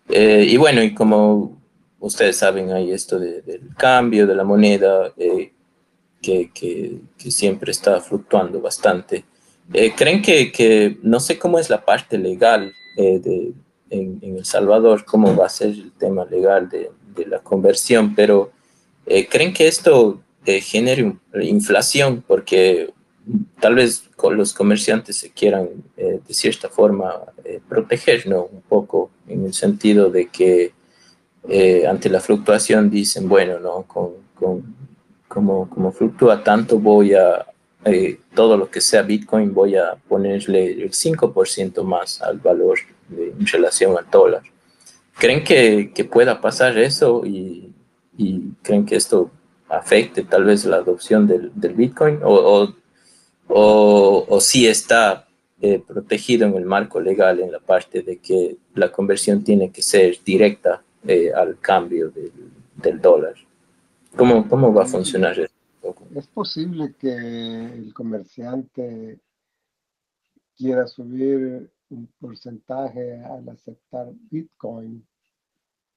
[0.09, 1.56] Eh, y bueno, y como
[1.99, 5.51] ustedes saben, hay esto del cambio de la moneda eh,
[6.21, 9.25] que, que, siempre está fluctuando bastante.
[9.73, 13.53] Eh, ¿Creen que, que, no sé cómo es la parte legal eh, de,
[13.89, 18.15] en, en, El Salvador, cómo va a ser el tema legal de, de la conversión,
[18.15, 18.51] pero
[19.29, 22.23] creen que esto genere inflación?
[22.27, 22.93] Porque
[23.59, 27.13] tal vez los comerciantes se quieran de cierta forma
[27.69, 28.43] proteger, ¿no?
[28.51, 30.73] Un poco en el sentido de que
[31.47, 33.83] eh, ante la fluctuación dicen, bueno, ¿no?
[33.83, 34.75] Con, con,
[35.27, 37.45] como, como fluctúa tanto, voy a,
[37.85, 42.79] eh, todo lo que sea Bitcoin, voy a ponerle el 5% más al valor
[43.11, 44.41] en relación al dólar.
[45.17, 47.73] ¿Creen que, que pueda pasar eso y,
[48.17, 49.31] y, creen que esto
[49.69, 52.73] afecte tal vez la adopción del, del Bitcoin o,
[53.47, 55.27] o, o, si está
[55.61, 59.81] eh, protegido en el marco legal en la parte de que la conversión tiene que
[59.81, 62.31] ser directa eh, al cambio del,
[62.75, 63.35] del dólar.
[64.15, 65.53] ¿Cómo, ¿Cómo, va a funcionar eso?
[66.15, 69.19] Es posible que el comerciante
[70.55, 75.07] quiera subir un porcentaje al aceptar Bitcoin,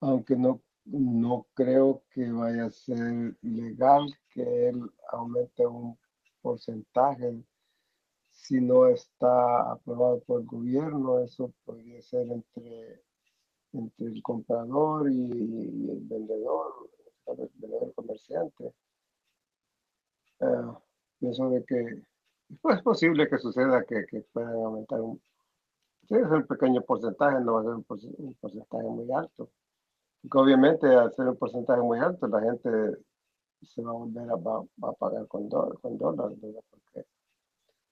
[0.01, 5.99] aunque no, no creo que vaya a ser legal que él aumente un
[6.43, 7.43] porcentaje
[8.31, 11.20] si no está aprobado por el gobierno.
[11.20, 13.03] Eso podría ser entre
[13.72, 16.90] entre el comprador y, el vendedor,
[17.26, 18.72] el vendedor comerciante.
[20.40, 20.74] Uh,
[21.18, 22.02] pienso de que
[22.60, 25.20] pues es posible que suceda que, que puedan aumentar un,
[26.09, 29.51] sí, es un pequeño porcentaje, no va a ser un, porcentaje muy alto.
[30.22, 32.68] Porque obviamente al ser un porcentaje muy alto, la gente
[33.62, 36.38] se va a volver a, va, a pagar con, con dólares,
[36.70, 37.06] Porque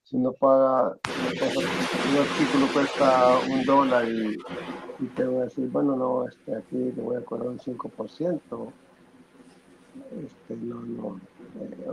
[0.08, 4.38] si uno paga, un artículo cuesta un dólar y,
[5.14, 8.40] te voy a decir, bueno, no, este, aquí le voy a cobrar un 5%.
[10.24, 11.20] Este, no, no.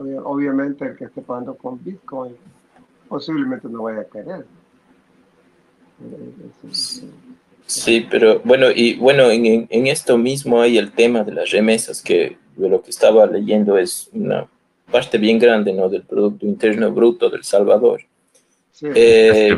[0.08, 2.36] Eh, obviamente el que esté pagando con Bitcoin
[3.10, 4.46] posiblemente no vaya a querer.
[7.66, 12.02] Sí, pero bueno, y bueno, en, en, esto mismo hay el tema de las remesas,
[12.02, 14.48] que lo que estaba leyendo es una
[14.92, 15.90] parte bien grande ¿no?
[15.90, 18.02] del Producto Interno Bruto del Salvador.
[18.72, 19.58] Sí, eh,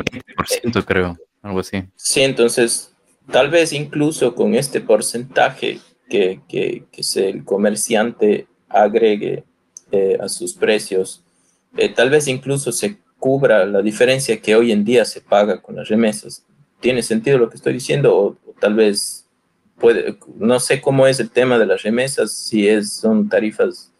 [0.86, 1.84] creo, algo así.
[1.96, 2.92] Sí, entonces,
[3.30, 9.44] tal vez incluso con este porcentaje que, que, que el comerciante agregue
[9.90, 11.22] eh, a sus precios,
[11.76, 15.76] eh, tal vez incluso se cubra la diferencia que hoy en día se paga con
[15.76, 16.44] las remesas.
[16.80, 18.16] ¿Tiene sentido lo que estoy diciendo?
[18.16, 19.26] O, tal vez
[19.78, 23.92] puede, no sé cómo es el tema de las remesas, si es, son tarifas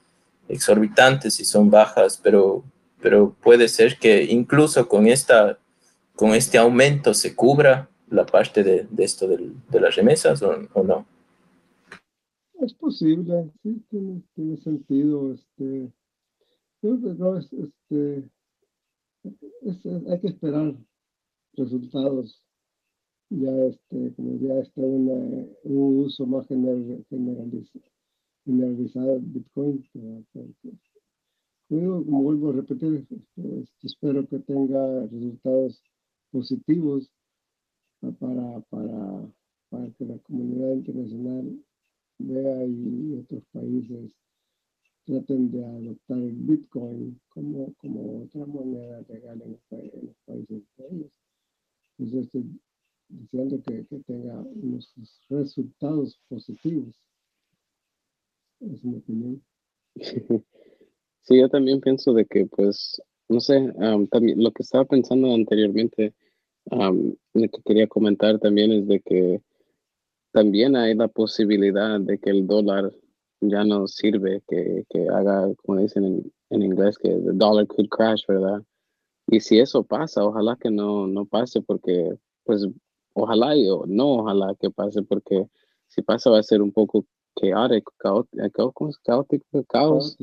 [0.48, 2.64] exorbitantes, si son bajas, pero,
[3.00, 5.58] pero puede ser que incluso con, esta,
[6.14, 11.06] con este aumento se cubra la parte de, esto de las remesas o, no.
[12.60, 15.32] Es posible, sí, tiene, tiene sentido.
[15.32, 15.92] Este,
[16.82, 18.24] no, este,
[20.10, 20.74] hay que esperar
[21.54, 22.42] resultados.
[23.30, 27.84] Ya este, como ya está un uso más general, generalizado,
[28.56, 29.84] de Bitcoin.
[31.68, 35.82] como vuelvo a repetir, este, espero que tenga resultados
[36.30, 37.10] positivos
[38.00, 39.32] para, para,
[39.68, 41.64] para que la comunidad internacional
[42.18, 44.12] vea y otros países
[45.04, 51.12] traten de adoptar el Bitcoin como, como otra moneda legal en, los países de ellos.
[51.98, 52.60] Entonces estoy
[53.08, 54.92] diciendo que, que, tenga unos
[55.30, 56.94] resultados positivos.
[58.60, 59.43] Es mi opinión.
[61.22, 63.70] Sí, yo también pienso de que, pues, no sé,
[64.10, 66.14] también lo que estaba pensando anteriormente,
[66.70, 69.43] lo que quería comentar también es de que
[70.32, 72.94] también hay la posibilidad de que el dólar
[73.43, 77.89] ya no sirve que, que haga, como dicen en, en, inglés, que the dollar could
[77.90, 78.62] crash, ¿verdad?
[79.26, 82.66] Y si eso pasa, ojalá que no, no pase porque, pues,
[83.12, 85.47] ojalá y no ojalá que pase porque
[85.89, 87.05] si pasa va a ser un poco
[87.40, 90.16] caótico, caótico, caótico, caos.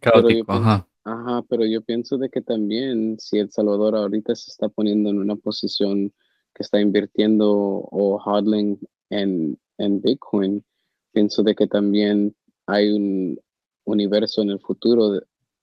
[0.00, 0.86] Caótico, ajá.
[1.06, 5.18] Ajá, pero yo pienso de que también si El Salvador ahorita se está poniendo en
[5.20, 6.12] una posición
[6.52, 8.80] que está invirtiendo o hodling
[9.10, 10.64] en, en Bitcoin,
[11.12, 12.34] pienso de que también
[12.66, 13.38] hay un
[13.84, 15.20] universo en el futuro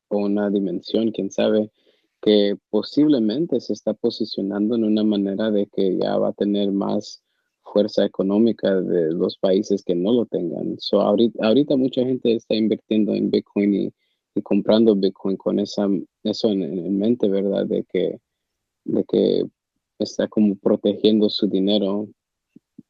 [0.08, 1.70] o una dimensión, quién sabe,
[2.22, 7.22] que posiblemente se está posicionando en una manera de que ya va a tener más
[7.74, 10.78] fuerza económica de los países que no lo tengan.
[10.80, 13.94] So, ahorita, ahorita mucha gente está invirtiendo en Bitcoin y,
[14.44, 15.88] comprando Bitcoin con esa,
[16.24, 17.66] eso en, mente, ¿verdad?
[17.66, 18.20] De que,
[18.86, 19.44] de que
[20.00, 22.08] está como protegiendo su dinero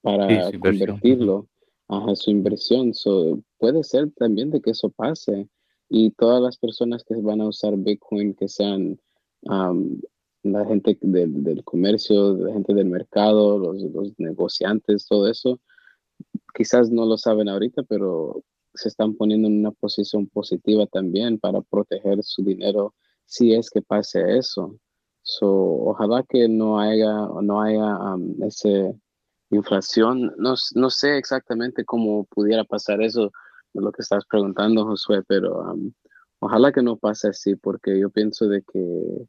[0.01, 1.47] para convertirlo
[1.87, 2.93] a su inversión.
[2.93, 5.47] So, puede ser también de que eso pase
[5.89, 8.99] y todas las personas que van a usar Bitcoin, que sean
[10.43, 15.59] la gente del comercio, la gente del mercado, los, los, negociantes, todo eso,
[16.53, 18.43] quizás no lo saben ahorita, pero
[18.73, 22.93] se están poniendo en una posición positiva también para proteger su dinero
[23.25, 24.77] si es que pase eso.
[25.21, 27.97] So, ojalá que no haya, no haya
[28.45, 28.93] ese
[29.55, 30.33] inflación.
[30.37, 33.31] No, no, sé exactamente cómo pudiera pasar eso,
[33.73, 35.75] lo que estás preguntando, Josué, pero
[36.39, 39.27] ojalá que no pase así, porque yo pienso de que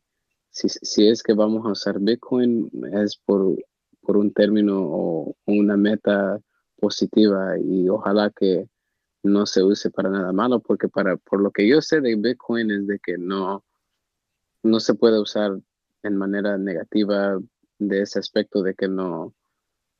[0.54, 3.56] si, si, es que vamos a usar Bitcoin es por,
[4.02, 6.40] por un término o una meta
[6.78, 8.68] positiva y ojalá que
[9.24, 12.70] no se use para nada malo, porque para, por lo que yo sé de Bitcoin
[12.70, 13.64] es de que no,
[14.62, 15.58] no se puede usar
[16.04, 17.36] en manera negativa
[17.78, 19.34] de ese aspecto de que no,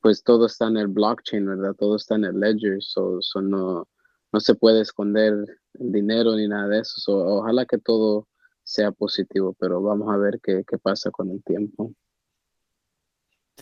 [0.01, 1.75] pues todo está en el blockchain, ¿verdad?
[1.75, 3.89] Todo está en el ledger, so, no,
[4.33, 5.35] no se puede esconder
[5.73, 6.95] dinero ni nada de eso.
[7.13, 8.29] ojalá que todo
[8.65, 11.93] sea positivo, pero vamos a ver qué, qué pasa con el tiempo.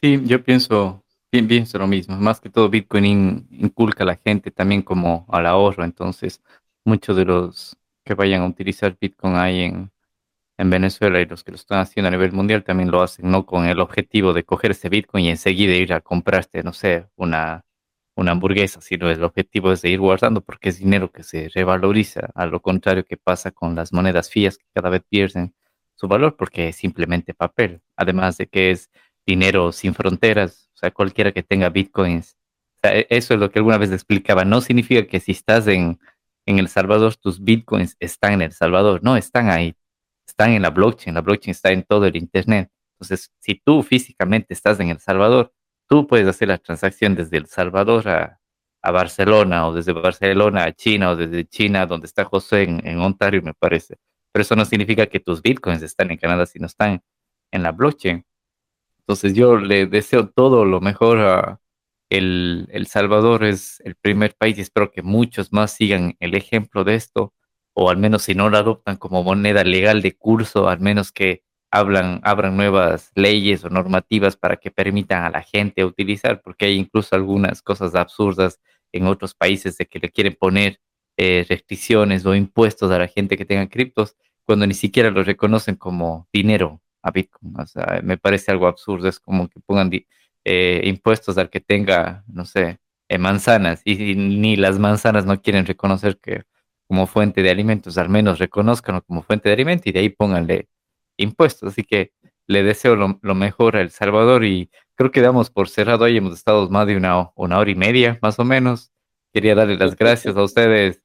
[0.01, 2.17] Sí, yo pienso, pienso lo mismo.
[2.17, 5.85] Más que todo, Bitcoin inculca a la gente también como al ahorro.
[5.85, 6.41] Entonces,
[6.85, 9.93] muchos de los que vayan a utilizar Bitcoin ahí en,
[10.59, 13.47] en Venezuela y los que lo están haciendo a nivel mundial también lo hacen, no
[13.47, 17.65] con el objetivo de coger ese Bitcoin y enseguida ir a comprarte, no sé, una,
[18.15, 22.31] una hamburguesa, sino el objetivo es de ir guardando porque es dinero que se revaloriza,
[22.35, 25.55] a lo contrario que pasa con las monedas fías que cada vez pierden
[25.95, 27.81] su valor porque es simplemente papel.
[27.97, 28.91] Además de que es
[29.27, 32.37] dinero sin fronteras, o sea, cualquiera que tenga bitcoins.
[32.83, 34.45] E, eso es lo que alguna vez explicaba.
[34.45, 35.99] No significa que si estás en,
[36.47, 39.01] en El Salvador, tus bitcoins están en El Salvador.
[39.03, 39.77] No, están ahí.
[40.27, 41.15] Están en la blockchain.
[41.15, 42.71] La blockchain está en todo el Internet.
[42.95, 45.53] Entonces, si tú físicamente estás en El Salvador,
[45.93, 48.39] tú puedes hacer la transacción desde El Salvador a,
[48.83, 53.43] Barcelona o desde Barcelona a China o desde China donde está José en, en, Ontario,
[53.43, 53.99] me parece.
[54.33, 57.03] Pero eso no significa que tus bitcoins están en Canadá, sino están
[57.51, 58.25] en la blockchain.
[59.01, 61.61] Entonces yo le deseo todo lo mejor a
[62.09, 66.85] el, el Salvador, es el primer país y espero que muchos más sigan el ejemplo
[66.85, 67.35] de esto,
[67.75, 71.43] o al menos si no lo adoptan como moneda legal de curso, al menos que
[71.73, 76.77] hablan, abran nuevas leyes o normativas para que permitan a la gente utilizar, porque hay
[76.77, 78.61] incluso algunas cosas absurdas
[78.93, 80.81] en otros países de que le quieren poner
[81.17, 85.77] eh, restricciones o impuestos a la gente que tenga criptos cuando ni siquiera lo reconocen
[85.77, 87.59] como dinero a Bitcoin.
[87.59, 89.09] O sea, me parece algo absurdo.
[89.09, 89.91] Es como que pongan
[90.45, 92.79] eh, impuestos al que tenga, no sé,
[93.09, 96.45] eh, manzanas y, ni las manzanas no quieren reconocer que
[96.87, 100.69] como fuente de alimentos, al menos reconozcan como fuente de alimento y de ahí pónganle
[101.17, 101.73] impuestos.
[101.73, 102.13] Así que
[102.47, 106.17] le deseo lo, mejor a El Salvador y creo que damos por cerrado hoy.
[106.17, 108.93] Hemos estado más de una, una hora y media, más o menos.
[109.33, 111.03] Quería darle las gracias a ustedes,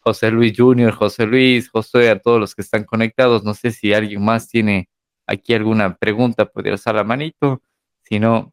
[0.00, 3.44] José Luis Junior, José Luis, José, a todos los que están conectados.
[3.44, 4.88] No sé si alguien más tiene
[5.26, 7.62] aquí alguna pregunta, puede alzar la manito.
[8.02, 8.52] Si no,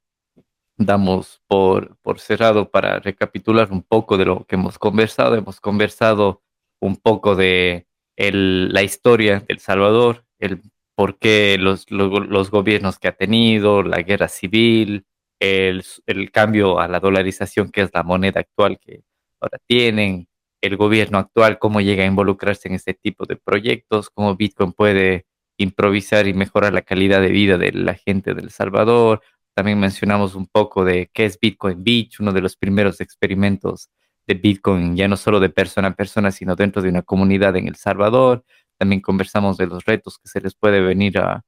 [0.78, 5.36] damos por, por cerrado para recapitular un poco de lo que hemos conversado.
[5.36, 6.44] Hemos conversado
[6.80, 10.62] un poco de el, la historia del Salvador, el
[10.98, 15.06] por qué los, los, gobiernos que ha tenido, la guerra civil,
[15.40, 19.04] el, el, cambio a la dolarización, que es la moneda actual que
[19.40, 20.28] ahora tienen,
[20.60, 25.28] el gobierno actual, cómo llega a involucrarse en este tipo de proyectos, cómo Bitcoin puede
[25.58, 29.22] improvisar y mejorar la calidad de vida de la gente del Salvador.
[29.54, 33.92] También mencionamos un poco de qué es Bitcoin Beach, uno de los primeros experimentos
[34.26, 37.68] de Bitcoin, ya no solo de persona a persona, sino dentro de una comunidad en
[37.68, 38.44] El Salvador.
[38.78, 41.44] También conversamos de los retos que se les puede venir a,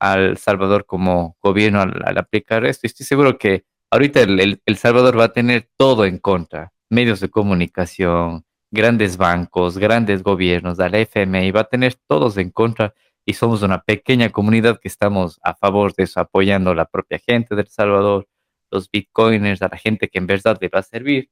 [0.00, 2.86] El Salvador como gobierno al, aplicar esto.
[2.86, 7.30] Estoy seguro que ahorita el, el, Salvador va a tener todo en contra, medios de
[7.30, 12.94] comunicación, grandes bancos, grandes gobiernos, la FMI, va a tener todos en contra
[13.24, 17.18] y somos una pequeña comunidad que estamos a favor de eso, apoyando a la propia
[17.18, 18.28] gente del Salvador,
[18.70, 21.30] los bitcoiners, a la gente que en verdad le va a servir.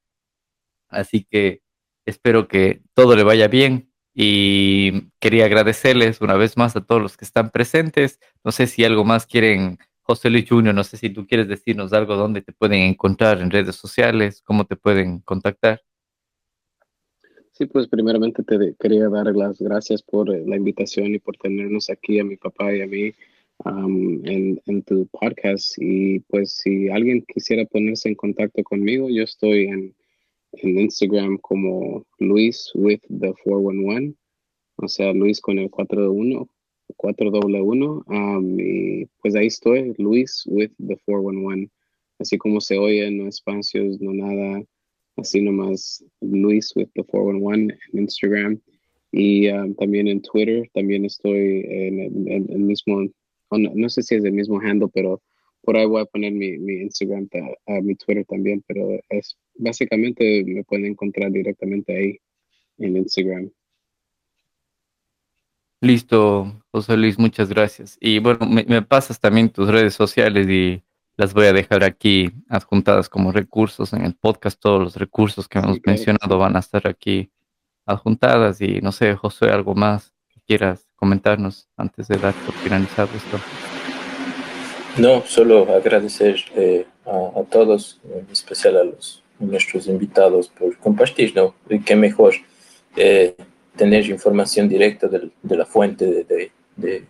[0.88, 1.62] Así que
[2.06, 7.16] espero que todo le vaya bien y quería agradecerles una vez más a todos los
[7.16, 8.20] que están presentes.
[8.44, 11.93] No sé si algo más quieren, José Luis Junior, no sé si tú quieres decirnos
[11.93, 15.80] algo, dónde te pueden encontrar en redes sociales, cómo te pueden contactar.
[17.52, 21.90] Sí, pues primeramente te quería dar las gracias por eh, la invitación y por tenernos
[21.90, 23.12] aquí a mi papá y a mí
[23.64, 25.74] en, en, tu podcast.
[25.76, 29.94] Y pues si alguien quisiera ponerse en contacto conmigo, yo estoy en,
[30.52, 34.14] en Instagram como Luis with the 411,
[34.76, 36.48] o sea, Luis con el 41,
[36.96, 38.04] 4W1.
[38.06, 41.70] Um, y pues ahí estoy, Luis with the 411.
[42.18, 44.62] Así como se oye, no espacios, no nada
[45.16, 48.60] así nomás Luis with the 411 en Instagram
[49.10, 53.06] y um, también en Twitter, también estoy en el, mismo,
[53.50, 55.20] no, sé si es el mismo handle, pero
[55.60, 57.28] por ahí voy a poner mi, Instagram,
[57.82, 62.18] mi Twitter también, pero es básicamente me pueden encontrar directamente ahí
[62.78, 63.50] en Instagram.
[65.80, 67.96] Listo, José Luis, muchas gracias.
[68.00, 70.82] Y bueno, me, me pasas también tus redes sociales y
[71.16, 74.60] las voy a dejar aquí adjuntadas como recursos en el podcast.
[74.60, 77.30] Todos los recursos que hemos mencionado van a estar aquí
[77.84, 78.60] adjuntadas.
[78.60, 83.38] Y no sé, José, algo más que quieras comentarnos antes de dar por finalizado esto.
[84.98, 91.55] No, solo agradecer eh, a, todos, en especial a los nuestros invitados por compartir, ¿no?
[91.69, 92.35] Y qué mejor
[92.97, 93.35] eh,
[93.77, 97.06] tener información directa de, la fuente de, de,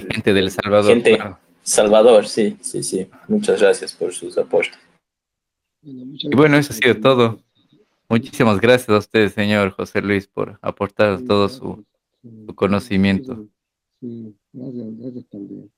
[0.00, 1.02] gente del Salvador.
[1.62, 3.08] Salvador, sí, sí, sí.
[3.28, 4.78] Muchas gracias por sus aportes.
[5.82, 7.40] Y bueno, eso ha sido todo.
[8.08, 11.84] Muchísimas gracias a usted, señor José Luis, por aportar todo su,
[12.54, 13.46] conocimiento.
[14.00, 15.70] Sí, gracias, gracias también.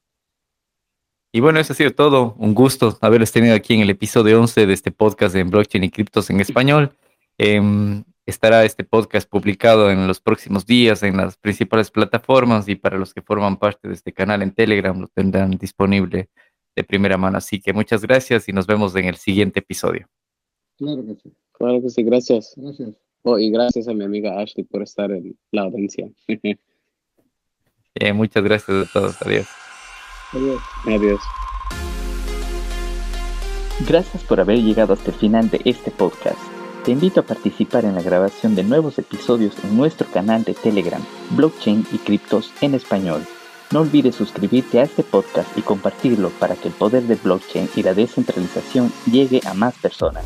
[1.33, 2.35] Y bueno, eso ha sido todo.
[2.39, 5.91] Un gusto haberles tenido aquí en el episodio 11 de este podcast de Blockchain y
[5.91, 6.93] Criptos en Español.
[7.39, 12.99] Em, estará este podcast publicado en los próximos días en las principales plataformas y para
[12.99, 16.31] los que forman parte de este canal en Telegram lo tendrán disponible
[16.75, 17.39] de primera mano.
[17.39, 20.09] Así que muchas gracias y nos vemos en el siguiente episodio.
[20.79, 21.33] Claro que sí.
[21.53, 22.55] Claro que sí, gracias.
[22.57, 22.97] Gracias.
[23.23, 26.11] Oh, y gracias a mi amiga Ashley por estar en la audiencia.
[27.93, 29.21] Eh, muchas gracias a todos.
[29.21, 29.49] Adiós.
[30.33, 30.61] Adiós.
[30.87, 31.21] Adiós.
[33.87, 36.39] Gracias por haber llegado hasta el final de este podcast.
[36.85, 41.03] Te invito a participar en la grabación de nuevos episodios en nuestro canal de Telegram,
[41.31, 43.27] Blockchain y Criptos en Español.
[43.71, 47.83] No olvides suscribirte a este podcast y compartirlo para que el poder del blockchain y
[47.83, 50.25] la descentralización llegue a más personas.